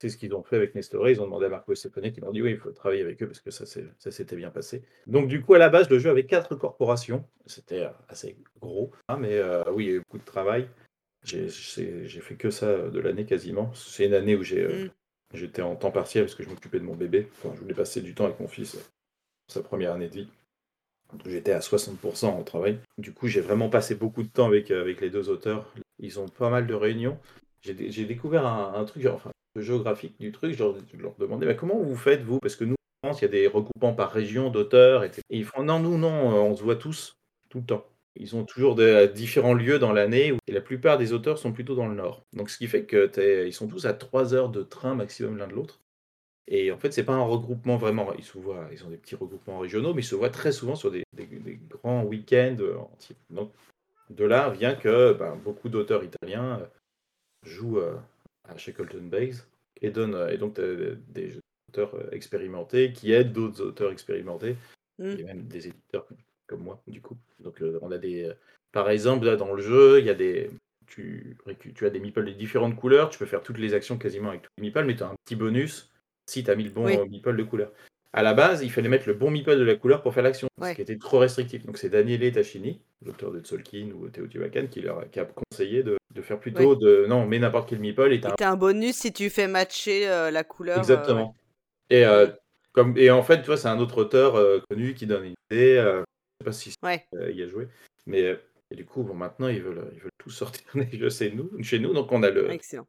C'est 0.00 0.10
ce 0.10 0.16
qu'ils 0.16 0.32
ont 0.32 0.44
fait 0.44 0.54
avec 0.54 0.76
Nestoré. 0.76 1.10
Ils 1.10 1.20
ont 1.20 1.24
demandé 1.24 1.46
à 1.46 1.48
Marco 1.48 1.74
Stefani 1.74 2.12
qui 2.12 2.20
leur 2.20 2.30
dit 2.30 2.40
oui, 2.40 2.52
il 2.52 2.56
faut 2.58 2.70
travailler 2.70 3.02
avec 3.02 3.20
eux 3.20 3.26
parce 3.26 3.40
que 3.40 3.50
ça 3.50 3.66
s'était 3.66 4.36
bien 4.36 4.50
passé. 4.50 4.84
Donc, 5.08 5.26
du 5.26 5.42
coup, 5.42 5.54
à 5.54 5.58
la 5.58 5.70
base, 5.70 5.90
le 5.90 5.98
jeu 5.98 6.08
avait 6.08 6.24
quatre 6.24 6.54
corporations. 6.54 7.24
C'était 7.46 7.80
euh, 7.80 7.90
assez 8.08 8.36
gros. 8.60 8.92
hein, 9.08 9.16
mais 9.18 9.36
euh, 9.38 9.64
oui, 9.72 9.86
il 9.86 9.88
y 9.88 9.92
a 9.92 9.94
eu 9.96 9.98
beaucoup 9.98 10.18
de 10.18 10.24
travail. 10.24 10.68
J'ai 11.24 11.48
fait 12.20 12.36
que 12.36 12.50
ça 12.50 12.88
de 12.88 12.98
l'année 13.00 13.26
quasiment. 13.26 13.72
C'est 13.74 14.06
une 14.06 14.14
année 14.14 14.36
où 14.36 14.42
j'ai, 14.42 14.62
euh, 14.62 14.86
Mm. 14.86 14.90
j'étais 15.34 15.62
en 15.62 15.76
temps 15.76 15.90
partiel 15.90 16.24
parce 16.24 16.34
que 16.34 16.42
je 16.42 16.48
m'occupais 16.48 16.78
de 16.78 16.84
mon 16.84 16.94
bébé. 16.96 17.28
Enfin, 17.38 17.54
je 17.54 17.60
voulais 17.60 17.74
passer 17.74 18.00
du 18.00 18.14
temps 18.14 18.24
avec 18.24 18.40
mon 18.40 18.48
fils 18.48 18.76
euh, 18.76 18.78
pour 18.78 19.54
sa 19.54 19.62
première 19.62 19.92
année 19.92 20.08
de 20.08 20.14
vie. 20.14 20.28
J'étais 21.26 21.52
à 21.52 21.60
60% 21.60 22.38
au 22.38 22.42
travail. 22.42 22.78
Du 22.98 23.12
coup, 23.14 23.28
j'ai 23.28 23.40
vraiment 23.40 23.70
passé 23.70 23.94
beaucoup 23.94 24.22
de 24.22 24.28
temps 24.28 24.46
avec, 24.46 24.70
euh, 24.70 24.80
avec 24.80 25.00
les 25.00 25.10
deux 25.10 25.30
auteurs. 25.30 25.72
Ils 25.98 26.20
ont 26.20 26.28
pas 26.28 26.50
mal 26.50 26.66
de 26.66 26.74
réunions. 26.74 27.18
J'ai 27.62 27.74
dé- 27.74 27.90
j'ai 27.90 28.04
découvert 28.04 28.46
un, 28.46 28.74
un 28.74 28.84
truc, 28.84 29.02
genre, 29.02 29.14
enfin, 29.16 29.30
le 29.54 29.62
géographique 29.62 30.18
du 30.20 30.32
truc. 30.32 30.52
Je 30.54 30.58
leur, 30.62 30.76
je 30.92 30.96
leur 30.98 31.14
demandais, 31.16 31.46
mais 31.46 31.56
comment 31.56 31.78
vous 31.78 31.96
faites, 31.96 32.22
vous? 32.22 32.38
Parce 32.40 32.56
que 32.56 32.64
nous, 32.64 32.74
en 33.02 33.08
France, 33.08 33.20
il 33.20 33.24
y 33.24 33.28
a 33.28 33.30
des 33.30 33.46
regroupements 33.46 33.94
par 33.94 34.12
région 34.12 34.50
d'auteurs. 34.50 35.02
etc. 35.04 35.22
Et 35.30 35.38
ils 35.38 35.44
font, 35.46 35.62
non, 35.62 35.80
nous, 35.80 35.96
non, 35.96 36.30
euh, 36.32 36.40
on 36.40 36.54
se 36.54 36.62
voit 36.62 36.76
tous, 36.76 37.16
tout 37.48 37.58
le 37.60 37.64
temps. 37.64 37.86
Ils 38.16 38.34
ont 38.36 38.44
toujours 38.44 38.74
de, 38.74 39.06
différents 39.06 39.54
lieux 39.54 39.78
dans 39.78 39.92
l'année 39.92 40.34
et 40.46 40.52
la 40.52 40.60
plupart 40.60 40.98
des 40.98 41.12
auteurs 41.12 41.38
sont 41.38 41.52
plutôt 41.52 41.74
dans 41.74 41.86
le 41.86 41.94
nord. 41.94 42.24
Donc, 42.32 42.50
ce 42.50 42.58
qui 42.58 42.66
fait 42.66 42.84
que 42.84 43.46
ils 43.46 43.52
sont 43.52 43.68
tous 43.68 43.86
à 43.86 43.94
3 43.94 44.34
heures 44.34 44.48
de 44.48 44.62
train 44.62 44.94
maximum 44.94 45.36
l'un 45.36 45.46
de 45.46 45.52
l'autre. 45.54 45.80
Et 46.50 46.72
en 46.72 46.78
fait, 46.78 46.92
c'est 46.92 47.04
pas 47.04 47.14
un 47.14 47.22
regroupement 47.22 47.76
vraiment. 47.76 48.12
Ils 48.14 48.24
se 48.24 48.38
voient, 48.38 48.68
ils 48.72 48.84
ont 48.84 48.90
des 48.90 48.96
petits 48.96 49.14
regroupements 49.14 49.58
régionaux, 49.58 49.92
mais 49.94 50.00
ils 50.00 50.04
se 50.06 50.14
voient 50.14 50.30
très 50.30 50.50
souvent 50.50 50.74
sur 50.74 50.90
des, 50.90 51.04
des- 51.12 51.26
des 51.26 51.60
grands 51.68 52.04
week-ends 52.04 52.56
euh, 52.60 52.76
entiers. 52.78 53.16
Donc, 53.30 53.52
de 54.10 54.24
là 54.24 54.48
vient 54.50 54.74
que 54.74 55.12
ben, 55.12 55.36
beaucoup 55.36 55.68
d'auteurs 55.68 56.02
italiens 56.02 56.60
euh, 56.60 56.66
jouent 57.44 57.78
euh, 57.80 57.96
à 58.48 58.56
Shackleton 58.56 59.02
Base 59.04 59.46
et 59.82 59.90
donnent, 59.90 60.14
euh, 60.14 60.30
et 60.30 60.38
donc 60.38 60.58
des 60.58 61.38
auteurs 61.68 61.94
euh, 61.94 62.08
expérimentés 62.12 62.92
qui 62.94 63.12
aident 63.12 63.32
d'autres 63.32 63.62
auteurs 63.62 63.92
expérimentés 63.92 64.56
Mm. 65.00 65.14
et 65.16 65.22
même 65.22 65.46
des 65.46 65.68
éditeurs 65.68 66.08
comme- 66.48 66.62
moi, 66.64 66.80
du 66.88 67.00
coup. 67.00 67.16
Donc, 67.38 67.62
euh, 67.62 67.78
on 67.82 67.92
a 67.92 67.98
des. 67.98 68.24
euh, 68.24 68.34
par 68.72 68.90
exemple, 68.90 69.24
là, 69.26 69.36
dans 69.36 69.52
le 69.54 69.62
jeu, 69.62 70.00
il 70.00 70.06
y 70.06 70.10
a 70.10 70.14
des. 70.14 70.50
Tu, 70.86 71.36
tu 71.74 71.86
as 71.86 71.90
des 71.90 72.00
meeples 72.00 72.24
de 72.24 72.30
différentes 72.32 72.74
couleurs, 72.74 73.10
tu 73.10 73.18
peux 73.18 73.26
faire 73.26 73.42
toutes 73.42 73.58
les 73.58 73.74
actions 73.74 73.98
quasiment 73.98 74.30
avec 74.30 74.42
tous 74.42 74.48
les 74.56 74.62
meeples, 74.64 74.84
mais 74.84 74.96
tu 74.96 75.02
as 75.02 75.08
un 75.08 75.14
petit 75.24 75.36
bonus 75.36 75.90
si 76.26 76.42
tu 76.42 76.50
as 76.50 76.56
mis 76.56 76.64
le 76.64 76.70
bon 76.70 76.84
Oui. 76.86 76.98
meeple 77.10 77.36
de 77.36 77.42
couleur. 77.42 77.72
À 78.14 78.22
la 78.22 78.32
base, 78.32 78.62
il 78.62 78.70
fallait 78.72 78.88
mettre 78.88 79.06
le 79.06 79.12
bon 79.12 79.30
meeple 79.30 79.54
de 79.58 79.62
la 79.64 79.74
couleur 79.74 80.02
pour 80.02 80.14
faire 80.14 80.22
l'action, 80.22 80.48
Ouais. 80.58 80.70
ce 80.70 80.74
qui 80.76 80.80
était 80.82 80.96
trop 80.96 81.18
restrictif. 81.18 81.66
Donc 81.66 81.76
c'est 81.76 81.90
Daniele 81.90 82.32
Tachini, 82.32 82.80
l'auteur 83.04 83.30
de 83.32 83.40
Tzolk'in 83.40 83.90
ou 83.94 84.08
Teotihuacan, 84.08 84.66
qui, 84.68 84.80
leur, 84.80 85.10
qui 85.10 85.20
a 85.20 85.26
conseillé 85.26 85.82
de, 85.82 85.98
de 86.14 86.22
faire 86.22 86.40
plutôt 86.40 86.74
de 86.74 87.04
non, 87.06 87.26
mais 87.26 87.38
n'importe 87.38 87.68
quel 87.68 87.80
meeple 87.80 88.10
et 88.14 88.20
t'as 88.22 88.34
Et 88.40 88.44
un 88.44 88.52
un 88.52 88.56
bonus 88.56 88.96
si 88.96 89.12
tu 89.12 89.28
fais 89.28 89.46
matcher 89.46 90.08
euh, 90.08 90.30
la 90.30 90.42
couleur. 90.42 90.78
euh, 90.78 90.80
Exactement. 90.80 91.36
Et, 91.90 92.06
euh, 92.06 92.28
comme, 92.72 92.96
et 92.96 93.10
en 93.10 93.22
fait, 93.22 93.40
tu 93.40 93.46
vois, 93.46 93.58
c'est 93.58 93.68
un 93.68 93.78
autre 93.78 93.98
auteur 93.98 94.36
euh, 94.36 94.60
connu 94.70 94.94
qui 94.94 95.06
donne 95.06 95.24
une 95.26 95.34
idée. 95.50 95.76
euh, 95.76 96.02
sais 96.40 96.44
pas 96.44 96.52
si 96.52 96.74
ouais. 96.82 97.06
euh, 97.14 97.30
y 97.32 97.42
a 97.42 97.46
joué. 97.46 97.68
Mais 98.06 98.22
euh, 98.22 98.36
et 98.70 98.76
du 98.76 98.84
coup, 98.84 99.02
bon, 99.02 99.14
maintenant, 99.14 99.48
ils 99.48 99.62
veulent, 99.62 99.90
ils 99.94 100.00
veulent 100.00 100.10
tout 100.18 100.30
sortir 100.30 100.64
des 100.74 100.98
jeux 100.98 101.10
chez 101.10 101.30
nous, 101.30 101.50
chez 101.62 101.78
nous. 101.78 101.92
Donc, 101.92 102.12
on 102.12 102.22
a 102.22 102.30
le. 102.30 102.50
Excellent. 102.50 102.86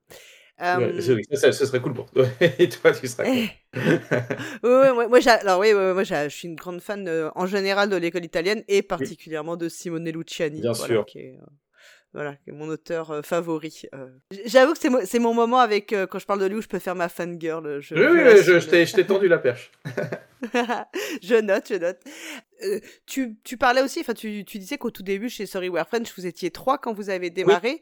Ouais, 0.60 0.66
Euh, 0.66 1.16
oui, 1.16 1.24
ça, 1.32 1.54
serait 1.54 1.80
cool 1.80 1.94
pour 1.94 2.12
toi. 2.12 2.26
Et 2.60 2.68
toi, 2.68 2.92
tu 2.92 3.08
seras 3.08 3.24
eh, 3.26 3.48
content. 3.74 4.36
ouais, 4.64 4.92
ouais, 4.92 5.08
moi, 5.08 5.20
alors, 5.30 5.60
oui, 5.60 5.74
moi 5.74 6.04
je 6.04 6.28
suis 6.28 6.50
une 6.50 6.56
grande 6.56 6.82
fan 6.82 7.08
euh, 7.08 7.30
en 7.36 7.46
général 7.46 7.90
de 7.90 7.96
l'école 7.96 8.26
italienne 8.26 8.64
et 8.68 8.82
particulièrement 8.82 9.56
de 9.56 9.70
Simone 9.70 10.10
Luciani. 10.10 10.60
Bien 10.60 10.74
voilà, 10.74 10.94
sûr. 10.94 11.06
Qui 11.06 11.20
est, 11.20 11.38
euh, 11.38 11.46
voilà, 12.14 12.36
mon 12.48 12.68
auteur 12.70 13.12
euh, 13.12 13.22
favori. 13.22 13.84
euh. 13.94 14.08
J'avoue 14.46 14.74
que 14.74 14.80
c'est 14.80 14.90
mo- 14.90 15.06
c'est 15.06 15.20
mon 15.20 15.34
moment 15.34 15.60
avec, 15.60 15.94
euh, 15.94 16.08
quand 16.08 16.18
je 16.20 16.26
parle 16.26 16.40
de 16.40 16.46
lui, 16.48 16.56
où 16.56 16.62
je 16.62 16.68
peux 16.68 16.80
faire 16.80 16.96
ma 16.96 17.08
fangirl. 17.10 17.80
Je, 17.82 17.94
Oui, 17.96 18.02
oui, 18.12 18.42
je, 18.44 18.60
je 18.60 18.68
t'ai 18.68 18.86
je 18.86 18.96
t'ai 18.96 19.06
tendu 19.06 19.28
la 19.28 19.38
perche. 19.38 19.72
je 21.22 21.40
note, 21.42 21.66
je 21.70 21.76
note. 21.76 22.00
Tu, 23.06 23.38
tu 23.44 23.58
parlais 23.58 23.82
aussi, 23.82 24.00
enfin, 24.02 24.14
tu, 24.14 24.44
tu 24.46 24.58
disais 24.58 24.78
qu'au 24.78 24.92
tout 24.92 25.04
début, 25.04 25.30
chez 25.30 25.46
Sorry 25.46 25.70
We're 25.70 25.88
French, 25.88 26.14
vous 26.18 26.26
étiez 26.26 26.52
trois 26.52 26.78
quand 26.78 26.94
vous 26.94 27.10
avez 27.10 27.30
démarré. 27.30 27.82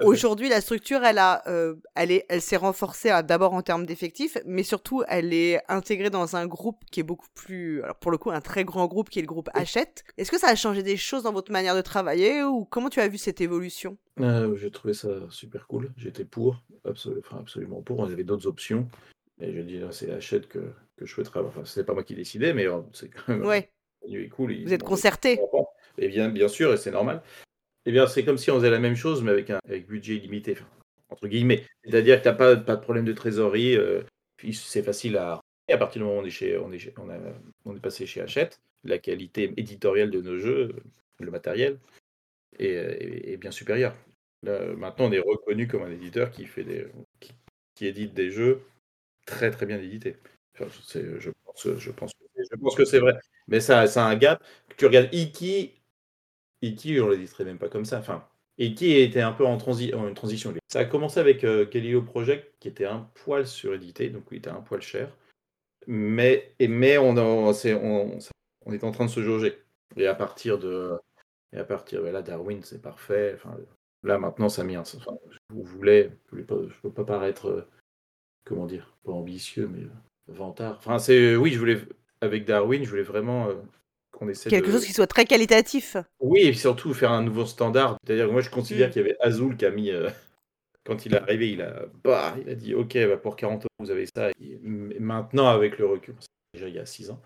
Aujourd'hui, 0.00 0.48
la 0.48 0.60
structure, 0.60 1.04
elle 1.04 1.18
a, 1.18 1.42
euh, 1.46 1.74
elle 1.94 2.10
est, 2.10 2.26
elle 2.28 2.40
s'est 2.40 2.56
renforcée 2.56 3.10
euh, 3.10 3.22
d'abord 3.22 3.54
en 3.54 3.62
termes 3.62 3.86
d'effectifs, 3.86 4.38
mais 4.44 4.62
surtout, 4.62 5.02
elle 5.08 5.32
est 5.32 5.60
intégrée 5.68 6.10
dans 6.10 6.36
un 6.36 6.46
groupe 6.46 6.84
qui 6.90 7.00
est 7.00 7.04
beaucoup 7.04 7.28
plus, 7.34 7.82
alors 7.82 7.96
pour 7.96 8.10
le 8.10 8.18
coup, 8.18 8.30
un 8.30 8.40
très 8.40 8.64
grand 8.64 8.86
groupe 8.86 9.08
qui 9.10 9.18
est 9.18 9.22
le 9.22 9.28
groupe 9.28 9.48
Hachette. 9.54 10.04
Est-ce 10.18 10.30
que 10.30 10.38
ça 10.38 10.48
a 10.48 10.54
changé 10.54 10.82
des 10.82 10.96
choses 10.96 11.22
dans 11.22 11.32
votre 11.32 11.52
manière 11.52 11.74
de 11.74 11.80
travailler 11.80 12.42
ou 12.42 12.64
comment 12.64 12.88
tu 12.88 13.00
as 13.00 13.08
vu 13.08 13.18
cette 13.18 13.40
évolution? 13.40 13.96
Euh, 14.20 14.54
J'ai 14.56 14.70
trouvé 14.70 14.94
ça 14.94 15.08
super 15.30 15.66
cool. 15.66 15.90
J'étais 15.96 16.24
pour, 16.24 16.62
absolu- 16.84 17.18
enfin, 17.20 17.38
absolument 17.40 17.82
pour. 17.82 18.00
On 18.00 18.04
avait 18.04 18.24
d'autres 18.24 18.46
options. 18.46 18.88
Et 19.40 19.54
je 19.54 19.60
dis, 19.60 19.78
là, 19.78 19.88
c'est 19.92 20.10
Hachette 20.10 20.48
que, 20.48 20.58
que 20.96 21.06
je 21.06 21.12
souhaiterais. 21.14 21.38
avoir. 21.38 21.54
Enfin, 21.56 21.64
c'est 21.64 21.84
pas 21.84 21.94
moi 21.94 22.04
qui 22.04 22.14
décidais, 22.14 22.52
mais 22.52 22.66
c'est 22.92 23.08
quand 23.08 23.28
même. 23.28 23.46
Ouais, 23.46 23.70
est 24.02 24.28
cool. 24.28 24.54
vous 24.64 24.72
êtes. 24.72 24.82
Et 25.98 26.08
bien, 26.08 26.28
bien 26.28 26.48
sûr, 26.48 26.72
et 26.72 26.76
c'est 26.76 26.90
normal. 26.90 27.22
Eh 27.86 27.92
bien, 27.92 28.06
c'est 28.06 28.24
comme 28.24 28.38
si 28.38 28.50
on 28.50 28.56
faisait 28.56 28.70
la 28.70 28.78
même 28.78 28.96
chose, 28.96 29.22
mais 29.22 29.30
avec 29.30 29.50
un 29.50 29.58
budget 29.88 30.22
enfin, 30.50 30.66
entre 31.08 31.28
guillemets. 31.28 31.64
C'est-à-dire 31.84 32.18
que 32.18 32.22
tu 32.22 32.28
n'as 32.28 32.34
pas, 32.34 32.56
pas 32.56 32.76
de 32.76 32.82
problème 32.82 33.04
de 33.04 33.12
trésorerie, 33.12 33.76
euh, 33.76 34.02
c'est 34.52 34.82
facile 34.82 35.16
à. 35.16 35.40
À 35.72 35.78
partir 35.78 36.00
du 36.00 36.04
moment 36.04 36.18
où 36.18 36.22
on 36.22 36.26
est, 36.26 36.30
chez, 36.30 36.58
on 36.58 36.72
est, 36.72 36.92
on 36.98 37.08
a, 37.10 37.16
on 37.64 37.76
est 37.76 37.80
passé 37.80 38.04
chez 38.04 38.20
Hachette, 38.20 38.60
la 38.82 38.98
qualité 38.98 39.54
éditoriale 39.56 40.10
de 40.10 40.20
nos 40.20 40.36
jeux, 40.36 40.72
euh, 40.74 40.80
le 41.20 41.30
matériel, 41.30 41.78
est, 42.58 43.36
bien 43.36 43.52
supérieure. 43.52 43.94
Maintenant, 44.42 45.06
on 45.06 45.12
est 45.12 45.20
reconnu 45.20 45.68
comme 45.68 45.84
un 45.84 45.90
éditeur 45.92 46.32
qui, 46.32 46.46
fait 46.46 46.64
des, 46.64 46.88
qui, 47.20 47.86
édite 47.86 48.14
des 48.14 48.32
jeux 48.32 48.62
très 49.26 49.52
très 49.52 49.64
bien 49.64 49.78
édités. 49.78 50.16
Je, 50.54 50.64
pense, 50.64 50.96
je, 50.96 51.30
pense, 51.92 52.12
je 52.50 52.56
pense 52.56 52.74
que 52.74 52.84
c'est 52.84 52.98
vrai. 52.98 53.14
Mais 53.46 53.60
ça, 53.60 53.86
ça 53.86 54.06
a 54.06 54.08
un 54.08 54.16
gap. 54.16 54.42
Tu 54.76 54.86
regardes 54.86 55.14
Iki, 55.14 55.79
Iki, 56.62 57.00
on 57.00 57.08
l'éditerait 57.08 57.44
même 57.44 57.58
pas 57.58 57.68
comme 57.68 57.84
ça. 57.84 57.98
Enfin, 57.98 58.26
Iki 58.58 58.98
était 58.98 59.22
un 59.22 59.32
peu 59.32 59.46
en, 59.46 59.56
transition. 59.56 60.54
Ça 60.68 60.80
a 60.80 60.84
commencé 60.84 61.18
avec 61.18 61.44
euh, 61.44 61.66
Galileo 61.68 62.02
Project, 62.02 62.54
qui 62.60 62.68
était 62.68 62.84
un 62.84 63.08
poil 63.24 63.46
surédité, 63.46 64.10
donc 64.10 64.24
il 64.30 64.38
était 64.38 64.50
un 64.50 64.60
poil 64.60 64.82
cher. 64.82 65.10
Mais, 65.86 66.54
et, 66.58 66.68
mais 66.68 66.98
on, 66.98 67.16
a- 67.16 67.54
c'est- 67.54 67.74
on, 67.74 68.18
est 68.70 68.84
en 68.84 68.90
train 68.92 69.06
de 69.06 69.10
se 69.10 69.22
jauger. 69.22 69.62
Et 69.96 70.06
à 70.06 70.14
partir 70.14 70.58
de. 70.58 70.98
Et 71.52 71.58
à 71.58 71.64
partir 71.64 72.02
de 72.02 72.08
là, 72.08 72.22
Darwin, 72.22 72.62
c'est 72.62 72.82
parfait. 72.82 73.32
Enfin, 73.34 73.56
là, 74.04 74.18
maintenant, 74.18 74.48
ça 74.48 74.62
m'y 74.62 74.76
enfin, 74.76 75.16
vous 75.48 75.64
voulais. 75.64 76.12
Je 76.32 76.38
ne 76.38 76.42
peux 76.82 76.92
pas 76.92 77.04
paraître. 77.04 77.48
euh, 77.48 77.68
comment 78.44 78.66
dire 78.66 78.94
Pas 79.04 79.12
ambitieux, 79.12 79.68
mais 79.68 79.86
vantard. 80.28 80.76
Enfin, 80.76 80.98
c'est. 80.98 81.34
Oui, 81.34 81.52
je 81.52 81.58
voulais. 81.58 81.80
Avec 82.20 82.44
Darwin, 82.44 82.84
je 82.84 82.90
voulais 82.90 83.02
vraiment 83.02 83.48
euh, 83.48 83.54
qu'on 84.20 84.28
essaie 84.28 84.50
Quelque 84.50 84.66
de. 84.66 84.72
chose 84.72 84.86
qui 84.86 84.92
soit 84.92 85.06
très 85.06 85.24
qualitatif. 85.24 85.96
Oui, 86.20 86.40
et 86.42 86.52
surtout 86.52 86.94
faire 86.94 87.10
un 87.10 87.22
nouveau 87.22 87.46
standard. 87.46 87.96
C'est-à-dire 88.04 88.26
que 88.26 88.32
moi, 88.32 88.40
je 88.42 88.50
considère 88.50 88.88
Mm. 88.88 88.92
qu'il 88.92 89.02
y 89.02 89.04
avait 89.06 89.16
Azul 89.20 89.56
qui 89.56 89.66
a 89.66 89.70
mis. 89.70 89.90
euh, 89.90 90.08
quand 90.84 91.06
il 91.06 91.14
est 91.14 91.18
arrivé, 91.18 91.50
il 91.50 91.62
a, 91.62 91.86
bah, 92.04 92.36
il 92.40 92.48
a 92.50 92.54
dit 92.54 92.74
Ok, 92.74 92.94
bah, 92.96 93.16
pour 93.16 93.36
40 93.36 93.62
euros, 93.64 93.68
vous 93.80 93.90
avez 93.90 94.06
ça. 94.14 94.30
Et 94.40 94.58
maintenant, 94.62 95.48
avec 95.48 95.78
le 95.78 95.86
recul, 95.86 96.14
c'est 96.20 96.28
déjà 96.54 96.68
il 96.68 96.74
y 96.74 96.78
a 96.78 96.86
6 96.86 97.10
ans. 97.10 97.20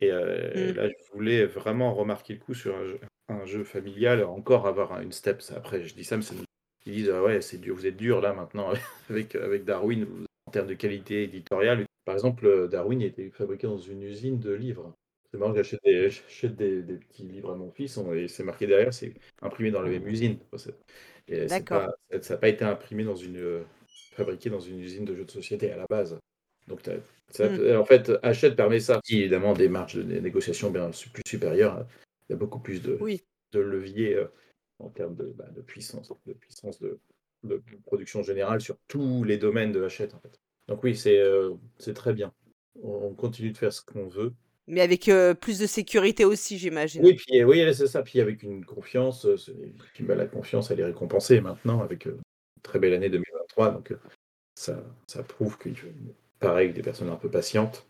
Et 0.00 0.10
euh, 0.10 0.72
Mm. 0.72 0.76
là, 0.76 0.88
je 0.88 1.12
voulais 1.12 1.44
vraiment 1.46 1.92
remarquer 1.94 2.32
le 2.34 2.40
coup 2.40 2.54
sur 2.54 2.74
un 2.74 2.84
jeu, 2.86 3.00
un 3.28 3.44
jeu 3.44 3.64
familial, 3.64 4.24
encore 4.24 4.66
avoir 4.66 4.92
un- 4.94 5.02
une 5.02 5.12
step. 5.12 5.42
Après, 5.54 5.84
je 5.84 5.94
dis 5.94 6.04
ça, 6.04 6.16
mais 6.16 6.22
ça 6.22 6.34
nous- 6.34 6.44
ils 6.86 6.92
disent 6.94 7.10
Ah 7.10 7.22
ouais, 7.22 7.40
c'est 7.42 7.58
dur, 7.58 7.74
vous 7.76 7.86
êtes 7.86 7.96
dur 7.98 8.20
là 8.22 8.32
maintenant 8.32 8.70
avec, 9.10 9.34
avec 9.34 9.64
Darwin 9.64 10.04
vous- 10.04 10.24
en 10.46 10.50
termes 10.50 10.66
de 10.68 10.74
qualité 10.74 11.22
éditoriale. 11.24 11.84
Par 12.06 12.14
exemple, 12.14 12.46
euh, 12.46 12.66
Darwin 12.66 13.02
était 13.02 13.28
fabriqué 13.30 13.66
dans 13.66 13.78
une 13.78 14.02
usine 14.02 14.38
de 14.40 14.52
livres. 14.52 14.92
C'est 15.30 15.38
marrant, 15.38 15.54
j'achète 15.54 15.80
des, 15.84 16.10
j'achète 16.10 16.56
des, 16.56 16.82
des 16.82 16.96
petits 16.96 17.22
livres 17.22 17.52
à 17.52 17.54
mon 17.54 17.70
fils 17.70 17.96
on- 17.96 18.12
et 18.12 18.26
c'est 18.26 18.42
marqué 18.42 18.66
derrière, 18.66 18.92
c'est 18.92 19.14
imprimé 19.42 19.70
dans 19.70 19.82
la 19.82 19.88
même 19.88 20.06
usine. 20.06 20.38
Et 21.28 21.46
c'est 21.46 21.46
D'accord. 21.46 21.92
pas- 22.10 22.20
ça 22.20 22.34
n'a 22.34 22.40
pas 22.40 22.48
été 22.48 22.64
imprimé 22.64 23.04
dans 23.04 23.14
une, 23.14 23.36
euh, 23.36 23.62
fabriqué 24.12 24.50
dans 24.50 24.60
une 24.60 24.80
usine 24.80 25.04
de 25.04 25.14
jeux 25.14 25.24
de 25.24 25.30
société 25.30 25.70
à 25.70 25.76
la 25.76 25.86
base. 25.88 26.18
Donc, 26.66 26.86
mmh. 26.86 27.76
en 27.76 27.84
fait, 27.84 28.12
Hachette 28.22 28.56
permet 28.56 28.80
ça. 28.80 29.00
Si, 29.04 29.18
évidemment, 29.20 29.54
des 29.54 29.68
marges 29.68 29.96
de 29.96 30.02
négociation 30.02 30.70
bien 30.70 30.90
plus 31.12 31.22
supérieures, 31.26 31.86
il 32.28 32.32
y 32.32 32.34
a 32.34 32.36
beaucoup 32.36 32.60
plus 32.60 32.82
de, 32.82 32.98
de 33.52 33.60
leviers 33.60 34.14
euh, 34.14 34.26
en 34.78 34.88
termes 34.88 35.16
de, 35.16 35.32
bah, 35.36 35.48
de 35.54 35.62
puissance, 35.62 36.12
de, 36.26 36.32
puissance 36.32 36.80
de, 36.80 36.98
de, 37.44 37.62
production 37.84 38.22
générale 38.22 38.60
sur 38.60 38.76
tous 38.88 39.24
les 39.24 39.38
domaines 39.38 39.72
de 39.72 39.82
Hachette. 39.82 40.14
En 40.14 40.20
fait. 40.20 40.40
Donc 40.68 40.82
oui, 40.84 40.96
c'est 40.96 41.18
euh, 41.18 41.54
c'est 41.78 41.94
très 41.94 42.12
bien. 42.12 42.32
On 42.82 43.14
continue 43.14 43.50
de 43.50 43.58
faire 43.58 43.72
ce 43.72 43.82
qu'on 43.82 44.06
veut. 44.06 44.32
Mais 44.70 44.80
avec 44.80 45.08
euh, 45.08 45.34
plus 45.34 45.58
de 45.58 45.66
sécurité 45.66 46.24
aussi, 46.24 46.56
j'imagine. 46.56 47.04
Oui, 47.04 47.14
puis, 47.14 47.42
oui 47.44 47.74
c'est 47.74 47.88
ça. 47.88 48.02
Puis 48.02 48.20
avec 48.20 48.42
une 48.42 48.64
confiance, 48.64 49.26
bah, 50.00 50.14
la 50.14 50.26
confiance, 50.26 50.70
elle 50.70 50.80
est 50.80 50.84
récompensée 50.84 51.40
maintenant 51.40 51.80
avec 51.82 52.06
une 52.06 52.20
très 52.62 52.78
belle 52.78 52.94
année 52.94 53.10
2023. 53.10 53.72
Donc 53.72 53.92
ça, 54.54 54.82
ça 55.06 55.22
prouve 55.22 55.58
faut, 55.58 55.74
pareil, 56.38 56.72
des 56.72 56.82
personnes 56.82 57.10
un 57.10 57.16
peu 57.16 57.30
patientes. 57.30 57.86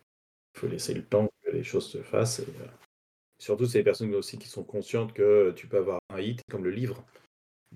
Il 0.55 0.61
faut 0.61 0.69
laisser 0.69 0.95
le 0.95 1.05
temps 1.05 1.29
que 1.43 1.51
les 1.51 1.63
choses 1.63 1.87
se 1.87 1.99
fassent. 1.99 2.43
Surtout, 3.39 3.67
c'est 3.67 3.79
des 3.79 3.85
personnes 3.85 4.15
aussi 4.15 4.39
qui 4.39 4.49
sont 4.49 4.65
conscientes 4.65 5.13
que 5.13 5.53
tu 5.57 5.67
peux 5.67 5.79
avoir 5.79 6.01
un 6.11 6.21
hit 6.21 6.41
comme 6.51 6.65
le 6.65 6.71
livre. 6.71 7.05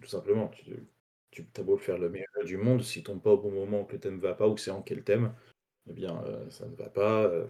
Tout 0.01 0.09
simplement. 0.09 0.49
Tu, 0.49 1.45
tu 1.53 1.61
as 1.61 1.62
beau 1.62 1.77
faire 1.77 1.99
le 1.99 2.09
meilleur 2.09 2.45
du 2.45 2.57
monde, 2.57 2.83
si 2.83 3.01
tu 3.01 3.05
tombes 3.05 3.23
pas 3.23 3.33
au 3.33 3.38
bon 3.38 3.51
moment, 3.51 3.85
que 3.85 3.95
le 3.95 4.01
thème 4.01 4.17
ne 4.17 4.21
va 4.21 4.35
pas 4.35 4.49
ou 4.49 4.55
que 4.55 4.61
c'est 4.61 4.71
en 4.71 4.83
quel 4.83 5.03
thème, 5.03 5.35
eh 5.88 5.93
bien, 5.93 6.23
euh, 6.25 6.49
ça 6.51 6.67
ne 6.67 6.75
va 6.77 6.88
pas. 6.88 7.25
Euh. 7.25 7.47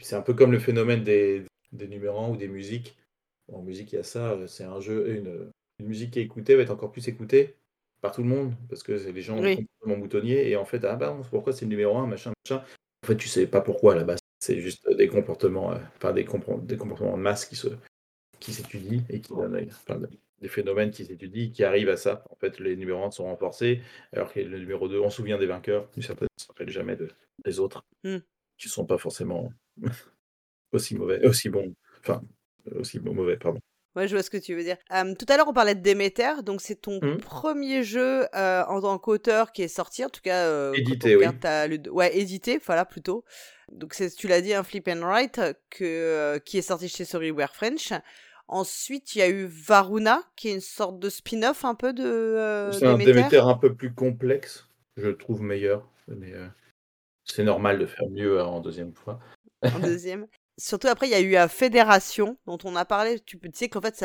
C'est 0.00 0.16
un 0.16 0.22
peu 0.22 0.34
comme 0.34 0.52
le 0.52 0.58
phénomène 0.58 1.02
des, 1.02 1.44
des 1.72 1.88
numéros 1.88 2.32
ou 2.32 2.36
des 2.36 2.48
musiques. 2.48 2.96
En 3.52 3.62
musique, 3.62 3.92
il 3.92 3.96
y 3.96 3.98
a 3.98 4.02
ça. 4.02 4.36
C'est 4.46 4.64
un 4.64 4.80
jeu, 4.80 5.16
une, 5.16 5.50
une 5.78 5.86
musique 5.86 6.12
qui 6.12 6.20
est 6.20 6.24
écoutée 6.24 6.54
va 6.54 6.62
être 6.62 6.70
encore 6.70 6.92
plus 6.92 7.08
écoutée 7.08 7.54
par 8.00 8.12
tout 8.12 8.22
le 8.22 8.28
monde 8.28 8.54
parce 8.68 8.82
que 8.82 8.92
les 8.92 9.22
gens 9.22 9.40
oui. 9.40 9.56
complètement 9.56 9.96
moutonniers 9.96 10.48
et 10.48 10.56
en 10.56 10.64
fait 10.64 10.84
ah 10.84 10.94
ben 10.94 11.20
pourquoi 11.30 11.52
c'est 11.52 11.64
le 11.64 11.70
numéro 11.70 11.98
un 11.98 12.06
machin 12.06 12.32
machin 12.44 12.62
en 13.02 13.06
fait 13.06 13.16
tu 13.16 13.26
sais 13.26 13.48
pas 13.48 13.60
pourquoi 13.60 13.94
à 13.94 13.96
la 13.96 14.04
base 14.04 14.20
c'est 14.38 14.60
juste 14.60 14.88
des 14.96 15.08
comportements 15.08 15.72
euh, 15.72 15.78
enfin 15.96 16.12
des, 16.12 16.22
des 16.22 16.76
comportements 16.76 17.16
de 17.16 17.22
masse 17.22 17.44
qui 17.44 17.56
se 17.56 17.66
qui 18.38 18.52
s'étudient 18.52 19.02
et 19.08 19.20
qui 19.20 19.32
donnent 19.32 19.66
enfin, 19.68 20.00
des 20.40 20.48
phénomènes 20.48 20.90
qui 20.90 21.04
s'étudient, 21.04 21.50
qui 21.50 21.64
arrivent 21.64 21.88
à 21.88 21.96
ça. 21.96 22.24
En 22.30 22.36
fait, 22.36 22.60
les 22.60 22.76
numéros 22.76 23.04
1 23.04 23.10
sont 23.10 23.24
renforcés, 23.24 23.82
alors 24.12 24.32
que 24.32 24.40
le 24.40 24.58
numéro 24.58 24.88
2, 24.88 25.00
on 25.00 25.10
se 25.10 25.16
souvient 25.16 25.38
des 25.38 25.46
vainqueurs, 25.46 25.88
mais 25.96 26.02
ça 26.02 26.14
ne 26.14 26.26
se 26.36 26.46
rappelle 26.46 26.70
jamais 26.70 26.96
de, 26.96 27.08
des 27.44 27.58
autres, 27.58 27.84
mmh. 28.04 28.18
Qui 28.58 28.68
ne 28.68 28.72
sont 28.72 28.86
pas 28.86 28.98
forcément 28.98 29.52
aussi 30.72 30.94
mauvais, 30.94 31.24
aussi 31.26 31.48
bons, 31.48 31.74
enfin, 32.00 32.22
aussi 32.74 32.98
bon, 32.98 33.14
mauvais, 33.14 33.36
pardon. 33.36 33.60
Ouais, 33.96 34.06
je 34.06 34.14
vois 34.14 34.22
ce 34.22 34.30
que 34.30 34.36
tu 34.36 34.54
veux 34.54 34.62
dire. 34.62 34.76
tout 34.90 35.26
à 35.28 35.36
l'heure, 35.36 35.48
on 35.48 35.52
parlait 35.52 35.74
de 35.74 35.82
Demeter, 35.82 36.42
donc 36.44 36.60
c'est 36.60 36.76
ton 36.76 37.00
mmh. 37.02 37.18
premier 37.18 37.82
jeu 37.82 38.26
euh, 38.34 38.62
en 38.68 38.80
tant 38.80 38.96
qu'auteur 38.98 39.50
qui 39.50 39.62
est 39.62 39.68
sorti, 39.68 40.04
en 40.04 40.08
tout 40.08 40.20
cas. 40.20 40.44
Euh, 40.46 40.72
édité, 40.74 41.16
oui. 41.16 41.24
Ouais, 41.90 42.16
édité, 42.16 42.60
voilà, 42.64 42.84
plutôt. 42.84 43.24
Donc, 43.72 43.94
tu 44.16 44.28
l'as 44.28 44.40
dit, 44.40 44.54
un 44.54 44.62
Flip 44.62 44.86
and 44.88 45.00
Write 45.00 45.40
que, 45.70 45.84
euh, 45.84 46.38
qui 46.38 46.58
est 46.58 46.62
sorti 46.62 46.88
chez 46.88 47.04
Sorryware 47.04 47.54
French. 47.54 47.92
Ensuite, 48.46 49.14
il 49.14 49.18
y 49.18 49.22
a 49.22 49.28
eu 49.28 49.46
Varuna, 49.46 50.22
qui 50.34 50.48
est 50.48 50.54
une 50.54 50.60
sorte 50.60 50.98
de 50.98 51.10
spin-off 51.10 51.66
un 51.66 51.74
peu 51.74 51.92
de. 51.92 52.04
Euh, 52.04 52.72
c'est 52.72 52.86
un 52.86 52.96
Demeter 52.96 53.46
un 53.46 53.56
peu 53.58 53.74
plus 53.74 53.92
complexe, 53.92 54.68
je 54.96 55.08
le 55.08 55.16
trouve 55.18 55.42
meilleur. 55.42 55.86
Mais 56.08 56.32
euh, 56.32 56.46
c'est 57.30 57.44
normal 57.44 57.78
de 57.78 57.86
faire 57.86 58.08
mieux 58.10 58.42
en 58.42 58.60
deuxième 58.60 58.94
fois. 58.94 59.20
En 59.62 59.78
deuxième. 59.80 60.26
Surtout 60.60 60.88
après, 60.88 61.06
il 61.06 61.10
y 61.10 61.14
a 61.14 61.20
eu 61.20 61.30
la 61.30 61.46
Fédération, 61.46 62.36
dont 62.46 62.58
on 62.64 62.74
a 62.74 62.84
parlé. 62.84 63.20
Tu, 63.20 63.38
tu 63.38 63.50
sais 63.54 63.68
qu'en 63.68 63.80
fait, 63.80 64.04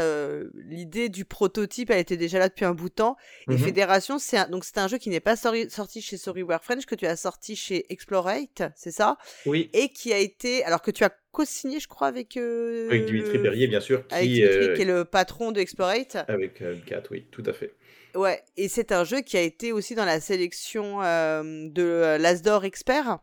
l'idée 0.53 1.09
du 1.09 1.25
prototype, 1.25 1.89
elle 1.89 1.97
était 1.97 2.15
déjà 2.15 2.37
là 2.37 2.47
depuis 2.47 2.63
un 2.63 2.75
bout 2.75 2.89
de 2.89 2.93
temps. 2.93 3.17
Et 3.49 3.55
mmh 3.55 3.57
Fédération, 3.57 4.19
c'est 4.19 4.37
un, 4.37 4.47
donc 4.47 4.63
c'est 4.63 4.77
un 4.77 4.87
jeu 4.87 4.99
qui 4.99 5.09
n'est 5.09 5.19
pas 5.19 5.35
sorti 5.35 6.01
chez 6.01 6.17
Sorryware 6.17 6.63
French, 6.63 6.85
que 6.85 6.93
tu 6.93 7.07
as 7.07 7.15
sorti 7.15 7.55
chez 7.55 7.91
Explorate, 7.91 8.61
c'est 8.75 8.91
ça? 8.91 9.17
Oui. 9.47 9.71
Et 9.73 9.89
qui 9.89 10.13
a 10.13 10.19
été, 10.19 10.63
alors 10.63 10.83
que 10.83 10.91
tu 10.91 11.03
as 11.03 11.11
co-signé, 11.33 11.79
je 11.81 11.89
crois, 11.89 12.07
avec. 12.07 12.37
Euh, 12.37 12.87
avec 12.87 13.05
Dimitri 13.05 13.39
Perrier, 13.39 13.67
bien 13.67 13.81
sûr. 13.81 14.07
Qui, 14.07 14.13
avec 14.13 14.29
Dimitri, 14.29 14.55
euh, 14.55 14.75
qui 14.75 14.81
est 14.83 14.85
le 14.85 15.03
patron 15.03 15.51
de 15.51 15.59
Explorate. 15.59 16.17
Avec 16.29 16.61
euh, 16.61 16.75
Kat, 16.85 17.01
oui, 17.11 17.25
tout 17.31 17.43
à 17.47 17.51
fait. 17.51 17.73
Ouais, 18.15 18.43
et 18.57 18.67
c'est 18.67 18.91
un 18.91 19.03
jeu 19.03 19.21
qui 19.21 19.37
a 19.37 19.41
été 19.41 19.71
aussi 19.71 19.95
dans 19.95 20.05
la 20.05 20.19
sélection 20.19 20.99
de 20.99 22.17
l'Asdor 22.19 22.63
Expert. 22.65 23.19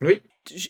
Oui. 0.00 0.20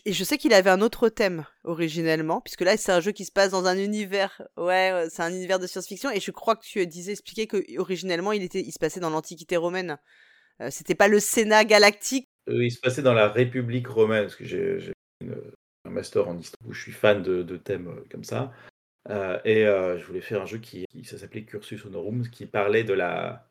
Et 0.05 0.13
je 0.13 0.23
sais 0.23 0.37
qu'il 0.37 0.53
avait 0.53 0.69
un 0.69 0.81
autre 0.81 1.09
thème 1.09 1.45
originellement, 1.63 2.39
puisque 2.41 2.61
là 2.61 2.77
c'est 2.77 2.91
un 2.91 3.01
jeu 3.01 3.11
qui 3.11 3.25
se 3.25 3.31
passe 3.31 3.51
dans 3.51 3.65
un 3.65 3.77
univers, 3.77 4.41
ouais, 4.55 5.07
c'est 5.09 5.23
un 5.23 5.33
univers 5.33 5.59
de 5.59 5.67
science-fiction. 5.67 6.11
Et 6.11 6.19
je 6.19 6.31
crois 6.31 6.55
que 6.55 6.63
tu 6.63 6.85
disais 6.87 7.11
expliquer 7.11 7.47
que 7.47 7.57
originellement 7.79 8.31
il 8.31 8.43
était, 8.43 8.61
il 8.61 8.71
se 8.71 8.79
passait 8.79 8.99
dans 8.99 9.09
l'Antiquité 9.09 9.57
romaine. 9.57 9.97
Euh, 10.61 10.69
c'était 10.71 10.95
pas 10.95 11.07
le 11.07 11.19
Sénat 11.19 11.65
galactique. 11.65 12.29
Euh, 12.49 12.63
il 12.63 12.71
se 12.71 12.79
passait 12.79 13.01
dans 13.01 13.13
la 13.13 13.29
République 13.29 13.87
romaine, 13.87 14.23
parce 14.23 14.35
que 14.35 14.45
j'ai 14.45 14.93
un 15.85 15.89
master 15.89 16.27
en 16.27 16.37
histoire 16.37 16.69
où 16.69 16.73
je 16.73 16.81
suis 16.81 16.91
fan 16.91 17.21
de, 17.21 17.57
thèmes 17.57 17.87
euh, 17.87 18.03
comme 18.09 18.23
ça. 18.23 18.53
et 19.43 19.65
je 19.65 20.05
voulais 20.05 20.21
faire 20.21 20.41
un 20.41 20.45
jeu 20.45 20.59
qui, 20.59 20.85
ça 21.03 21.17
s'appelait 21.17 21.43
Cursus 21.43 21.85
Honorum, 21.85 22.29
qui 22.29 22.45
parlait 22.45 22.83
de 22.83 22.93
la, 22.93 23.49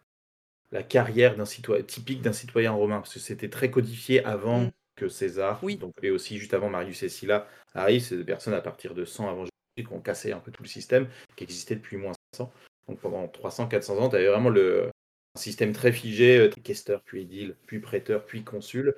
la 0.72 0.82
carrière 0.82 1.36
d'un 1.36 1.44
citoyen 1.44 1.82
typique 1.82 2.22
d'un 2.22 2.32
citoyen 2.32 2.72
romain, 2.72 2.98
parce 2.98 3.14
que 3.14 3.20
c'était 3.20 3.50
très 3.50 3.70
codifié 3.70 4.24
avant. 4.24 4.62
Mm 4.62 4.70
que 4.96 5.08
César, 5.08 5.58
oui. 5.62 5.76
donc, 5.76 5.92
et 6.02 6.10
aussi 6.10 6.38
juste 6.38 6.54
avant 6.54 6.70
Marius 6.70 7.02
et 7.02 7.08
Sylla 7.08 7.48
arrivent, 7.74 8.02
c'est 8.02 8.16
des 8.16 8.24
personnes 8.24 8.54
à 8.54 8.60
partir 8.60 8.94
de 8.94 9.04
100 9.04 9.28
avant 9.28 9.44
Jésus-Christ 9.44 9.88
qui 9.88 9.92
ont 9.92 10.00
cassé 10.00 10.32
un 10.32 10.38
peu 10.38 10.52
tout 10.52 10.62
le 10.62 10.68
système 10.68 11.08
qui 11.36 11.44
existait 11.44 11.74
depuis 11.74 11.96
moins 11.96 12.12
500. 12.34 12.52
Donc 12.88 13.00
pendant 13.00 13.26
300-400 13.26 13.90
ans, 13.98 14.08
tu 14.08 14.16
avais 14.16 14.28
vraiment 14.28 14.50
le, 14.50 14.90
un 15.34 15.38
système 15.38 15.72
très 15.72 15.92
figé, 15.92 16.38
euh, 16.38 16.48
questeur, 16.48 17.02
puis 17.02 17.22
édile, 17.22 17.56
puis 17.66 17.80
prêteur, 17.80 18.24
puis 18.24 18.44
consul, 18.44 18.94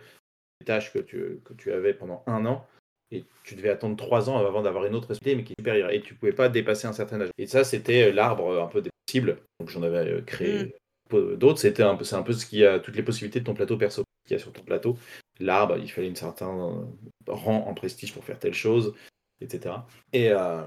des 0.61 0.67
tâches 0.67 0.93
que 0.93 0.99
tu, 0.99 1.41
que 1.45 1.55
tu 1.55 1.73
avais 1.73 1.95
pendant 1.95 2.23
un 2.27 2.45
an. 2.47 2.67
Et 3.13 3.25
tu 3.45 3.55
devais 3.55 3.71
attendre 3.71 3.97
trois 3.97 4.29
ans 4.29 4.37
avant 4.37 4.63
d'avoir 4.63 4.85
une 4.85 4.97
autre 4.97 5.09
responsabilité, 5.09 5.37
mais 5.37 5.45
qui 5.45 5.53
est 5.53 5.61
supérieure. 5.61 5.91
Et 5.93 6.01
tu 6.01 6.15
pouvais 6.15 6.33
pas 6.33 6.49
dépasser 6.49 6.89
un 6.89 6.93
certain 6.93 7.21
âge. 7.21 7.31
Et 7.39 7.47
ça, 7.47 7.63
c'était 7.63 8.09
euh, 8.09 8.13
l'arbre 8.13 8.49
euh, 8.49 8.65
un 8.65 8.67
peu 8.67 8.83
des 8.83 8.91
possibles. 9.07 9.39
Donc 9.61 9.71
j'en 9.71 9.83
avais 9.83 10.23
créé 10.27 10.65
mm. 10.65 10.71
D'autres. 11.11 11.59
C'était 11.59 11.83
un 11.83 11.99
c'est 12.03 12.17
un 12.17 12.23
peu 12.23 12.33
ce 12.33 12.47
qui 12.47 12.65
a 12.65 12.79
toutes 12.79 12.97
les 12.97 13.03
possibilités 13.03 13.41
de 13.41 13.45
ton 13.45 13.55
plateau 13.55 13.77
perso 13.77 14.03
qu'il 14.27 14.37
y 14.37 14.41
a 14.41 14.43
sur 14.43 14.53
ton 14.53 14.63
plateau 14.63 14.97
l'arbre, 15.41 15.77
il 15.79 15.91
fallait 15.91 16.11
un 16.11 16.15
certain 16.15 16.87
rang 17.27 17.67
en 17.67 17.75
prestige 17.75 18.13
pour 18.13 18.25
faire 18.25 18.39
telle 18.39 18.55
chose, 18.55 18.95
etc. 19.41 19.77
Et 20.13 20.31
euh, 20.31 20.63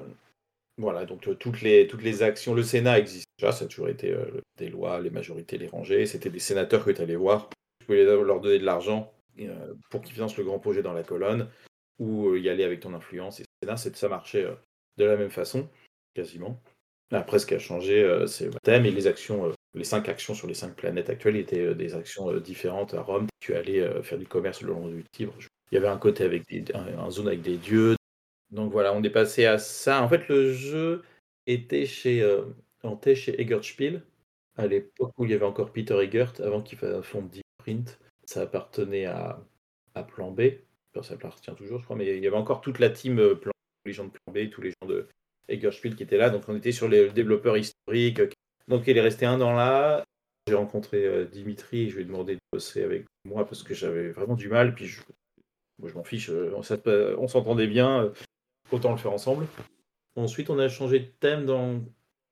voilà, 0.77 1.05
donc 1.05 1.27
euh, 1.27 1.35
toutes 1.35 1.61
les, 1.61 1.87
toutes 1.87 2.03
les 2.03 2.23
actions, 2.23 2.53
le 2.53 2.63
Sénat 2.63 2.99
existe 2.99 3.27
déjà, 3.37 3.51
ça 3.51 3.65
a 3.65 3.67
toujours 3.67 3.89
été 3.89 4.11
euh, 4.11 4.41
des 4.57 4.69
lois, 4.69 4.99
les 4.99 5.09
majorités, 5.09 5.57
les 5.57 5.67
rangées, 5.67 6.05
c'était 6.05 6.29
des 6.29 6.39
sénateurs 6.39 6.85
que 6.85 6.91
tu 6.91 7.01
allais 7.01 7.15
voir, 7.15 7.49
tu 7.79 7.85
pouvais 7.85 8.03
leur 8.03 8.41
donner 8.41 8.59
de 8.59 8.65
l'argent 8.65 9.13
pour 9.89 10.01
qu'ils 10.01 10.13
financent 10.13 10.37
le 10.37 10.43
grand 10.43 10.59
projet 10.59 10.81
dans 10.81 10.91
la 10.91 11.03
colonne, 11.03 11.47
ou 11.97 12.35
y 12.35 12.49
aller 12.49 12.63
avec 12.63 12.81
ton 12.81 12.93
influence, 12.93 13.39
et 13.39 13.45
Sénat, 13.63 13.77
ça 13.77 14.09
marchait 14.09 14.45
de 14.97 15.05
la 15.05 15.15
même 15.15 15.29
façon, 15.29 15.69
quasiment. 16.13 16.61
Après, 17.11 17.39
ce 17.39 17.45
qui 17.45 17.55
a 17.55 17.59
changé, 17.59 18.25
c'est 18.27 18.45
le 18.45 18.59
thème 18.63 18.85
et 18.85 18.91
les 18.91 19.07
actions 19.07 19.51
les 19.73 19.83
cinq 19.83 20.09
actions 20.09 20.33
sur 20.33 20.47
les 20.47 20.53
cinq 20.53 20.75
planètes 20.75 21.09
actuelles 21.09 21.35
étaient 21.35 21.61
euh, 21.61 21.75
des 21.75 21.95
actions 21.95 22.31
euh, 22.31 22.39
différentes 22.39 22.93
à 22.93 23.01
Rome. 23.01 23.27
Tu 23.39 23.55
allais 23.55 23.79
euh, 23.79 24.01
faire 24.01 24.17
du 24.17 24.27
commerce 24.27 24.61
le 24.61 24.69
long 24.69 24.87
du 24.87 25.03
Tibre. 25.11 25.33
Il 25.71 25.75
y 25.75 25.77
avait 25.77 25.87
un 25.87 25.97
côté 25.97 26.23
avec 26.23 26.47
des, 26.47 26.63
un, 26.73 27.09
zone 27.11 27.27
avec 27.27 27.41
des 27.41 27.57
dieux. 27.57 27.95
Donc 28.51 28.71
voilà, 28.71 28.93
on 28.93 29.03
est 29.03 29.11
passé 29.11 29.45
à 29.45 29.59
ça. 29.59 30.01
En 30.01 30.09
fait, 30.09 30.27
le 30.27 30.53
jeu 30.53 31.03
était 31.45 31.85
chez, 31.85 32.21
euh, 32.23 32.45
chez 33.13 33.39
Egert 33.39 33.63
Spiel, 33.63 34.03
à 34.57 34.65
l'époque 34.65 35.13
où 35.17 35.25
il 35.25 35.31
y 35.31 35.33
avait 35.35 35.45
encore 35.45 35.71
Peter 35.71 35.95
Egert, 35.99 36.33
avant 36.39 36.61
qu'il 36.61 36.79
fonde 37.03 37.29
Deep 37.29 37.43
Print. 37.59 37.99
Ça 38.25 38.41
appartenait 38.41 39.05
à, 39.05 39.39
à 39.93 40.03
Plan 40.03 40.31
B. 40.31 40.41
ça 41.03 41.13
appartient 41.13 41.53
toujours, 41.55 41.79
je 41.79 41.83
crois, 41.83 41.95
mais 41.95 42.17
il 42.17 42.23
y 42.23 42.27
avait 42.27 42.35
encore 42.35 42.61
toute 42.61 42.79
la 42.79 42.89
team 42.89 43.35
Plan 43.35 43.51
les 43.85 43.93
gens 43.93 44.05
de 44.05 44.09
Plan 44.09 44.33
B, 44.33 44.49
tous 44.49 44.61
les 44.61 44.71
gens 44.71 44.87
de 44.87 45.07
Egert 45.49 45.73
Spiel 45.73 45.95
qui 45.95 46.03
étaient 46.03 46.17
là. 46.17 46.29
Donc 46.29 46.43
on 46.47 46.55
était 46.55 46.71
sur 46.71 46.87
les 46.87 47.09
développeurs 47.09 47.57
historiques 47.57 48.21
donc 48.69 48.85
il 48.85 48.95
est 48.95 49.01
resté 49.01 49.25
un 49.25 49.41
an 49.41 49.53
là. 49.53 50.05
J'ai 50.47 50.53
rencontré 50.55 51.05
euh, 51.05 51.25
Dimitri 51.25 51.81
et 51.81 51.89
je 51.89 51.95
lui 51.95 52.03
ai 52.03 52.05
demandé 52.05 52.35
de 52.35 52.39
bosser 52.53 52.83
avec 52.83 53.05
moi 53.25 53.45
parce 53.45 53.63
que 53.63 53.73
j'avais 53.73 54.09
vraiment 54.11 54.35
du 54.35 54.47
mal. 54.47 54.73
Puis 54.73 54.85
je, 54.85 55.01
moi 55.79 55.89
je 55.89 55.95
m'en 55.95 56.03
fiche, 56.03 56.29
euh, 56.29 56.53
on, 56.55 57.27
s'entendait 57.27 57.67
bien, 57.67 58.03
euh, 58.03 58.13
autant 58.71 58.91
le 58.91 58.97
faire 58.97 59.11
ensemble. 59.11 59.47
Ensuite 60.15 60.49
on 60.49 60.59
a 60.59 60.69
changé 60.69 60.99
de 60.99 61.07
thème 61.19 61.45
dans... 61.45 61.83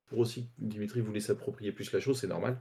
pour 0.08 0.20
aussi 0.20 0.48
Dimitri 0.60 1.02
voulait 1.02 1.20
s'approprier 1.20 1.72
plus 1.72 1.92
la 1.92 2.00
chose, 2.00 2.20
c'est 2.20 2.28
normal. 2.28 2.60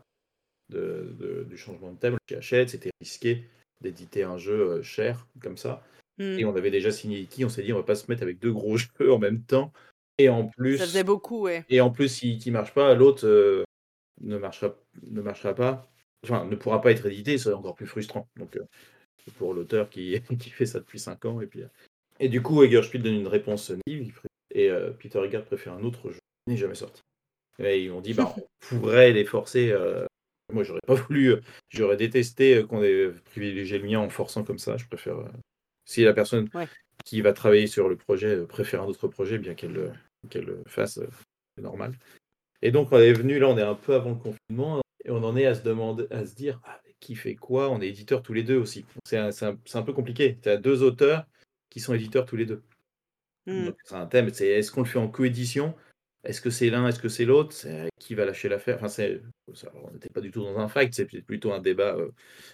du 0.70 1.57
changement 1.57 1.92
de 1.92 1.98
thème. 1.98 2.16
Hachette, 2.34 2.70
c'était 2.70 2.90
risqué 3.00 3.44
d'éditer 3.82 4.22
un 4.22 4.38
jeu 4.38 4.80
cher 4.82 5.26
comme 5.40 5.59
ça. 5.59 5.82
Hmm. 6.18 6.38
Et 6.38 6.46
on 6.46 6.57
avait 6.57 6.70
déjà 6.70 6.90
signé 6.90 7.22
E.T., 7.24 7.44
on 7.44 7.50
s'est 7.50 7.62
dit 7.62 7.74
on 7.74 7.76
va 7.76 7.82
pas 7.82 7.94
se 7.94 8.11
mettre 8.11 8.22
avec 8.22 8.38
deux 8.38 8.52
gros 8.52 8.76
jeux 8.78 9.12
en 9.12 9.18
même 9.18 9.42
temps. 9.42 9.72
Et 10.18 10.28
en 10.28 10.46
plus. 10.46 10.78
Ça 10.78 10.84
faisait 10.84 11.04
beaucoup, 11.04 11.42
ouais. 11.42 11.64
Et 11.68 11.80
en 11.80 11.90
plus, 11.90 12.08
s'il 12.08 12.38
ne 12.46 12.52
marche 12.52 12.72
pas, 12.72 12.94
l'autre 12.94 13.26
ne 14.20 14.38
marchera, 14.38 14.74
ne 15.02 15.20
marchera 15.20 15.54
pas, 15.54 15.86
enfin, 16.24 16.44
ne 16.44 16.56
pourra 16.56 16.80
pas 16.80 16.90
être 16.90 17.06
édité, 17.06 17.38
c'est 17.38 17.52
encore 17.52 17.74
plus 17.74 17.86
frustrant. 17.86 18.28
Donc, 18.36 18.56
euh, 18.56 18.64
pour 19.32 19.54
l'auteur 19.54 19.90
qui, 19.90 20.20
qui 20.40 20.50
fait 20.50 20.66
ça 20.66 20.78
depuis 20.78 20.98
5 20.98 21.24
ans. 21.24 21.40
Et, 21.40 21.46
puis, 21.46 21.62
euh, 21.62 21.68
et 22.20 22.28
du 22.28 22.42
coup, 22.42 22.62
Egerspiel 22.62 23.02
donne 23.02 23.14
une 23.14 23.26
réponse 23.26 23.72
et 24.54 24.70
euh, 24.70 24.90
Peter 24.90 25.22
Egger 25.22 25.42
préfère 25.44 25.74
un 25.74 25.82
autre 25.82 26.10
jeu 26.10 26.18
qui 26.46 26.52
n'est 26.52 26.56
jamais 26.56 26.74
sorti. 26.74 27.02
Et 27.58 27.84
ils 27.84 27.90
m'ont 27.90 28.00
dit, 28.00 28.14
bah, 28.14 28.34
on 28.36 28.42
pourrait 28.80 29.12
les 29.12 29.24
forcer 29.24 29.74
Moi, 30.52 30.62
j'aurais 30.62 30.80
pas 30.86 30.94
voulu, 31.08 31.32
euh, 31.32 31.40
j'aurais 31.70 31.96
détesté 31.96 32.64
qu'on 32.68 32.82
ait 32.82 33.10
privilégié 33.24 33.78
le 33.78 33.86
mien 33.86 34.00
en 34.00 34.10
forçant 34.10 34.44
comme 34.44 34.58
ça. 34.58 34.76
Je 34.76 34.86
préfère. 34.86 35.16
si 35.84 36.04
la 36.04 36.12
personne 36.12 36.48
qui 37.04 37.20
va 37.20 37.32
travailler 37.32 37.66
sur 37.66 37.88
le 37.88 37.96
projet 37.96 38.46
préfère 38.46 38.82
un 38.82 38.86
autre 38.86 39.08
projet, 39.08 39.38
bien 39.38 39.54
qu'elle 39.54 39.92
qu'elle 40.29 40.45
le 40.45 40.62
fasse, 40.66 41.01
c'est 41.57 41.62
normal. 41.62 41.99
Et 42.62 42.70
donc, 42.70 42.93
on 42.93 42.99
est 42.99 43.12
venu, 43.12 43.39
là, 43.39 43.49
on 43.49 43.59
est 43.59 43.62
un 43.62 43.74
peu 43.74 43.95
avant 43.95 44.11
le 44.11 44.16
confinement, 44.16 44.81
et 45.05 45.11
on 45.11 45.22
en 45.22 45.37
est 45.37 45.47
à 45.47 45.55
se 45.55 45.62
demander, 45.62 46.07
à 46.11 46.27
se 46.27 46.35
dire, 46.35 46.61
ah, 46.64 46.81
qui 47.01 47.14
fait 47.14 47.35
quoi? 47.35 47.70
On 47.70 47.81
est 47.81 47.89
éditeurs 47.89 48.22
tous 48.22 48.33
les 48.33 48.43
deux 48.43 48.57
aussi. 48.57 48.85
C'est 49.05 49.18
un, 49.18 49.31
un, 49.43 49.83
peu 49.83 49.93
compliqué. 49.93 50.39
Tu 50.43 50.49
as 50.49 50.57
deux 50.57 50.83
auteurs 50.83 51.27
qui 51.70 51.81
sont 51.81 51.95
éditeurs 51.95 52.27
tous 52.27 52.37
les 52.37 52.47
deux. 52.47 52.62
Mmh. 53.47 53.70
C'est 53.85 53.95
un 53.95 54.07
thème, 54.07 54.31
c'est 54.33 54.49
est-ce 54.49 54.72
qu'on 54.72 54.81
le 54.81 54.87
fait 54.87 54.99
en 54.99 55.09
coédition? 55.09 55.74
Est-ce 56.24 56.41
que 56.41 56.51
c'est 56.51 56.70
l'un 56.70 56.89
Est-ce 56.89 56.99
que 56.99 57.09
c'est 57.09 57.24
l'autre? 57.24 57.55
Qui 58.01 58.14
va 58.14 58.24
lâcher 58.24 58.49
l'affaire? 58.49 58.83
Enfin, 58.83 59.03
On 59.74 59.93
n'était 59.93 60.09
pas 60.09 60.20
du 60.20 60.33
tout 60.33 60.43
dans 60.43 60.59
un 60.59 60.68
fight, 60.68 60.93
c'est 60.93 61.07
plutôt 61.22 61.53
un 61.53 61.61
débat 61.61 61.97
euh, 61.97 62.11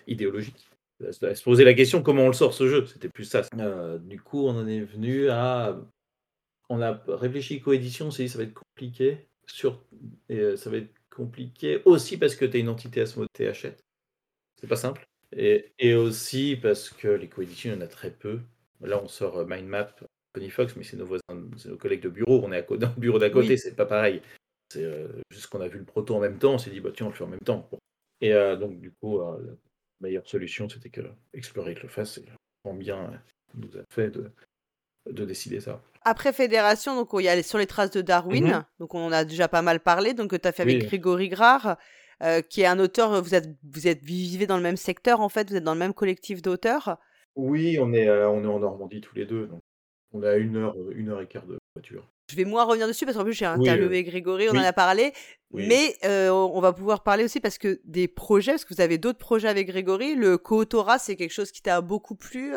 idéologique. 0.06 0.68
À 1.02 1.34
se 1.34 1.42
poser 1.42 1.64
la 1.64 1.74
question 1.74 2.02
comment 2.02 2.24
on 2.24 2.28
le 2.28 2.34
sort 2.34 2.54
ce 2.54 2.68
jeu, 2.68 2.86
c'était 2.86 3.08
plus 3.08 3.24
ça. 3.24 3.42
Euh, 3.58 3.98
du 3.98 4.20
coup, 4.20 4.46
on 4.46 4.50
en 4.50 4.68
est 4.68 4.82
venu 4.82 5.30
à. 5.30 5.80
On 6.72 6.80
a 6.80 7.02
réfléchi 7.06 7.60
coédition, 7.60 8.06
on 8.06 8.10
s'est 8.10 8.24
dit 8.24 8.28
ça 8.30 8.38
va 8.38 8.44
être 8.44 8.54
compliqué. 8.54 9.28
Sur... 9.46 9.84
Et, 10.28 10.38
euh, 10.38 10.56
ça 10.56 10.70
va 10.70 10.78
être 10.78 10.94
compliqué 11.10 11.82
aussi 11.84 12.16
parce 12.16 12.34
que 12.34 12.46
tu 12.46 12.56
as 12.56 12.60
une 12.60 12.70
entité 12.70 13.02
à 13.02 13.06
ce 13.06 13.18
mode 13.18 13.28
achète. 13.40 13.84
C'est 14.58 14.68
pas 14.68 14.76
simple. 14.76 15.04
Et, 15.36 15.72
et, 15.78 15.94
aussi 15.94 16.56
parce 16.56 16.88
que 16.88 17.08
les 17.08 17.28
coéditions, 17.28 17.70
il 17.70 17.74
y 17.74 17.78
en 17.78 17.82
a 17.82 17.88
très 17.88 18.10
peu. 18.10 18.40
Là, 18.80 19.02
on 19.02 19.08
sort 19.08 19.46
Mindmap, 19.46 20.02
Fox, 20.50 20.76
mais 20.76 20.84
c'est 20.84 20.96
nos 20.96 21.04
voisins, 21.04 21.50
c'est 21.56 21.68
nos 21.68 21.76
collègues 21.76 22.02
de 22.02 22.08
bureau. 22.08 22.40
On 22.42 22.52
est 22.52 22.58
à, 22.58 22.62
dans 22.76 22.88
le 22.94 23.00
bureau 23.00 23.18
d'à 23.18 23.30
côté, 23.30 23.56
c'est 23.56 23.76
pas 23.76 23.86
pareil. 23.86 24.22
C'est 24.72 24.84
euh, 24.84 25.08
juste 25.30 25.48
qu'on 25.48 25.60
a 25.60 25.68
vu 25.68 25.78
le 25.78 25.84
proto 25.84 26.14
en 26.14 26.20
même 26.20 26.38
temps, 26.38 26.54
on 26.54 26.58
s'est 26.58 26.70
dit, 26.70 26.80
bah, 26.80 26.90
tiens, 26.94 27.06
on 27.06 27.10
le 27.10 27.14
fait 27.14 27.24
en 27.24 27.28
même 27.28 27.40
temps. 27.40 27.68
Et 28.22 28.32
euh, 28.32 28.56
donc, 28.56 28.80
du 28.80 28.90
coup, 28.90 29.20
euh, 29.20 29.38
la 30.00 30.08
meilleure 30.08 30.26
solution, 30.26 30.68
c'était 30.68 30.88
que 30.88 31.02
explorer 31.34 31.74
que 31.74 31.82
le 31.82 31.88
fasse. 31.88 32.18
Et 32.18 32.24
bien 32.74 33.22
nous 33.54 33.76
a 33.76 33.82
fait 33.90 34.10
de, 34.10 34.30
de 35.10 35.24
décider 35.24 35.60
ça. 35.60 35.80
Après 36.04 36.32
Fédération, 36.32 36.96
donc 36.96 37.10
il 37.14 37.22
y 37.22 37.28
a 37.28 37.42
sur 37.42 37.58
les 37.58 37.66
traces 37.66 37.90
de 37.90 38.00
Darwin, 38.00 38.48
mm-hmm. 38.48 38.64
donc 38.80 38.94
on 38.94 39.06
en 39.06 39.12
a 39.12 39.24
déjà 39.24 39.48
pas 39.48 39.62
mal 39.62 39.80
parlé, 39.80 40.14
donc 40.14 40.40
tu 40.40 40.48
as 40.48 40.52
fait 40.52 40.62
avec 40.62 40.84
Grégory 40.86 41.28
Grard, 41.28 41.76
qui 42.48 42.62
est 42.62 42.66
un 42.66 42.78
auteur, 42.78 43.22
vous 43.22 43.34
êtes, 43.34 43.48
vous 43.62 43.86
êtes 43.86 44.02
vivez 44.02 44.46
dans 44.46 44.56
le 44.56 44.62
même 44.62 44.76
secteur 44.76 45.20
en 45.20 45.28
fait, 45.28 45.50
vous 45.50 45.56
êtes 45.56 45.64
dans 45.64 45.74
le 45.74 45.80
même 45.80 45.94
collectif 45.94 46.42
d'auteurs? 46.42 46.98
Oui, 47.36 47.78
on 47.80 47.92
est, 47.92 48.10
on 48.10 48.42
est 48.42 48.46
en 48.46 48.58
Normandie 48.58 49.00
tous 49.00 49.14
les 49.14 49.26
deux, 49.26 49.46
donc 49.46 49.60
on 50.12 50.22
a 50.22 50.34
une 50.34 50.56
heure, 50.56 50.74
une 50.94 51.08
heure 51.08 51.20
et 51.20 51.26
quart 51.26 51.46
de 51.46 51.56
voiture. 51.74 52.06
Je 52.30 52.36
vais 52.36 52.44
moins 52.44 52.64
revenir 52.64 52.86
dessus 52.86 53.04
parce 53.04 53.16
qu'en 53.16 53.24
plus 53.24 53.32
j'ai 53.32 53.44
interviewé 53.44 54.04
Grégory, 54.04 54.48
on 54.50 54.56
en 54.56 54.62
a 54.62 54.72
parlé, 54.72 55.12
mais 55.52 55.96
on 56.04 56.60
va 56.60 56.72
pouvoir 56.72 57.02
parler 57.02 57.24
aussi 57.24 57.40
parce 57.40 57.58
que 57.58 57.80
des 57.84 58.08
projets, 58.08 58.52
parce 58.52 58.64
que 58.64 58.74
vous 58.74 58.80
avez 58.80 58.98
d'autres 58.98 59.18
projets 59.18 59.48
avec 59.48 59.68
Grégory, 59.68 60.14
le 60.14 60.38
Kootora 60.38 60.98
c'est 60.98 61.14
quelque 61.16 61.32
chose 61.32 61.52
qui 61.52 61.62
t'a 61.62 61.80
beaucoup 61.80 62.14
plu 62.14 62.54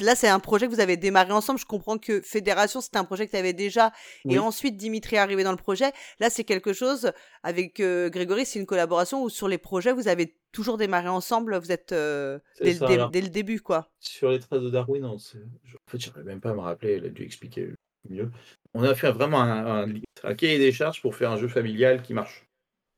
là, 0.00 0.14
c'est 0.14 0.28
un 0.28 0.40
projet 0.40 0.66
que 0.66 0.72
vous 0.72 0.80
avez 0.80 0.96
démarré 0.96 1.32
ensemble. 1.32 1.58
Je 1.58 1.64
comprends 1.64 1.98
que 1.98 2.20
Fédération, 2.20 2.80
c'était 2.80 2.98
un 2.98 3.04
projet 3.04 3.26
que 3.26 3.32
tu 3.32 3.36
avais 3.36 3.52
déjà. 3.52 3.92
Et 4.28 4.38
ensuite, 4.38 4.76
Dimitri 4.76 5.16
est 5.16 5.18
arrivé 5.18 5.44
dans 5.44 5.50
le 5.50 5.56
projet. 5.56 5.92
Là, 6.20 6.30
c'est 6.30 6.44
quelque 6.44 6.72
chose 6.72 7.12
avec 7.42 7.80
euh, 7.80 8.10
Grégory, 8.10 8.44
c'est 8.46 8.58
une 8.58 8.66
collaboration 8.66 9.22
où 9.22 9.28
sur 9.28 9.48
les 9.48 9.58
projets, 9.58 9.92
vous 9.92 10.08
avez 10.08 10.36
toujours 10.52 10.78
démarré 10.78 11.08
ensemble. 11.08 11.56
Vous 11.58 11.72
êtes 11.72 11.92
euh, 11.92 12.38
dès, 12.60 12.74
le 12.74 13.28
début, 13.28 13.60
quoi. 13.60 13.90
Sur 14.00 14.30
les 14.30 14.40
traces 14.40 14.62
de 14.62 14.70
Darwin, 14.70 15.02
non, 15.02 15.14
en 15.14 15.18
fait, 15.18 15.98
je 15.98 16.10
même 16.22 16.40
pas 16.40 16.50
à 16.50 16.54
me 16.54 16.60
rappeler. 16.60 16.96
Il 16.96 17.06
a 17.06 17.08
dû 17.08 17.22
expliquer 17.22 17.70
mieux. 18.08 18.30
On 18.74 18.82
a 18.82 18.94
fait 18.94 19.10
vraiment 19.10 19.40
un, 19.40 19.88
un, 20.22 20.34
cahier 20.34 20.58
des 20.58 20.72
charges 20.72 21.00
pour 21.00 21.14
faire 21.14 21.30
un 21.30 21.36
jeu 21.36 21.48
familial 21.48 22.02
qui 22.02 22.14
marche. 22.14 22.46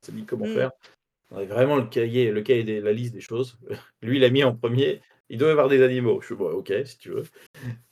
S'est 0.03 0.12
dit 0.12 0.24
comment 0.24 0.47
mmh. 0.47 0.55
faire. 0.55 0.70
On 1.30 1.36
avait 1.36 1.47
vraiment 1.47 1.76
le 1.76 1.86
cahier, 1.86 2.30
le 2.30 2.43
cahier 2.43 2.64
des, 2.64 2.80
la 2.80 2.93
liste 2.93 3.12
des 3.12 3.20
choses. 3.20 3.59
Lui, 4.03 4.16
il 4.16 4.24
a 4.24 4.30
mis 4.30 4.45
en 4.45 4.55
premier 4.55 5.03
il 5.29 5.39
doit 5.39 5.49
y 5.49 5.51
avoir 5.53 5.68
des 5.68 5.83
animaux. 5.83 6.20
Je 6.20 6.26
suis 6.26 6.35
bon, 6.35 6.51
ok, 6.51 6.72
si 6.85 6.99
tu 6.99 7.11
veux. 7.11 7.24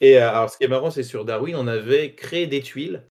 Et 0.00 0.18
euh, 0.18 0.28
alors, 0.28 0.50
ce 0.50 0.58
qui 0.58 0.64
est 0.64 0.68
marrant, 0.68 0.90
c'est 0.90 1.02
sur 1.02 1.24
Darwin, 1.24 1.56
on 1.56 1.66
avait 1.66 2.14
créé 2.14 2.46
des 2.46 2.60
tuiles. 2.60 3.06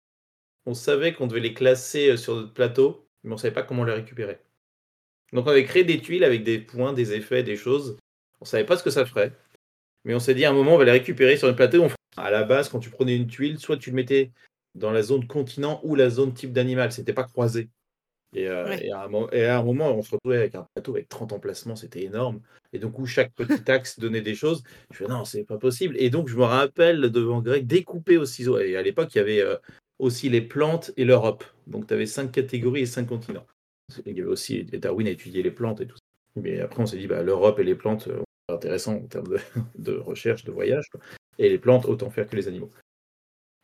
On 0.65 0.73
savait 0.73 1.13
qu'on 1.13 1.27
devait 1.27 1.41
les 1.41 1.53
classer 1.53 2.11
euh, 2.11 2.17
sur 2.17 2.35
notre 2.35 2.53
plateau, 2.53 3.07
mais 3.23 3.31
on 3.31 3.35
ne 3.35 3.39
savait 3.39 3.53
pas 3.53 3.63
comment 3.63 3.83
les 3.83 3.93
récupérer. 3.93 4.39
Donc, 5.33 5.47
on 5.47 5.51
avait 5.51 5.65
créé 5.65 5.83
des 5.83 5.99
tuiles 5.99 6.23
avec 6.23 6.43
des 6.43 6.59
points, 6.59 6.93
des 6.93 7.13
effets, 7.13 7.43
des 7.43 7.57
choses. 7.57 7.97
On 8.39 8.45
ne 8.45 8.47
savait 8.47 8.65
pas 8.65 8.77
ce 8.77 8.83
que 8.83 8.89
ça 8.89 9.05
ferait. 9.05 9.33
Mais 10.05 10.15
on 10.15 10.19
s'est 10.19 10.35
dit 10.35 10.45
à 10.45 10.49
un 10.51 10.53
moment, 10.53 10.75
on 10.75 10.77
va 10.77 10.85
les 10.85 10.91
récupérer 10.91 11.37
sur 11.37 11.47
notre 11.47 11.57
plateau. 11.57 11.87
À 12.17 12.29
la 12.29 12.43
base, 12.43 12.69
quand 12.69 12.79
tu 12.79 12.89
prenais 12.89 13.15
une 13.15 13.27
tuile, 13.27 13.59
soit 13.59 13.77
tu 13.77 13.89
le 13.89 13.95
mettais 13.95 14.31
dans 14.75 14.91
la 14.91 15.01
zone 15.01 15.27
continent 15.27 15.79
ou 15.83 15.95
la 15.95 16.09
zone 16.09 16.33
type 16.33 16.53
d'animal. 16.53 16.91
C'était 16.91 17.13
pas 17.13 17.23
croisé. 17.23 17.69
Euh, 18.35 18.77
et, 18.81 18.91
à 18.91 19.03
un, 19.57 19.63
moment, 19.63 19.91
on 19.91 20.01
se 20.01 20.11
retrouvait 20.11 20.37
avec 20.37 20.55
un 20.55 20.65
plateau 20.73 20.93
avec 20.93 21.09
30 21.09 21.33
emplacements, 21.33 21.75
c'était 21.75 22.03
énorme. 22.03 22.41
Et 22.71 22.79
donc, 22.79 22.97
où 22.99 23.05
chaque 23.05 23.33
petit 23.33 23.69
axe 23.69 23.99
donnait 23.99 24.21
des 24.21 24.35
choses, 24.35 24.63
je 24.91 24.97
fais 24.97 25.07
non, 25.07 25.25
c'est 25.25 25.43
pas 25.43 25.57
possible. 25.57 25.95
Et 25.97 26.09
donc, 26.09 26.27
je 26.27 26.35
me 26.35 26.43
rappelle 26.43 27.01
devant 27.01 27.41
Greg 27.41 27.67
découper 27.67 28.17
au 28.17 28.25
ciseau. 28.25 28.59
Et 28.59 28.75
à 28.75 28.81
l'époque, 28.81 29.13
il 29.15 29.17
y 29.19 29.21
avait 29.21 29.41
euh, 29.41 29.57
aussi 29.99 30.29
les 30.29 30.41
plantes 30.41 30.91
et 30.97 31.05
l'Europe. 31.05 31.43
Donc, 31.67 31.87
tu 31.87 31.93
avais 31.93 32.05
cinq 32.05 32.31
catégories 32.31 32.81
et 32.81 32.85
cinq 32.85 33.07
continents. 33.07 33.45
Il 34.05 34.17
y 34.17 34.21
avait 34.21 34.29
aussi 34.29 34.63
Darwin 34.63 35.07
a 35.07 35.11
étudié 35.11 35.43
les 35.43 35.51
plantes 35.51 35.81
et 35.81 35.87
tout 35.87 35.97
ça. 35.97 36.03
Mais 36.35 36.59
après, 36.61 36.81
on 36.81 36.85
s'est 36.85 36.97
dit, 36.97 37.07
bah, 37.07 37.21
l'Europe 37.21 37.59
et 37.59 37.63
les 37.63 37.75
plantes, 37.75 38.07
euh, 38.07 38.23
c'est 38.49 38.55
intéressant 38.55 38.95
en 38.95 39.07
termes 39.07 39.37
de, 39.77 39.93
recherche, 39.97 40.43
de 40.43 40.51
voyage. 40.51 40.89
Et 41.37 41.49
les 41.49 41.59
plantes, 41.59 41.85
autant 41.85 42.09
faire 42.09 42.27
que 42.27 42.35
les 42.35 42.47
animaux. 42.47 42.71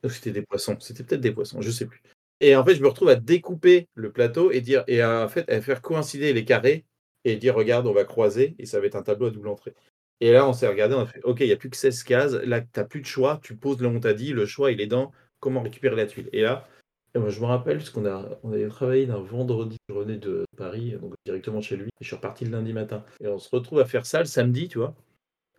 Donc, 0.04 0.12
c'était 0.12 0.32
des 0.32 0.44
poissons. 0.44 0.78
C'était 0.80 1.04
peut-être 1.04 1.22
des 1.22 1.32
poissons, 1.32 1.62
je 1.62 1.72
sais 1.72 1.86
plus. 1.86 2.02
Et 2.42 2.56
en 2.56 2.64
fait, 2.64 2.76
je 2.76 2.82
me 2.82 2.88
retrouve 2.88 3.10
à 3.10 3.16
découper 3.16 3.88
le 3.96 4.12
plateau 4.12 4.52
et 4.52 4.62
dire 4.62 4.84
et 4.88 5.02
à, 5.02 5.24
en 5.26 5.28
fait 5.28 5.50
à 5.52 5.62
faire 5.62 5.82
coïncider 5.82 6.34
les 6.34 6.46
carrés 6.46 6.86
et 7.26 7.36
dire 7.36 7.56
regarde, 7.56 7.88
on 7.88 7.94
va 7.94 8.06
croiser 8.06 8.56
et 8.60 8.66
ça 8.66 8.80
va 8.80 8.86
être 8.86 8.96
un 8.96 9.04
tableau 9.04 9.28
à 9.28 9.32
double 9.32 9.50
entrée. 9.50 9.74
Et 10.22 10.32
là, 10.32 10.48
on 10.48 10.54
s'est 10.54 10.68
regardé, 10.68 10.96
on 10.96 11.02
a 11.02 11.06
fait 11.06 11.22
OK, 11.24 11.40
il 11.42 11.48
n'y 11.48 11.54
a 11.54 11.58
plus 11.58 11.70
que 11.70 11.78
16 11.78 12.04
cases. 12.04 12.34
Là, 12.34 12.62
tu 12.62 12.68
n'as 12.78 12.84
plus 12.84 13.02
de 13.02 13.06
choix. 13.06 13.40
Tu 13.42 13.56
poses 13.56 13.82
le 13.82 13.88
on 13.88 14.00
t'a 14.00 14.14
dit, 14.14 14.34
le 14.34 14.46
choix, 14.46 14.72
il 14.72 14.82
est 14.82 14.88
dans 14.88 15.12
comment 15.40 15.62
récupérer 15.62 15.96
la 15.96 16.06
tuile. 16.06 16.30
Et 16.34 16.42
là, 16.42 16.68
je 17.16 17.40
me 17.40 17.46
rappelle, 17.46 17.78
parce 17.78 17.90
qu'on 17.90 18.06
a, 18.06 18.38
on 18.44 18.52
avait 18.52 18.68
travaillé 18.68 19.06
d'un 19.06 19.20
vendredi, 19.20 19.78
je 19.88 19.94
revenais 19.94 20.18
de 20.18 20.46
Paris, 20.58 20.96
donc 21.02 21.14
directement 21.26 21.62
chez 21.62 21.78
lui, 21.78 21.88
et 21.88 22.02
je 22.02 22.08
suis 22.08 22.16
reparti 22.16 22.46
le 22.46 22.52
lundi 22.52 22.74
matin. 22.74 23.04
Et 23.22 23.28
on 23.28 23.40
se 23.40 23.50
retrouve 23.50 23.80
à 23.80 23.86
faire 23.86 24.06
ça 24.06 24.20
le 24.20 24.26
samedi, 24.26 24.68
tu 24.68 24.78
vois. 24.78 24.94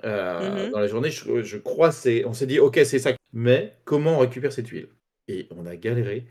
Euh, 0.05 0.68
mmh 0.68 0.70
dans 0.70 0.78
la 0.78 0.87
journée, 0.87 1.11
je, 1.11 1.43
je 1.43 1.59
crois, 1.59 1.93
c'est, 1.93 2.24
on 2.24 2.33
s'est 2.33 2.47
dit, 2.47 2.59
ok, 2.59 2.81
c'est 2.85 2.99
ça. 2.99 3.12
Mais 3.33 3.76
comment 3.85 4.16
on 4.16 4.18
récupère 4.18 4.53
ces 4.53 4.62
tuiles? 4.62 4.89
Et 5.28 5.47
on 5.51 5.66
a 5.66 5.76
galéré 5.76 6.26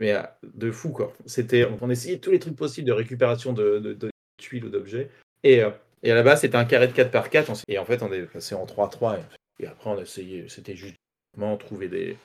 mais 0.00 0.12
euh, 0.12 0.22
de 0.42 0.70
fou 0.70 0.90
quoi. 0.90 1.12
C'était, 1.26 1.66
on 1.80 1.90
essayait 1.90 2.18
tous 2.18 2.30
les 2.30 2.38
trucs 2.38 2.56
possibles 2.56 2.86
de 2.86 2.92
récupération 2.92 3.52
de, 3.52 3.96
tuiles 4.36 4.64
ou 4.64 4.68
d'objets. 4.68 5.10
Et, 5.42 5.62
euh, 5.62 5.70
et, 6.02 6.10
à 6.10 6.14
la 6.14 6.22
base, 6.22 6.40
c'était 6.40 6.56
un 6.56 6.64
carré 6.64 6.88
de 6.88 6.92
4 6.92 7.10
par 7.10 7.30
4 7.30 7.64
Et 7.68 7.78
en 7.78 7.84
fait, 7.84 8.02
on 8.02 8.12
est 8.12 8.22
passé 8.22 8.54
en 8.54 8.66
3-3. 8.66 9.20
Et, 9.60 9.66
après, 9.66 9.90
on 9.90 9.98
a 9.98 10.02
essayé, 10.02 10.48
c'était 10.48 10.76
justement 10.76 11.56
trouver 11.56 11.88
des, 11.88 12.16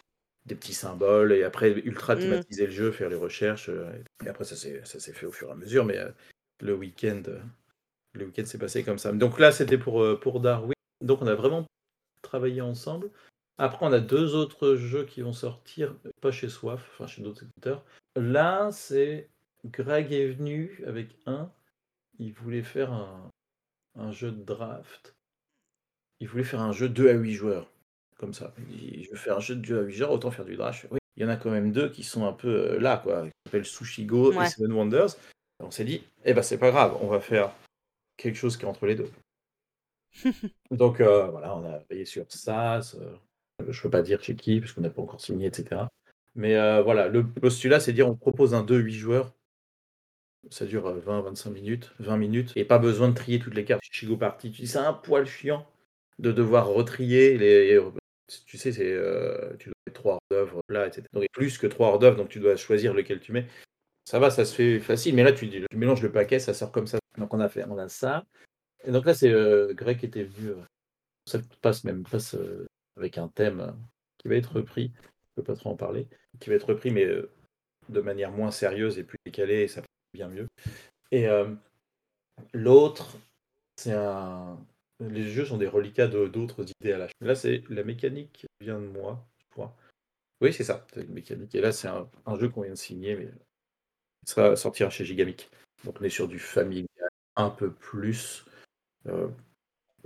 des 0.45 0.55
petits 0.55 0.73
symboles 0.73 1.31
et 1.33 1.43
après 1.43 1.71
ultra 1.71 2.15
mmh. 2.15 2.19
thématiser 2.19 2.65
le 2.65 2.71
jeu, 2.71 2.91
faire 2.91 3.09
les 3.09 3.15
recherches. 3.15 3.69
Euh, 3.69 3.91
et 4.25 4.29
après, 4.29 4.45
ça 4.45 4.55
s'est, 4.55 4.81
ça 4.83 4.99
s'est 4.99 5.13
fait 5.13 5.25
au 5.25 5.31
fur 5.31 5.49
et 5.49 5.51
à 5.51 5.55
mesure. 5.55 5.85
Mais 5.85 5.97
le 6.61 6.73
week-end, 6.73 7.21
le 8.13 8.25
week-end 8.25 8.45
s'est 8.45 8.57
passé 8.57 8.83
comme 8.83 8.99
ça. 8.99 9.11
Donc 9.11 9.39
là, 9.39 9.51
c'était 9.51 9.77
pour, 9.77 10.19
pour 10.19 10.39
Darwin. 10.39 10.73
Donc 11.01 11.21
on 11.21 11.27
a 11.27 11.35
vraiment 11.35 11.65
travaillé 12.21 12.61
ensemble. 12.61 13.09
Après, 13.61 13.85
on 13.85 13.91
a 13.91 13.99
deux 13.99 14.35
autres 14.35 14.75
jeux 14.75 15.03
qui 15.03 15.21
vont 15.21 15.33
sortir, 15.33 15.93
pas 16.21 16.31
chez 16.31 16.47
Soif, 16.47 16.89
enfin 16.93 17.07
chez 17.07 17.21
d'autres 17.21 17.43
éditeurs. 17.43 17.83
Là, 18.15 18.71
c'est 18.71 19.29
Greg 19.65 20.13
est 20.13 20.29
venu 20.29 20.81
avec 20.87 21.09
un. 21.25 21.51
Il 22.19 22.31
voulait 22.31 22.63
faire 22.63 22.93
un, 22.93 24.11
jeu 24.11 24.31
de 24.31 24.41
draft. 24.41 25.13
Il 26.21 26.29
voulait 26.29 26.45
faire 26.45 26.61
un 26.61 26.71
jeu 26.71 26.87
2 26.87 27.09
à 27.09 27.13
8 27.13 27.33
joueurs. 27.33 27.69
Comme 28.17 28.33
ça. 28.33 28.53
Il 28.57 28.77
dit, 28.77 29.03
je 29.03 29.11
veux 29.11 29.17
faire 29.17 29.35
un 29.35 29.41
jeu 29.41 29.55
de 29.55 29.61
2 29.61 29.79
à 29.79 29.81
8 29.83 29.93
joueurs, 29.93 30.11
autant 30.11 30.31
faire 30.31 30.45
du 30.45 30.55
draft. 30.55 30.87
Oui, 30.89 30.99
il 31.17 31.23
y 31.23 31.25
en 31.25 31.29
a 31.29 31.35
quand 31.35 31.51
même 31.51 31.73
deux 31.73 31.89
qui 31.89 32.03
sont 32.03 32.25
un 32.25 32.33
peu 32.33 32.47
euh, 32.47 32.79
là, 32.79 32.95
quoi. 32.97 33.25
Qui 33.25 33.31
s'appellent 33.45 33.65
Sushigo 33.65 34.31
et 34.31 34.47
Seven 34.47 34.71
Wonders. 34.71 35.17
on 35.59 35.69
s'est 35.69 35.83
dit, 35.83 36.01
eh 36.23 36.33
ben 36.33 36.43
c'est 36.43 36.57
pas 36.57 36.71
grave, 36.71 36.97
on 37.01 37.07
va 37.07 37.19
faire 37.19 37.51
quelque 38.15 38.37
chose 38.37 38.55
qui 38.55 38.63
est 38.63 38.69
entre 38.69 38.85
les 38.85 38.95
deux. 38.95 39.11
Donc 40.71 41.01
euh, 41.01 41.27
voilà, 41.27 41.57
on 41.57 41.65
a 41.69 41.79
payé 41.79 42.05
sur 42.05 42.25
ça. 42.29 42.79
Je 43.67 43.77
ne 43.77 43.83
peux 43.83 43.89
pas 43.89 44.01
dire 44.01 44.21
chez 44.23 44.35
qui, 44.35 44.59
parce 44.59 44.73
qu'on 44.73 44.81
n'a 44.81 44.89
pas 44.89 45.01
encore 45.01 45.21
signé, 45.21 45.47
etc. 45.47 45.81
Mais 46.35 46.55
euh, 46.55 46.81
voilà, 46.81 47.07
le 47.07 47.27
postulat, 47.27 47.79
c'est 47.79 47.93
dire 47.93 48.07
on 48.07 48.15
propose 48.15 48.53
un 48.53 48.63
2-8 48.63 48.91
joueurs. 48.91 49.33
Ça 50.49 50.65
dure 50.65 50.97
20-25 50.97 51.49
euh, 51.49 51.51
minutes, 51.51 51.93
20 51.99 52.17
minutes, 52.17 52.53
et 52.55 52.63
pas 52.63 52.79
besoin 52.79 53.09
de 53.09 53.13
trier 53.13 53.39
toutes 53.39 53.55
les 53.55 53.65
cartes. 53.65 53.81
Chigo 53.91 54.15
Party, 54.15 54.51
tu 54.51 54.65
c'est 54.65 54.77
un 54.77 54.93
poil 54.93 55.25
chiant 55.25 55.67
de 56.17 56.31
devoir 56.31 56.67
retrier 56.67 57.37
les. 57.37 57.79
Tu 58.45 58.57
sais, 58.57 58.71
c'est 58.71 58.91
euh, 58.93 59.55
tu 59.57 59.69
dois 59.69 59.75
mettre 59.87 59.99
trois 59.99 60.13
hors 60.13 60.21
d'œuvre 60.31 60.61
là, 60.69 60.87
etc. 60.87 61.03
Plus 61.33 61.57
que 61.57 61.67
trois 61.67 61.89
hors 61.89 61.99
d'œuvre, 61.99 62.15
donc 62.15 62.29
tu 62.29 62.39
dois 62.39 62.55
choisir 62.55 62.93
lequel 62.93 63.19
tu 63.19 63.33
mets. 63.33 63.47
Ça 64.05 64.19
va, 64.19 64.29
ça 64.29 64.45
se 64.45 64.55
fait 64.55 64.79
facile, 64.79 65.15
mais 65.15 65.23
là 65.23 65.33
tu, 65.33 65.49
tu 65.49 65.77
mélanges 65.77 66.01
le 66.01 66.11
paquet, 66.11 66.39
ça 66.39 66.53
sort 66.53 66.71
comme 66.71 66.87
ça. 66.87 66.99
Donc 67.17 67.33
on 67.33 67.39
a 67.39 67.49
fait, 67.49 67.65
on 67.65 67.77
a 67.77 67.89
ça. 67.89 68.23
Et 68.85 68.91
donc 68.91 69.05
là 69.05 69.13
c'est 69.13 69.33
Greg 69.73 69.99
qui 69.99 70.05
était 70.05 70.23
venu. 70.23 70.53
ça 71.25 71.39
passe 71.61 71.83
même 71.83 72.03
passe 72.03 72.35
avec 72.99 73.17
un 73.17 73.29
thème 73.29 73.75
qui 74.17 74.27
va 74.27 74.35
être 74.35 74.57
repris, 74.57 74.91
je 74.95 75.01
ne 75.01 75.35
peux 75.35 75.43
pas 75.43 75.55
trop 75.55 75.71
en 75.71 75.75
parler, 75.75 76.07
qui 76.39 76.49
va 76.49 76.55
être 76.55 76.69
repris 76.69 76.91
mais 76.91 77.05
euh, 77.05 77.31
de 77.89 78.01
manière 78.01 78.31
moins 78.31 78.51
sérieuse 78.51 78.99
et 78.99 79.03
plus 79.03 79.17
décalée, 79.25 79.61
et 79.61 79.67
ça 79.67 79.81
peut 79.81 79.87
bien 80.13 80.27
mieux. 80.27 80.47
Et 81.11 81.27
euh, 81.27 81.53
l'autre, 82.53 83.17
c'est 83.77 83.93
un. 83.93 84.57
Les 84.99 85.23
jeux 85.23 85.45
sont 85.45 85.57
des 85.57 85.67
reliquats 85.67 86.07
de- 86.07 86.27
d'autres 86.27 86.65
idées 86.81 86.91
à 86.91 86.97
la 86.97 87.07
Là, 87.21 87.35
c'est 87.35 87.63
la 87.69 87.83
mécanique 87.83 88.33
qui 88.33 88.47
vient 88.59 88.79
de 88.79 88.85
moi, 88.85 89.25
je 89.39 89.45
crois. 89.51 89.75
Oui, 90.41 90.53
c'est 90.53 90.63
ça, 90.63 90.85
c'est 90.93 91.03
une 91.03 91.13
mécanique. 91.13 91.55
Et 91.55 91.61
là, 91.61 91.71
c'est 91.71 91.87
un, 91.87 92.09
jeu 92.37 92.49
qu'on 92.49 92.61
vient 92.61 92.71
de 92.71 92.77
signer, 92.77 93.15
mais 93.15 93.29
il 94.23 94.29
sera 94.29 94.55
sortira 94.55 94.89
chez 94.89 95.05
Gigamic. 95.05 95.49
Donc, 95.85 95.99
on 96.01 96.03
est 96.03 96.09
sur 96.09 96.27
du 96.27 96.39
familial 96.39 96.87
un 97.37 97.49
peu 97.49 97.71
plus 97.71 98.45
euh, 99.07 99.29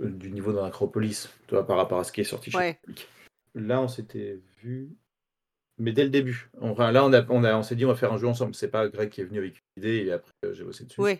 du 0.00 0.30
niveau 0.30 0.52
d'un 0.52 0.64
Acropolis, 0.64 1.28
tu 1.46 1.54
vois, 1.54 1.66
par 1.66 1.76
rapport 1.76 1.98
à 1.98 2.04
ce 2.04 2.12
qui 2.12 2.20
est 2.20 2.24
sorti 2.24 2.50
chez. 2.50 2.58
Gigamic. 2.58 3.08
Là, 3.54 3.80
on 3.80 3.88
s'était 3.88 4.40
vu, 4.62 4.96
mais 5.78 5.92
dès 5.92 6.04
le 6.04 6.10
début. 6.10 6.50
Enfin, 6.60 6.92
là, 6.92 7.04
on, 7.04 7.12
a, 7.12 7.24
on, 7.30 7.44
a, 7.44 7.56
on 7.56 7.62
s'est 7.62 7.76
dit, 7.76 7.84
on 7.84 7.88
va 7.88 7.94
faire 7.94 8.12
un 8.12 8.18
jeu 8.18 8.26
ensemble. 8.26 8.54
C'est 8.54 8.68
pas 8.70 8.88
Greg 8.88 9.10
qui 9.10 9.20
est 9.20 9.24
venu 9.24 9.38
avec 9.38 9.56
une 9.76 9.82
idée 9.82 10.04
et 10.06 10.12
après, 10.12 10.32
euh, 10.44 10.52
j'ai 10.54 10.64
bossé 10.64 10.84
dessus. 10.84 11.00
Oui. 11.00 11.18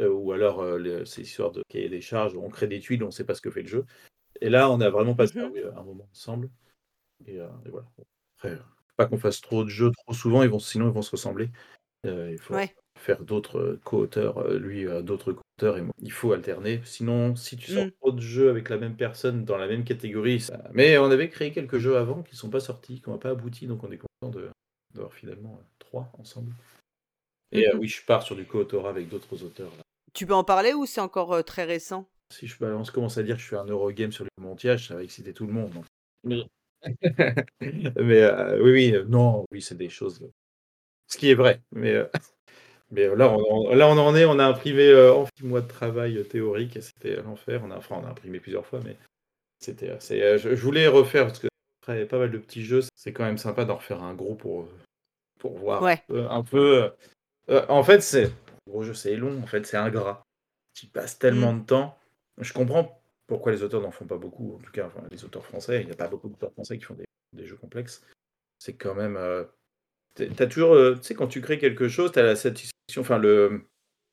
Euh, 0.00 0.08
ou 0.08 0.32
alors, 0.32 0.60
euh, 0.60 0.78
les- 0.78 1.06
ces 1.06 1.22
histoires 1.22 1.52
de 1.52 1.62
cahier 1.68 1.88
des 1.88 2.00
charges 2.00 2.34
où 2.34 2.42
on 2.42 2.48
crée 2.48 2.66
des 2.66 2.80
tuiles, 2.80 3.04
on 3.04 3.10
sait 3.10 3.24
pas 3.24 3.34
ce 3.34 3.40
que 3.40 3.50
fait 3.50 3.62
le 3.62 3.68
jeu. 3.68 3.86
Et 4.40 4.50
là, 4.50 4.70
on 4.70 4.80
a 4.80 4.90
vraiment 4.90 5.14
passé 5.14 5.38
Mhm. 5.38 5.72
un, 5.76 5.82
moment 5.82 6.08
ensemble. 6.10 6.50
Et, 7.26 7.38
euh, 7.38 7.48
et 7.66 7.70
voilà. 7.70 7.86
Bon, 7.96 8.04
Après, 8.36 8.50
euh, 8.50 8.56
faut 8.56 8.94
pas 8.96 9.06
qu'on 9.06 9.18
fasse 9.18 9.40
trop 9.40 9.64
de 9.64 9.68
jeux 9.68 9.90
trop 9.90 10.14
souvent, 10.14 10.42
ils 10.42 10.48
vont, 10.48 10.58
sinon 10.58 10.86
ils 10.86 10.92
vont 10.92 11.02
se 11.02 11.12
ressembler. 11.12 11.50
Euh, 12.06 12.30
il 12.32 12.38
faut 12.38 12.54
Ouais. 12.54 12.74
faire 12.98 13.22
d'autres 13.22 13.58
euh, 13.58 13.80
co-auteurs, 13.84 14.38
euh, 14.38 14.58
lui 14.58 14.86
euh, 14.86 15.02
d'autres 15.02 15.32
co-auteurs, 15.32 15.43
et 15.62 15.80
moi. 15.82 15.92
il 16.02 16.10
faut 16.12 16.32
alterner. 16.32 16.80
Sinon, 16.84 17.36
si 17.36 17.56
tu 17.56 17.70
sors 17.72 17.84
Mm. 17.86 17.90
trop 18.00 18.12
de 18.12 18.20
jeux 18.20 18.50
avec 18.50 18.68
la 18.68 18.76
même 18.76 18.96
personne 18.96 19.44
dans 19.44 19.56
la 19.56 19.66
même 19.68 19.84
catégorie, 19.84 20.40
ça... 20.40 20.62
Mais 20.72 20.98
on 20.98 21.10
avait 21.10 21.28
créé 21.30 21.52
quelques 21.52 21.78
jeux 21.78 21.96
avant 21.96 22.22
qui 22.22 22.36
sont 22.36 22.50
pas 22.50 22.60
sortis, 22.60 23.00
qui 23.00 23.08
n'ont 23.10 23.18
pas 23.18 23.30
abouti, 23.30 23.66
donc 23.66 23.82
on 23.84 23.90
est 23.92 23.98
content 23.98 24.32
de 24.36 24.50
d'avoir 24.94 25.12
finalement 25.12 25.58
euh, 25.60 25.64
trois 25.80 26.08
ensemble. 26.20 26.52
Et 27.52 27.68
euh, 27.68 27.74
Mhm. 27.74 27.80
oui, 27.80 27.88
je 27.88 28.04
pars 28.04 28.22
sur 28.22 28.36
du 28.36 28.44
co-autorat 28.44 28.90
avec 28.90 29.08
d'autres 29.08 29.42
auteurs. 29.42 29.70
Là. 29.76 29.82
Tu 30.12 30.24
peux 30.26 30.34
en 30.34 30.44
parler 30.44 30.72
ou 30.72 30.86
c'est 30.86 31.00
encore 31.00 31.32
euh, 31.32 31.42
très 31.42 31.64
récent? 31.64 32.08
Si 32.32 32.46
je 32.46 32.56
balance, 32.58 32.90
commence 32.92 33.18
à 33.18 33.22
dire 33.24 33.36
que 33.36 33.42
je 33.42 33.48
fais 33.48 33.56
un 33.56 33.64
Eurogame 33.66 34.12
sur 34.12 34.24
le 34.24 34.30
montage, 34.40 34.88
ça 34.88 34.94
va 34.94 35.02
exciter 35.02 35.32
tout 35.34 35.46
le 35.46 35.52
monde. 35.52 35.72
donc. 35.72 35.84
Mais, 36.22 36.42
mais 37.60 38.22
euh, 38.22 38.62
oui, 38.62 38.70
oui, 38.72 38.92
euh, 38.94 39.04
non, 39.04 39.44
oui, 39.50 39.60
c'est 39.62 39.76
des 39.76 39.88
choses. 39.88 40.24
Ce 41.08 41.16
qui 41.18 41.30
est 41.30 41.34
vrai. 41.34 41.60
Mais, 41.72 41.92
euh, 41.94 42.06
mais 42.90 43.02
euh, 43.04 43.14
là, 43.16 43.30
on, 43.30 43.74
là, 43.74 43.88
on 43.88 43.98
en 43.98 44.14
est, 44.14 44.24
on 44.24 44.38
a 44.38 44.44
imprimé 44.44 44.88
euh, 44.88 45.12
en 45.14 45.26
six 45.26 45.44
mois 45.44 45.60
de 45.60 45.68
travail 45.68 46.16
euh, 46.18 46.24
théorique, 46.24 46.76
et 46.76 46.80
c'était 46.80 47.16
l'enfer. 47.22 47.62
On 47.64 47.70
a, 47.70 47.76
enfin, 47.76 47.96
on 48.02 48.06
a 48.06 48.10
imprimé 48.10 48.40
plusieurs 48.40 48.66
fois, 48.66 48.80
mais 48.84 48.96
c'était. 49.58 49.90
euh, 49.90 49.96
c'est, 50.00 50.38
je, 50.38 50.54
je 50.54 50.62
voulais 50.62 50.86
refaire 50.86 51.26
parce 51.26 51.38
que 51.38 51.48
après 51.82 52.06
pas 52.06 52.18
mal 52.18 52.30
de 52.30 52.38
petits 52.38 52.64
jeux, 52.64 52.80
c'est 52.94 53.12
quand 53.12 53.24
même 53.24 53.38
sympa 53.38 53.64
d'en 53.64 53.76
refaire 53.76 54.02
un 54.02 54.14
gros 54.14 54.34
pour, 54.34 54.68
pour 55.38 55.56
voir 55.58 55.82
Ouais. 55.82 56.02
euh, 56.10 56.28
un 56.28 56.42
peu. 56.42 56.90
euh, 57.50 57.66
en 57.68 57.82
fait, 57.82 58.00
c'est. 58.00 58.30
Gros 58.68 58.82
jeu, 58.82 58.94
c'est 58.94 59.16
long, 59.16 59.42
en 59.42 59.46
fait, 59.46 59.66
c'est 59.66 59.76
ingrat. 59.76 60.22
Tu 60.74 60.86
passes 60.86 61.18
tellement 61.18 61.52
de 61.52 61.62
temps. 61.64 61.98
Je 62.38 62.52
comprends 62.52 63.00
pourquoi 63.26 63.52
les 63.52 63.62
auteurs 63.62 63.80
n'en 63.82 63.90
font 63.90 64.06
pas 64.06 64.16
beaucoup, 64.16 64.54
en 64.56 64.58
tout 64.58 64.72
cas, 64.72 64.86
enfin, 64.86 65.02
les 65.10 65.24
auteurs 65.24 65.44
français. 65.44 65.80
Il 65.82 65.86
n'y 65.86 65.92
a 65.92 65.96
pas 65.96 66.08
beaucoup 66.08 66.28
d'auteurs 66.28 66.52
français 66.52 66.78
qui 66.78 66.84
font 66.84 66.94
des, 66.94 67.04
des 67.32 67.46
jeux 67.46 67.56
complexes. 67.56 68.02
C'est 68.58 68.74
quand 68.74 68.94
même. 68.94 69.18
T'as 70.14 70.46
toujours. 70.46 70.76
tu 70.96 71.02
sais, 71.02 71.14
quand 71.14 71.26
tu 71.26 71.40
crées 71.42 71.58
quelque 71.58 71.88
chose, 71.88 72.12
t'as 72.12 72.22
la 72.22 72.36
satisfaction. 72.36 72.73
Enfin, 72.98 73.18
le. 73.18 73.62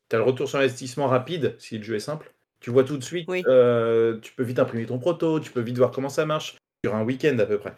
T'as 0.09 0.17
le 0.17 0.23
retour 0.23 0.49
sur 0.49 0.59
investissement 0.59 1.07
rapide 1.07 1.55
si 1.57 1.77
le 1.77 1.83
jeu 1.83 1.95
est 1.95 1.99
simple. 2.01 2.33
Tu 2.59 2.69
vois 2.69 2.83
tout 2.83 2.97
de 2.97 3.03
suite. 3.03 3.27
Oui. 3.29 3.43
euh, 3.47 4.19
tu 4.19 4.33
peux 4.33 4.43
vite 4.43 4.59
imprimer 4.59 4.85
ton 4.85 4.99
proto, 4.99 5.39
tu 5.39 5.51
peux 5.51 5.61
vite 5.61 5.77
voir 5.77 5.91
comment 5.91 6.09
ça 6.09 6.25
marche. 6.25 6.57
Sur 6.83 6.95
un 6.95 7.03
week-end 7.03 7.37
à 7.39 7.45
peu 7.45 7.57
près. 7.59 7.73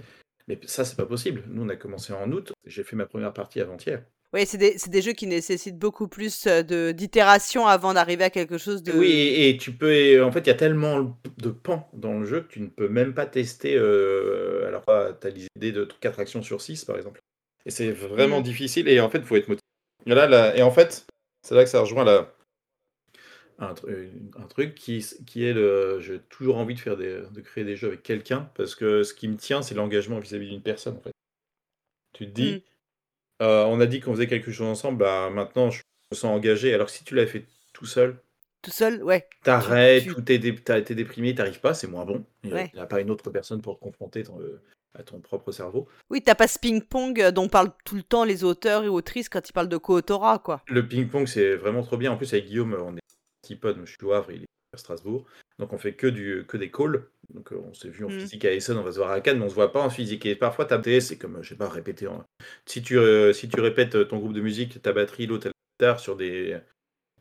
Mais 0.47 0.59
ça, 0.65 0.83
c'est 0.83 0.95
pas 0.97 1.05
possible. 1.05 1.43
Nous, 1.47 1.63
on 1.63 1.69
a 1.69 1.75
commencé 1.75 2.11
en 2.13 2.31
août. 2.31 2.51
J'ai 2.65 2.83
fait 2.83 2.95
ma 2.95 3.05
première 3.05 3.33
partie 3.33 3.61
avant-hier. 3.61 4.03
Oui, 4.33 4.45
c'est 4.47 4.57
des, 4.57 5.01
jeux 5.01 5.13
qui 5.13 5.27
nécessitent 5.27 5.77
beaucoup 5.77 6.07
plus 6.07 6.47
euh, 6.47 6.91
d'itération 6.91 7.67
avant 7.67 7.93
d'arriver 7.93 8.23
à 8.23 8.29
quelque 8.31 8.57
chose 8.57 8.81
de. 8.81 8.91
Oui, 8.93 9.11
et, 9.11 9.49
et 9.49 9.57
tu 9.57 9.71
peux. 9.73 9.93
et 9.93 10.19
en 10.21 10.31
fait, 10.31 10.39
il 10.39 10.47
y 10.47 10.51
a 10.51 10.55
tellement 10.55 11.19
de 11.37 11.49
pans 11.49 11.87
dans 11.93 12.19
le 12.19 12.25
jeu 12.25 12.41
que 12.41 12.47
tu 12.47 12.59
ne 12.61 12.67
peux 12.67 12.87
même 12.89 13.13
pas 13.13 13.27
tester. 13.27 13.75
euh, 13.77 14.67
alors, 14.67 14.83
tu 15.21 15.27
as 15.27 15.29
les 15.29 15.45
idées 15.55 15.71
de 15.71 15.87
4 15.99 16.19
actions 16.19 16.41
sur 16.41 16.61
6, 16.61 16.83
par 16.83 16.97
exemple. 16.97 17.21
Et 17.65 17.71
c'est 17.71 17.91
vraiment 17.91 18.37
Mhm. 18.39 18.43
difficile. 18.43 18.87
Et 18.87 18.99
en 18.99 19.09
fait, 19.09 19.19
il 19.19 19.23
faut 19.25 19.35
être 19.35 19.47
motivé. 19.47 19.61
Et, 20.05 20.13
là, 20.13 20.27
là- 20.27 20.55
et 20.55 20.61
en 20.61 20.71
fait, 20.71 21.05
c'est 21.41 21.55
là 21.55 21.63
que 21.63 21.69
ça 21.69 21.79
rejoint 21.81 22.03
la, 22.03 22.33
un, 23.59 23.73
un 24.37 24.47
truc 24.47 24.75
qui, 24.75 25.05
qui 25.25 25.45
est 25.45 25.53
le. 25.53 25.99
J'ai 26.01 26.19
toujours 26.19 26.57
envie 26.57 26.73
de, 26.75 26.79
faire 26.79 26.97
des, 26.97 27.21
de 27.31 27.41
créer 27.41 27.63
des 27.63 27.75
jeux 27.75 27.87
avec 27.89 28.03
quelqu'un 28.03 28.49
parce 28.55 28.75
que 28.75 29.03
ce 29.03 29.13
qui 29.13 29.27
me 29.27 29.37
tient, 29.37 29.61
c'est 29.61 29.75
l'engagement 29.75 30.19
vis-à-vis 30.19 30.49
d'une 30.49 30.61
personne, 30.61 30.97
en 30.97 31.01
fait. 31.01 31.13
Tu 32.13 32.25
te 32.27 32.31
dis. 32.31 32.53
Mm. 32.55 33.43
euh, 33.43 33.63
on 33.65 33.79
a 33.79 33.85
dit 33.85 33.99
qu'on 33.99 34.13
faisait 34.13 34.27
quelque 34.27 34.51
chose 34.51 34.67
ensemble, 34.67 34.99
bah 34.99 35.29
maintenant 35.29 35.69
je 35.69 35.81
me 36.11 36.15
sens 36.15 36.25
engagé. 36.35 36.73
Alors 36.73 36.87
que 36.87 36.93
si 36.93 37.03
tu 37.03 37.15
l'avais 37.15 37.27
fait 37.27 37.45
tout 37.73 37.85
seul, 37.85 38.17
Tout 38.61 38.71
seul, 38.71 39.03
ouais. 39.03 39.27
T'arrêtes, 39.43 40.03
tu- 40.03 40.11
ou 40.11 40.21
t'es 40.21 40.37
dé- 40.39 40.51
déprimé, 40.95 41.35
t'arrives 41.35 41.59
pas, 41.59 41.73
c'est 41.73 41.87
moins 41.87 42.05
bon. 42.05 42.23
Il 42.43 42.49
n'y 42.49 42.55
Ouais. 42.55 42.71
a 42.77 42.85
pas 42.85 43.01
une 43.01 43.09
autre 43.09 43.29
personne 43.29 43.61
pour 43.61 43.77
te 43.77 43.83
confronter 43.83 44.23
ton- 44.23 44.39
euh, 44.39 44.61
à 44.97 45.03
ton 45.03 45.19
propre 45.19 45.51
cerveau. 45.51 45.87
Oui, 46.09 46.21
t'as 46.21 46.35
pas 46.35 46.47
ce 46.47 46.59
ping-pong 46.59 47.19
euh, 47.21 47.31
dont 47.31 47.47
parlent 47.47 47.71
tout 47.85 47.95
le 47.95 48.03
temps 48.03 48.23
les 48.23 48.43
auteurs 48.43 48.83
et 48.83 48.87
autrices 48.89 49.29
quand 49.29 49.47
ils 49.47 49.53
parlent 49.53 49.69
de 49.69 49.77
co-autorat, 49.77 50.39
quoi. 50.39 50.61
Le 50.67 50.87
ping-pong, 50.87 51.27
c'est 51.27 51.55
vraiment 51.55 51.81
trop 51.83 51.97
bien. 51.97 52.11
En 52.11 52.17
plus, 52.17 52.31
avec 52.33 52.45
Guillaume, 52.45 52.75
on 52.79 52.95
est 52.95 52.99
petit 53.41 53.55
pod, 53.55 53.75
moi 53.77 53.85
je 53.85 53.91
suis 53.91 54.05
au 54.05 54.11
Havre, 54.13 54.31
il 54.31 54.43
est 54.43 54.47
à 54.73 54.77
Strasbourg. 54.77 55.25
Donc 55.59 55.71
on 55.73 55.77
fait 55.77 55.93
que, 55.93 56.07
du, 56.07 56.45
que 56.47 56.57
des 56.57 56.71
calls. 56.71 57.05
Donc 57.33 57.51
euh, 57.51 57.57
on 57.67 57.73
s'est 57.73 57.89
vu 57.89 58.05
en 58.05 58.09
Mm. 58.09 58.19
physique 58.19 58.45
à 58.45 58.53
Essen, 58.53 58.77
on 58.77 58.83
va 58.83 58.91
se 58.91 58.97
voir 58.97 59.11
à 59.11 59.21
Cannes, 59.21 59.37
mais 59.39 59.45
on 59.45 59.49
se 59.49 59.55
voit 59.55 59.71
pas 59.71 59.81
en 59.81 59.89
physique. 59.89 60.25
Et 60.25 60.35
parfois, 60.35 60.65
ta 60.65 60.81
c'est 60.99 61.17
comme, 61.17 61.39
je 61.41 61.49
sais 61.49 61.55
pas, 61.55 61.69
répéter. 61.69 62.07
en- 62.07 62.23
Si, 62.65 62.81
tu, 62.81 62.97
euh, 62.97 63.33
si 63.33 63.49
tu 63.49 63.59
répètes 63.59 64.07
ton 64.07 64.17
groupe 64.19 64.33
de 64.33 64.41
musique, 64.41 64.81
ta 64.81 64.93
batterie, 64.93 65.27
l'autre, 65.27 65.47
la 65.47 65.51
guitare, 65.79 65.99
sur 65.99 66.15
des. 66.15 66.57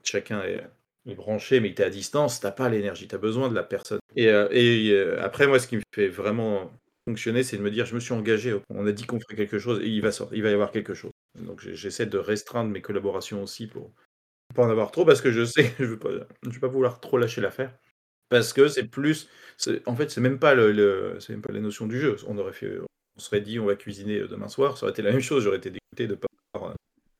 Chacun 0.04 0.42
est, 0.42 0.62
est 1.06 1.14
branché, 1.14 1.60
mais 1.60 1.72
t'es 1.74 1.84
à 1.84 1.90
distance, 1.90 2.40
t'as 2.40 2.50
pas 2.50 2.68
l'énergie, 2.68 3.06
t'as 3.06 3.18
besoin 3.18 3.48
de 3.48 3.54
la 3.54 3.62
personne. 3.62 4.00
Et, 4.16 4.28
euh, 4.28 4.48
et 4.50 4.90
euh, 4.90 5.22
après, 5.22 5.46
moi, 5.46 5.58
ce 5.58 5.66
qui 5.68 5.76
me 5.76 5.82
fait 5.94 6.08
vraiment 6.08 6.72
fonctionner, 7.06 7.42
c'est 7.42 7.56
de 7.56 7.62
me 7.62 7.70
dire, 7.70 7.86
je 7.86 7.94
me 7.94 8.00
suis 8.00 8.12
engagé, 8.12 8.56
on 8.70 8.86
a 8.86 8.92
dit 8.92 9.04
qu'on 9.04 9.20
ferait 9.20 9.36
quelque 9.36 9.58
chose, 9.58 9.80
et 9.82 9.88
il 9.88 10.00
va, 10.02 10.12
sortir, 10.12 10.36
il 10.36 10.42
va 10.42 10.50
y 10.50 10.54
avoir 10.54 10.70
quelque 10.70 10.94
chose. 10.94 11.12
Donc 11.34 11.60
j'essaie 11.60 12.06
de 12.06 12.18
restreindre 12.18 12.70
mes 12.70 12.82
collaborations 12.82 13.42
aussi 13.42 13.66
pour 13.66 13.92
pas 14.54 14.64
en 14.64 14.70
avoir 14.70 14.90
trop, 14.90 15.04
parce 15.04 15.20
que 15.20 15.32
je 15.32 15.44
sais 15.44 15.72
je 15.78 15.84
je 15.84 16.50
vais 16.50 16.60
pas 16.60 16.68
vouloir 16.68 17.00
trop 17.00 17.18
lâcher 17.18 17.40
l'affaire. 17.40 17.72
Parce 18.28 18.54
que 18.54 18.68
c'est 18.68 18.84
plus, 18.84 19.28
en 19.84 19.94
fait, 19.94 20.10
c'est 20.10 20.22
même 20.22 20.38
le, 20.42 21.18
même 21.28 21.42
pas 21.42 21.52
la 21.52 21.60
notion 21.60 21.86
du 21.86 22.00
jeu. 22.00 22.16
On 22.26 22.38
aurait 22.38 22.54
fait, 22.54 22.78
on 22.80 23.20
serait 23.20 23.42
dit, 23.42 23.60
on 23.60 23.66
va 23.66 23.76
cuisiner 23.76 24.20
demain 24.20 24.48
soir, 24.48 24.78
ça 24.78 24.86
aurait 24.86 24.92
été 24.92 25.02
la 25.02 25.12
même 25.12 25.20
chose. 25.20 25.44
J'aurais 25.44 25.58
été 25.58 25.70
dégoûté 25.70 26.06
de 26.06 26.14
pouvoir, 26.14 26.70
euh, 26.70 26.74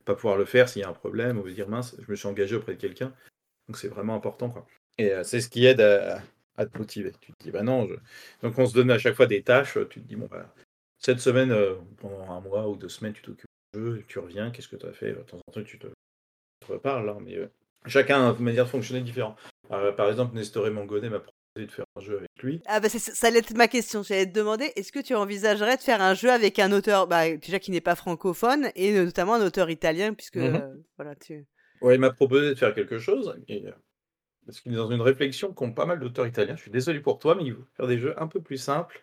pas 0.07 0.14
pouvoir 0.14 0.39
le 0.39 0.47
faire 0.47 0.70
s'il 0.70 0.80
y 0.80 0.85
a 0.87 0.89
un 0.89 0.95
problème, 0.95 1.39
ou 1.39 1.43
de 1.43 1.51
dire 1.51 1.68
mince, 1.68 1.95
je 1.99 2.11
me 2.11 2.16
suis 2.16 2.26
engagé 2.26 2.57
auprès 2.57 2.74
de 2.74 2.80
quelqu'un. 2.80 3.12
Donc 3.68 3.76
c'est 3.76 3.89
vraiment 3.89 4.14
important, 4.14 4.49
quoi. 4.49 4.66
Et 4.97 5.12
euh, 5.12 5.22
c'est 5.22 5.43
ce 5.43 5.51
qui 5.51 5.66
aide 5.66 5.83
à, 5.83 6.22
à 6.57 6.66
te 6.66 6.76
motiver. 6.78 7.12
Tu 7.20 7.32
te 7.32 7.44
dis, 7.44 7.50
bah 7.50 7.62
non. 7.62 7.86
je- 7.86 7.94
Donc 8.42 8.59
on 8.59 8.66
se 8.66 8.74
donne 8.74 8.90
à 8.90 8.98
chaque 8.98 9.14
fois 9.14 9.26
des 9.26 9.42
tâches. 9.42 9.78
Tu 9.90 10.00
te 10.00 10.07
dis, 10.07 10.16
bon, 10.16 10.26
bah, 10.26 10.53
cette 10.98 11.20
semaine, 11.20 11.50
euh, 11.50 11.76
pendant 11.98 12.30
un 12.30 12.40
mois 12.40 12.68
ou 12.68 12.76
deux 12.76 12.88
semaines, 12.88 13.12
tu 13.12 13.22
t'occupes 13.22 13.46
du 13.74 13.80
jeu, 13.80 14.05
tu 14.07 14.18
reviens, 14.18 14.50
qu'est-ce 14.50 14.68
que 14.68 14.76
tu 14.76 14.86
as 14.86 14.92
fait? 14.92 15.12
De 15.12 15.22
temps 15.22 15.38
en 15.46 15.53
temps, 15.53 15.62
tu 15.62 15.78
te, 15.78 15.86
tu 15.86 16.66
te 16.66 16.72
reparles, 16.72 17.09
hein, 17.09 17.18
mais 17.20 17.36
euh, 17.36 17.50
chacun 17.86 18.28
a 18.28 18.32
une 18.32 18.44
manière 18.44 18.64
de 18.64 18.70
fonctionner 18.70 19.00
différente. 19.00 19.38
Euh, 19.70 19.92
par 19.92 20.09
exemple, 20.09 20.34
Nestoré 20.34 20.70
Mangonet 20.70 21.09
m'a 21.09 21.20
proposé 21.20 21.66
de 21.66 21.70
faire 21.72 21.84
un 21.96 22.00
jeu 22.00 22.18
avec 22.18 22.28
lui. 22.42 22.62
Ah 22.66 22.80
bah 22.80 22.88
ça 22.88 23.26
allait 23.26 23.38
être 23.38 23.57
ma 23.57 23.68
question. 23.68 24.03
J'allais 24.03 24.26
te 24.26 24.32
demander, 24.32 24.72
est-ce 24.76 24.92
que 24.92 25.00
tu 25.00 25.14
envisagerais 25.14 25.76
de 25.76 25.82
faire 25.82 26.03
un 26.03 26.14
jeu 26.14 26.30
avec 26.30 26.59
un 26.59 26.72
auteur, 26.72 27.07
bah, 27.07 27.30
déjà 27.36 27.59
qui 27.59 27.70
n'est 27.70 27.80
pas 27.80 27.94
francophone, 27.94 28.70
et 28.76 28.92
notamment 28.92 29.34
un 29.34 29.44
auteur 29.46 29.70
italien, 29.70 30.14
puisque 30.14 30.36
euh, 30.36 30.74
voilà, 30.96 31.14
tu. 31.14 31.46
Ouais, 31.80 31.96
il 31.96 32.00
m'a 32.00 32.11
proposé 32.11 32.50
de 32.50 32.55
faire 32.55 32.74
quelque 32.74 32.98
chose, 32.98 33.34
et, 33.48 33.64
parce 34.47 34.61
qu'il 34.61 34.72
est 34.72 34.76
dans 34.76 34.90
une 34.90 35.01
réflexion 35.01 35.53
qu'ont 35.53 35.72
pas 35.72 35.86
mal 35.86 36.01
d'auteurs 36.01 36.26
italiens. 36.26 36.57
Je 36.57 36.62
suis 36.62 36.70
désolé 36.70 37.01
pour 37.01 37.18
toi, 37.18 37.34
mais 37.34 37.45
il 37.45 37.55
veut 37.55 37.64
faire 37.76 37.86
des 37.86 37.99
jeux 37.99 38.20
un 38.20 38.26
peu 38.26 38.40
plus 38.40 38.59
simples, 38.59 39.03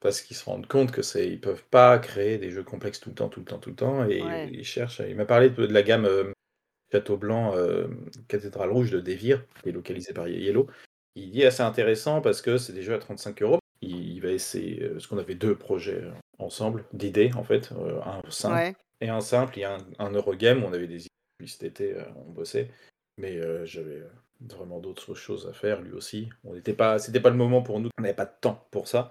parce 0.00 0.20
qu'ils 0.20 0.36
se 0.36 0.44
rendent 0.44 0.66
compte 0.66 0.90
que 0.90 1.02
c'est, 1.02 1.28
ils 1.28 1.40
peuvent 1.40 1.64
pas 1.70 1.98
créer 1.98 2.38
des 2.38 2.50
jeux 2.50 2.64
complexes 2.64 3.00
tout 3.00 3.10
le 3.10 3.14
temps, 3.14 3.28
tout 3.28 3.40
le 3.40 3.46
temps, 3.46 3.58
tout 3.58 3.70
le 3.70 3.76
temps, 3.76 4.04
et 4.04 4.20
Ouais. 4.22 4.50
ils 4.52 4.64
cherchent. 4.64 5.00
Il 5.08 5.16
m'a 5.16 5.26
parlé 5.26 5.50
de, 5.50 5.66
de 5.66 5.72
la 5.72 5.82
gamme 5.82 6.04
euh, 6.06 6.32
Château 6.92 7.16
Blanc, 7.16 7.54
euh, 7.56 7.86
Cathédrale 8.28 8.70
Rouge 8.70 8.90
de 8.90 9.00
Devir, 9.00 9.44
qui 9.62 9.68
est 9.68 9.72
localisé 9.72 10.12
par 10.12 10.28
Yellow. 10.28 10.66
Il 11.14 11.30
dit 11.30 11.44
assez 11.44 11.62
intéressant 11.62 12.20
parce 12.20 12.42
que 12.42 12.58
c'est 12.58 12.72
des 12.72 12.82
jeux 12.82 12.94
à 12.94 12.98
35 12.98 13.42
euros. 13.42 13.58
Il, 13.80 14.14
il 14.14 14.20
va 14.20 14.30
essayer, 14.30 14.82
euh, 14.82 14.92
parce 14.94 15.06
qu'on 15.06 15.18
avait 15.18 15.34
deux 15.34 15.56
projets 15.56 16.02
ensemble, 16.38 16.84
d'idées 16.92 17.30
en 17.36 17.44
fait, 17.44 17.70
euh, 17.72 18.00
un 18.02 18.20
simple 18.30 18.54
Ouais. 18.56 18.74
et 19.00 19.08
un 19.08 19.20
simple, 19.20 19.56
il 19.58 19.60
y 19.60 19.64
a 19.64 19.76
un, 19.76 19.78
un 19.98 20.10
Eurogame, 20.12 20.64
où 20.64 20.66
on 20.66 20.72
avait 20.72 20.88
des 20.88 21.02
idées, 21.02 21.08
puis 21.38 21.48
cet 21.48 21.62
été, 21.62 21.96
on 22.16 22.30
bossait, 22.32 22.70
mais 23.18 23.40
j'avais 23.66 24.02
vraiment 24.50 24.80
d'autres 24.80 25.14
choses 25.14 25.46
à 25.48 25.52
faire, 25.52 25.80
lui 25.80 25.92
aussi. 25.92 26.28
On 26.44 26.54
n'était 26.54 26.72
pas, 26.74 26.98
c'était 26.98 27.20
pas 27.20 27.30
le 27.30 27.36
moment 27.36 27.62
pour 27.62 27.80
nous, 27.80 27.88
on 27.98 28.02
n'avait 28.02 28.14
pas 28.14 28.24
de 28.26 28.34
temps 28.40 28.66
pour 28.70 28.88
ça, 28.88 29.10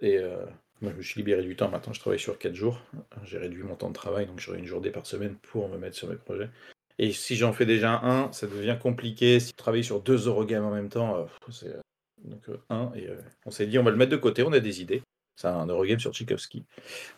et 0.00 0.18
euh, 0.18 0.44
moi 0.80 0.92
je 0.92 0.96
me 0.96 1.02
suis 1.02 1.18
libéré 1.20 1.42
du 1.42 1.56
temps, 1.56 1.70
maintenant 1.70 1.92
je 1.92 2.00
travaille 2.00 2.18
sur 2.18 2.38
4 2.38 2.54
jours, 2.54 2.80
j'ai 3.24 3.38
réduit 3.38 3.62
mon 3.62 3.76
temps 3.76 3.88
de 3.88 3.94
travail, 3.94 4.26
donc 4.26 4.40
j'aurai 4.40 4.58
une 4.58 4.66
journée 4.66 4.90
par 4.90 5.06
semaine 5.06 5.36
pour 5.42 5.68
me 5.68 5.78
mettre 5.78 5.96
sur 5.96 6.08
mes 6.08 6.16
projets. 6.16 6.50
Et 6.98 7.12
si 7.12 7.36
j'en 7.36 7.52
fais 7.52 7.66
déjà 7.66 8.00
un, 8.00 8.30
ça 8.32 8.46
devient 8.46 8.78
compliqué, 8.80 9.40
si 9.40 9.48
tu 9.48 9.56
travailles 9.56 9.84
sur 9.84 10.00
deux 10.00 10.26
Eurogames 10.26 10.64
en 10.64 10.70
même 10.70 10.88
temps, 10.88 11.16
euh, 11.16 11.24
c'est... 11.50 11.68
euh, 11.68 11.80
donc 12.24 12.48
euh, 12.48 12.58
un, 12.68 12.92
et 12.94 13.08
on 13.46 13.50
s'est 13.50 13.66
dit 13.66 13.78
on 13.78 13.82
va 13.82 13.90
le 13.90 13.96
mettre 13.96 14.12
de 14.12 14.16
côté, 14.16 14.42
on 14.42 14.52
a 14.52 14.60
des 14.60 14.82
idées. 14.82 15.02
C'est 15.36 15.48
un 15.48 15.66
Eurogame 15.66 15.98
sur 15.98 16.12
Tchaikovsky. 16.12 16.64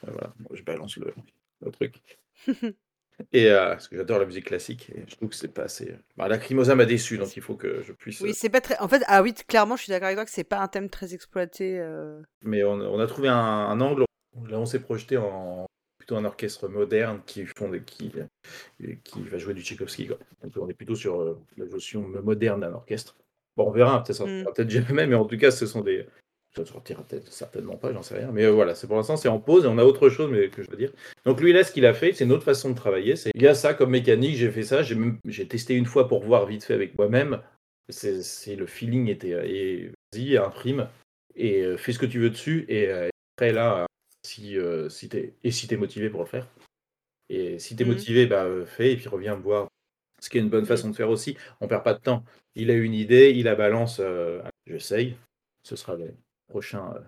Voilà, 0.02 0.32
je 0.52 0.62
balance 0.62 0.96
le 0.96 1.12
truc. 1.72 2.00
Et 3.32 3.48
euh, 3.50 3.68
parce 3.70 3.88
que 3.88 3.96
j'adore 3.96 4.18
la 4.18 4.26
musique 4.26 4.46
classique 4.46 4.90
et 4.94 5.04
je 5.06 5.14
trouve 5.16 5.28
que 5.28 5.36
c'est 5.36 5.52
pas 5.52 5.62
assez. 5.64 5.94
Bah, 6.16 6.26
Lacrimosa 6.28 6.74
m'a 6.74 6.84
déçu, 6.84 7.16
donc 7.18 7.36
il 7.36 7.42
faut 7.42 7.54
que 7.54 7.80
je 7.82 7.92
puisse. 7.92 8.20
Oui, 8.20 8.34
c'est 8.34 8.48
pas 8.48 8.60
très. 8.60 8.76
En 8.78 8.88
fait, 8.88 9.02
ah 9.06 9.22
oui, 9.22 9.32
clairement, 9.46 9.76
je 9.76 9.82
suis 9.84 9.90
d'accord 9.90 10.06
avec 10.06 10.16
toi 10.16 10.24
que 10.24 10.30
c'est 10.32 10.42
pas 10.44 10.58
un 10.60 10.68
thème 10.68 10.90
très 10.90 11.14
exploité. 11.14 11.78
euh. 11.78 12.20
Mais 12.42 12.64
on, 12.64 12.72
on 12.72 12.98
a 12.98 13.06
trouvé 13.06 13.28
un, 13.28 13.34
un 13.36 13.80
angle. 13.80 14.04
Là, 14.48 14.58
on 14.58 14.66
s'est 14.66 14.80
projeté 14.80 15.16
en 15.16 15.66
plutôt 15.98 16.16
un 16.16 16.24
orchestre 16.24 16.68
moderne 16.68 17.22
qui 17.24 17.46
font 17.56 17.70
des, 17.70 17.80
qui, 17.82 18.12
qui 19.04 19.22
va 19.22 19.38
jouer 19.38 19.54
du 19.54 19.62
Tchaïkovski. 19.62 20.08
Quoi. 20.08 20.18
Donc 20.42 20.52
on 20.56 20.68
est 20.68 20.74
plutôt 20.74 20.96
sur 20.96 21.20
euh, 21.20 21.38
la 21.56 21.66
notion 21.66 22.02
moderne 22.02 22.60
d'un 22.62 22.72
orchestre. 22.72 23.16
Bon, 23.56 23.68
on 23.68 23.70
verra, 23.70 24.02
peut-être 24.02 24.16
ça 24.16 24.24
Mm. 24.26 24.44
peut-être 24.54 24.70
jamais, 24.70 25.06
mais 25.06 25.14
en 25.14 25.24
tout 25.24 25.38
cas, 25.38 25.50
ce 25.52 25.66
sont 25.66 25.80
des. 25.82 26.06
Ça 26.56 26.64
sortira 26.64 27.02
peut-être 27.02 27.32
certainement 27.32 27.76
pas, 27.76 27.92
j'en 27.92 28.02
sais 28.02 28.16
rien. 28.16 28.30
Mais 28.30 28.44
euh, 28.44 28.50
voilà, 28.52 28.74
c'est 28.76 28.86
pour 28.86 28.96
l'instant, 28.96 29.16
c'est 29.16 29.28
en 29.28 29.40
pause 29.40 29.64
et 29.64 29.68
on 29.68 29.76
a 29.78 29.84
autre 29.84 30.08
chose 30.08 30.30
mais, 30.30 30.50
que 30.50 30.62
je 30.62 30.70
veux 30.70 30.76
dire. 30.76 30.92
Donc 31.24 31.40
lui, 31.40 31.52
là, 31.52 31.64
ce 31.64 31.72
qu'il 31.72 31.84
a 31.84 31.94
fait, 31.94 32.12
c'est 32.12 32.24
une 32.24 32.32
autre 32.32 32.44
façon 32.44 32.70
de 32.70 32.76
travailler. 32.76 33.16
C'est 33.16 33.32
il 33.34 33.42
y 33.42 33.48
a 33.48 33.54
ça 33.54 33.74
comme 33.74 33.90
mécanique, 33.90 34.36
j'ai 34.36 34.50
fait 34.52 34.62
ça, 34.62 34.82
j'ai 34.82 34.94
même 34.94 35.18
j'ai 35.24 35.48
testé 35.48 35.74
une 35.74 35.86
fois 35.86 36.06
pour 36.06 36.22
voir 36.22 36.46
vite 36.46 36.62
fait 36.62 36.74
avec 36.74 36.96
moi-même. 36.96 37.40
C'est 37.88 38.22
c'est- 38.22 38.54
le 38.56 38.66
feeling 38.66 39.08
était 39.08 39.30
et 39.30 39.90
vas-y, 40.12 40.36
imprime 40.36 40.88
et 41.34 41.62
euh, 41.62 41.76
fais 41.76 41.92
ce 41.92 41.98
que 41.98 42.06
tu 42.06 42.20
veux 42.20 42.30
dessus 42.30 42.64
et 42.68 42.86
euh, 42.88 43.08
après 43.36 43.52
là, 43.52 43.86
si 44.24 44.56
euh, 44.56 44.88
si 44.88 45.08
t'es 45.08 45.34
et 45.42 45.50
si 45.50 45.66
t'es 45.66 45.76
motivé 45.76 46.08
pour 46.08 46.20
le 46.20 46.26
faire. 46.26 46.46
Et 47.30 47.58
si 47.58 47.74
t'es 47.74 47.84
Mhm. 47.84 47.90
motivé, 47.92 48.26
bah 48.26 48.46
fais 48.66 48.92
et 48.92 48.96
puis 48.96 49.08
reviens 49.08 49.36
me 49.36 49.42
voir. 49.42 49.68
Ce 50.20 50.30
qui 50.30 50.38
est 50.38 50.40
une 50.40 50.50
bonne 50.50 50.66
façon 50.66 50.88
de 50.88 50.94
faire 50.96 51.10
aussi. 51.10 51.36
On 51.60 51.68
perd 51.68 51.82
pas 51.84 51.94
de 51.94 52.00
temps. 52.00 52.24
Il 52.54 52.70
a 52.70 52.74
une 52.74 52.94
idée, 52.94 53.32
il 53.32 53.44
la 53.44 53.56
balance. 53.56 53.98
euh, 54.00 54.40
J'essaye. 54.66 55.16
Ce 55.64 55.76
sera 55.76 55.96
prochain, 56.48 56.92
euh, 56.94 57.00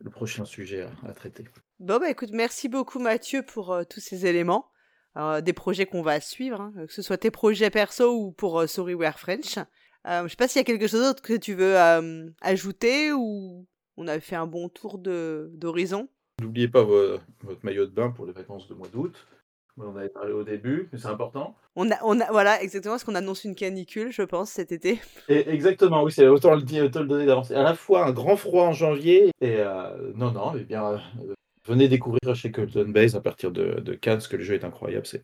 le 0.00 0.10
prochain 0.10 0.44
sujet 0.44 0.82
à, 0.82 0.90
à 1.08 1.12
traiter. 1.12 1.44
Bon, 1.80 1.98
bah 1.98 2.10
écoute, 2.10 2.30
merci 2.32 2.68
beaucoup 2.68 2.98
Mathieu 2.98 3.42
pour 3.42 3.72
euh, 3.72 3.84
tous 3.84 4.00
ces 4.00 4.26
éléments. 4.26 4.70
Euh, 5.16 5.40
des 5.40 5.52
projets 5.52 5.86
qu'on 5.86 6.02
va 6.02 6.20
suivre, 6.20 6.60
hein, 6.60 6.72
que 6.86 6.92
ce 6.92 7.02
soit 7.02 7.16
tes 7.18 7.30
projets 7.30 7.70
perso 7.70 8.14
ou 8.14 8.30
pour 8.30 8.60
euh, 8.60 8.66
Sorryware 8.66 9.18
French. 9.18 9.58
Euh, 10.06 10.22
je 10.24 10.28
sais 10.28 10.36
pas 10.36 10.46
s'il 10.46 10.60
y 10.60 10.62
a 10.62 10.64
quelque 10.64 10.86
chose 10.86 11.00
d'autre 11.02 11.22
que 11.22 11.36
tu 11.36 11.54
veux 11.54 11.76
euh, 11.76 12.28
ajouter 12.40 13.12
ou 13.12 13.66
on 13.96 14.06
a 14.06 14.20
fait 14.20 14.36
un 14.36 14.46
bon 14.46 14.68
tour 14.68 14.98
de 14.98 15.50
d'horizon. 15.54 16.08
N'oubliez 16.40 16.68
pas 16.68 16.84
vo- 16.84 17.18
votre 17.42 17.64
maillot 17.64 17.86
de 17.86 17.90
bain 17.90 18.10
pour 18.10 18.26
les 18.26 18.32
vacances 18.32 18.68
de 18.68 18.74
mois 18.74 18.86
d'août. 18.88 19.14
On 19.80 19.96
avait 19.96 20.08
parlé 20.08 20.32
au 20.32 20.42
début, 20.42 20.88
mais 20.92 20.98
c'est 20.98 21.06
important. 21.08 21.56
On 21.76 21.90
a, 21.90 21.96
on 22.04 22.20
a, 22.20 22.30
voilà, 22.32 22.60
exactement, 22.62 22.94
parce 22.94 23.04
qu'on 23.04 23.14
annonce 23.14 23.44
une 23.44 23.54
canicule, 23.54 24.10
je 24.12 24.22
pense, 24.22 24.50
cet 24.50 24.72
été. 24.72 25.00
Et 25.28 25.48
exactement, 25.48 26.02
oui, 26.02 26.10
c'est 26.12 26.26
autant 26.26 26.54
le, 26.54 26.62
dire- 26.62 26.84
autant 26.84 27.00
le 27.00 27.06
donner 27.06 27.26
d'avance. 27.26 27.50
À 27.52 27.62
la 27.62 27.74
fois 27.74 28.06
un 28.06 28.12
grand 28.12 28.36
froid 28.36 28.64
en 28.64 28.72
janvier 28.72 29.30
et 29.40 29.56
euh, 29.58 30.12
non, 30.14 30.32
non, 30.32 30.52
eh 30.58 30.64
bien, 30.64 30.84
euh, 30.94 31.34
venez 31.66 31.86
découvrir 31.88 32.34
chez 32.34 32.50
Colton 32.50 32.88
Base 32.88 33.14
à 33.14 33.20
partir 33.20 33.52
de, 33.52 33.80
de 33.80 33.94
Cannes, 33.94 34.14
parce 34.16 34.28
que 34.28 34.36
le 34.36 34.42
jeu 34.42 34.54
est 34.54 34.64
incroyable. 34.64 35.06
C'est- 35.06 35.22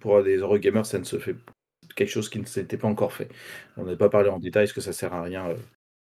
pour 0.00 0.22
des 0.22 0.36
Eurogamers, 0.36 0.84
ça 0.84 0.98
ne 0.98 1.04
se 1.04 1.18
fait 1.18 1.36
quelque 1.96 2.10
chose 2.10 2.28
qui 2.28 2.40
ne 2.40 2.44
s'était 2.46 2.76
pas 2.76 2.88
encore 2.88 3.12
fait. 3.12 3.28
On 3.76 3.84
n'a 3.84 3.96
pas 3.96 4.08
parlé 4.10 4.28
en 4.28 4.38
détail, 4.38 4.64
parce 4.64 4.72
que 4.74 4.80
ça 4.82 4.92
sert 4.92 5.14
à 5.14 5.22
rien. 5.22 5.48
euh, 5.48 5.54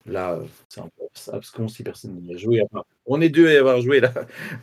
Là, 0.07 0.34
euh, 0.34 0.44
c'est 0.68 0.80
un 0.80 0.88
peu 0.96 1.32
abscon 1.32 1.68
si 1.68 1.82
personne 1.82 2.14
n'y 2.20 2.34
a 2.34 2.36
joué. 2.38 2.62
Enfin, 2.62 2.82
on 3.07 3.20
est 3.20 3.28
deux 3.28 3.49
à 3.49 3.53
y 3.53 3.57
avoir 3.57 3.80
joué 3.80 4.01
là. 4.01 4.12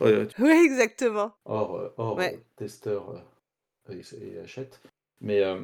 Oui, 0.38 0.50
exactement. 0.50 1.32
hors, 1.44 1.76
euh, 1.76 2.14
Ouais. 2.14 2.34
euh, 2.34 2.38
testeur 2.56 3.24
et, 3.90 4.00
et 4.00 4.40
achète. 4.40 4.80
Mais 5.20 5.42
euh, 5.42 5.60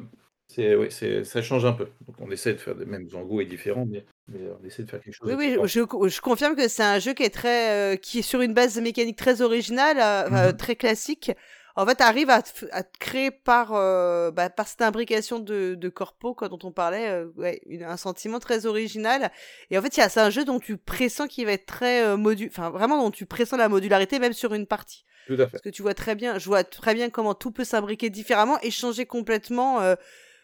c'est, 0.47 0.75
oui, 0.75 0.87
c'est, 0.89 1.23
ça 1.23 1.41
change 1.41 1.65
un 1.65 1.73
peu. 1.73 1.87
Donc 2.07 2.15
on 2.19 2.31
essaie 2.31 2.53
de 2.53 2.59
faire 2.59 2.75
des 2.75 2.85
mêmes 2.85 3.07
goût 3.07 3.41
est 3.41 3.45
différent, 3.45 3.85
mais, 3.85 4.05
mais 4.27 4.39
on 4.61 4.65
essaie 4.65 4.83
de 4.83 4.89
faire 4.89 5.01
quelque 5.01 5.13
chose. 5.15 5.27
Oui, 5.27 5.35
oui, 5.37 5.67
je, 5.67 5.81
je 6.09 6.21
confirme 6.21 6.55
que 6.55 6.67
c'est 6.67 6.83
un 6.83 6.99
jeu 6.99 7.13
qui 7.13 7.23
est 7.23 7.33
très, 7.33 7.93
euh, 7.93 7.95
qui 7.97 8.19
est 8.19 8.23
sur 8.23 8.41
une 8.41 8.53
base 8.53 8.79
mécanique 8.79 9.17
très 9.17 9.41
originale, 9.41 9.97
euh, 9.99 10.51
Mhm. 10.51 10.57
très 10.57 10.75
classique. 10.75 11.31
En 11.75 11.87
fait, 11.87 12.01
arrive 12.01 12.29
à, 12.29 12.43
à 12.71 12.83
te 12.83 12.97
créer 12.99 13.31
par, 13.31 13.73
euh, 13.73 14.29
bah, 14.29 14.49
par 14.51 14.67
cette 14.67 14.83
imbrication 14.83 15.39
de, 15.39 15.73
de 15.75 15.89
corpo, 15.89 16.35
quoi, 16.35 16.47
dont 16.47 16.59
on 16.63 16.71
parlait, 16.71 17.09
euh, 17.09 17.25
ouais, 17.35 17.61
une- 17.65 17.83
un 17.83 17.97
sentiment 17.97 18.39
très 18.39 18.65
original. 18.67 19.31
Et 19.71 19.77
en 19.77 19.81
fait, 19.81 19.91
c'est 19.93 20.17
un 20.19 20.29
jeu 20.29 20.45
dont 20.45 20.59
tu 20.59 20.77
pressens 20.77 21.27
qu'il 21.27 21.45
va 21.47 21.53
être 21.53 21.65
très 21.65 22.03
euh, 22.05 22.17
enfin 22.47 22.69
vraiment 22.69 23.01
dont 23.01 23.09
tu 23.11 23.25
pressens 23.25 23.57
la 23.57 23.69
modularité 23.69 24.19
même 24.19 24.33
sur 24.33 24.53
une 24.53 24.67
partie. 24.67 25.03
Tout 25.25 25.33
à 25.33 25.37
fait. 25.45 25.51
Parce 25.51 25.61
que 25.63 25.69
tu 25.69 25.81
vois 25.81 25.93
très 25.95 26.15
bien, 26.15 26.37
je 26.37 26.45
vois 26.45 26.63
très 26.63 26.93
bien 26.93 27.09
comment 27.09 27.33
tout 27.33 27.51
peut 27.51 27.63
s'imbriquer 27.63 28.09
différemment 28.11 28.59
et 28.61 28.69
changer 28.71 29.05
complètement. 29.05 29.81
euh, 29.81 29.95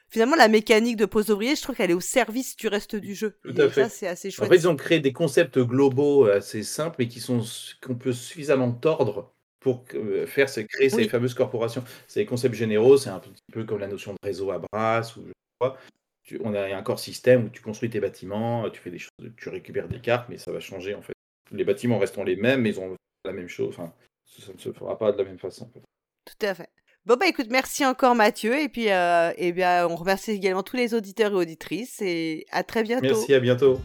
finalement, 0.07 0.35
la 0.35 0.47
mécanique 0.47 0.95
de 0.95 1.05
pose 1.05 1.29
ouvrier, 1.29 1.55
je 1.55 1.61
trouve 1.61 1.75
qu'elle 1.75 1.91
est 1.91 1.95
au 1.95 1.99
service 1.99 2.55
du 2.55 2.67
reste 2.67 2.95
du 2.95 3.13
jeu. 3.13 3.37
Tout 3.43 3.53
et 3.55 3.61
à 3.61 3.69
fait. 3.69 3.83
ça, 3.83 3.89
c'est 3.89 4.07
assez 4.07 4.29
En 4.29 4.31
chouette. 4.31 4.49
fait, 4.49 4.55
ils 4.55 4.67
ont 4.67 4.75
créé 4.75 4.99
des 4.99 5.13
concepts 5.13 5.59
globaux 5.59 6.25
assez 6.25 6.63
simples, 6.63 6.95
mais 6.99 7.07
qui 7.07 7.19
sont 7.19 7.41
qu'on 7.85 7.95
peut 7.95 8.13
suffisamment 8.13 8.71
tordre 8.71 9.31
pour 9.59 9.83
euh, 9.95 10.25
faire 10.25 10.49
créer 10.65 10.89
ces 10.89 11.09
fameuses 11.09 11.33
corporations. 11.33 11.83
C'est 12.07 12.21
des 12.21 12.25
concepts 12.25 12.55
généraux, 12.55 12.97
c'est 12.97 13.09
un 13.09 13.19
petit 13.19 13.33
peu 13.51 13.63
comme 13.65 13.79
la 13.79 13.87
notion 13.87 14.13
de 14.13 14.17
réseau 14.23 14.51
à 14.51 14.59
brasse 14.71 15.15
ou 15.17 15.21
je 15.23 15.27
sais 15.27 15.33
pas. 15.59 15.77
Tu- 16.23 16.39
on 16.43 16.53
a 16.53 16.75
un 16.75 16.81
corps 16.83 16.99
système 16.99 17.45
où 17.45 17.49
tu 17.49 17.61
construis 17.61 17.89
tes 17.89 17.99
bâtiments, 17.99 18.69
tu 18.69 18.79
fais 18.79 18.91
des 18.91 18.99
choses, 18.99 19.11
tu 19.37 19.49
récupères 19.49 19.87
des 19.87 19.99
cartes, 19.99 20.29
mais 20.29 20.37
ça 20.37 20.51
va 20.51 20.59
changer 20.59 20.93
en 20.95 21.01
fait. 21.01 21.13
Les 21.51 21.63
bâtiments 21.65 21.97
resteront 21.99 22.23
les 22.23 22.35
mêmes, 22.35 22.61
mais 22.61 22.69
ils 22.69 22.79
ont 22.79 22.95
la 23.25 23.33
même 23.33 23.47
chose. 23.49 23.69
Enfin, 23.77 23.93
ça 24.25 24.53
ne 24.53 24.59
se 24.59 24.71
fera 24.71 24.97
pas 24.97 25.11
de 25.11 25.17
la 25.17 25.23
même 25.23 25.39
façon. 25.39 25.65
en 25.65 25.69
fait. 25.69 25.81
Tout 26.25 26.45
à 26.45 26.53
fait. 26.53 26.69
Bon 27.05 27.15
bah 27.15 27.27
écoute, 27.27 27.47
merci 27.49 27.85
encore 27.85 28.13
Mathieu 28.13 28.59
et 28.61 28.69
puis 28.69 28.91
euh, 28.91 29.31
eh 29.37 29.51
bien 29.51 29.87
on 29.87 29.95
remercie 29.95 30.31
également 30.31 30.61
tous 30.63 30.75
les 30.75 30.93
auditeurs 30.93 31.31
et 31.31 31.35
auditrices 31.35 32.01
et 32.01 32.45
à 32.51 32.63
très 32.63 32.83
bientôt. 32.83 33.07
Merci, 33.07 33.33
à 33.33 33.39
bientôt. 33.39 33.79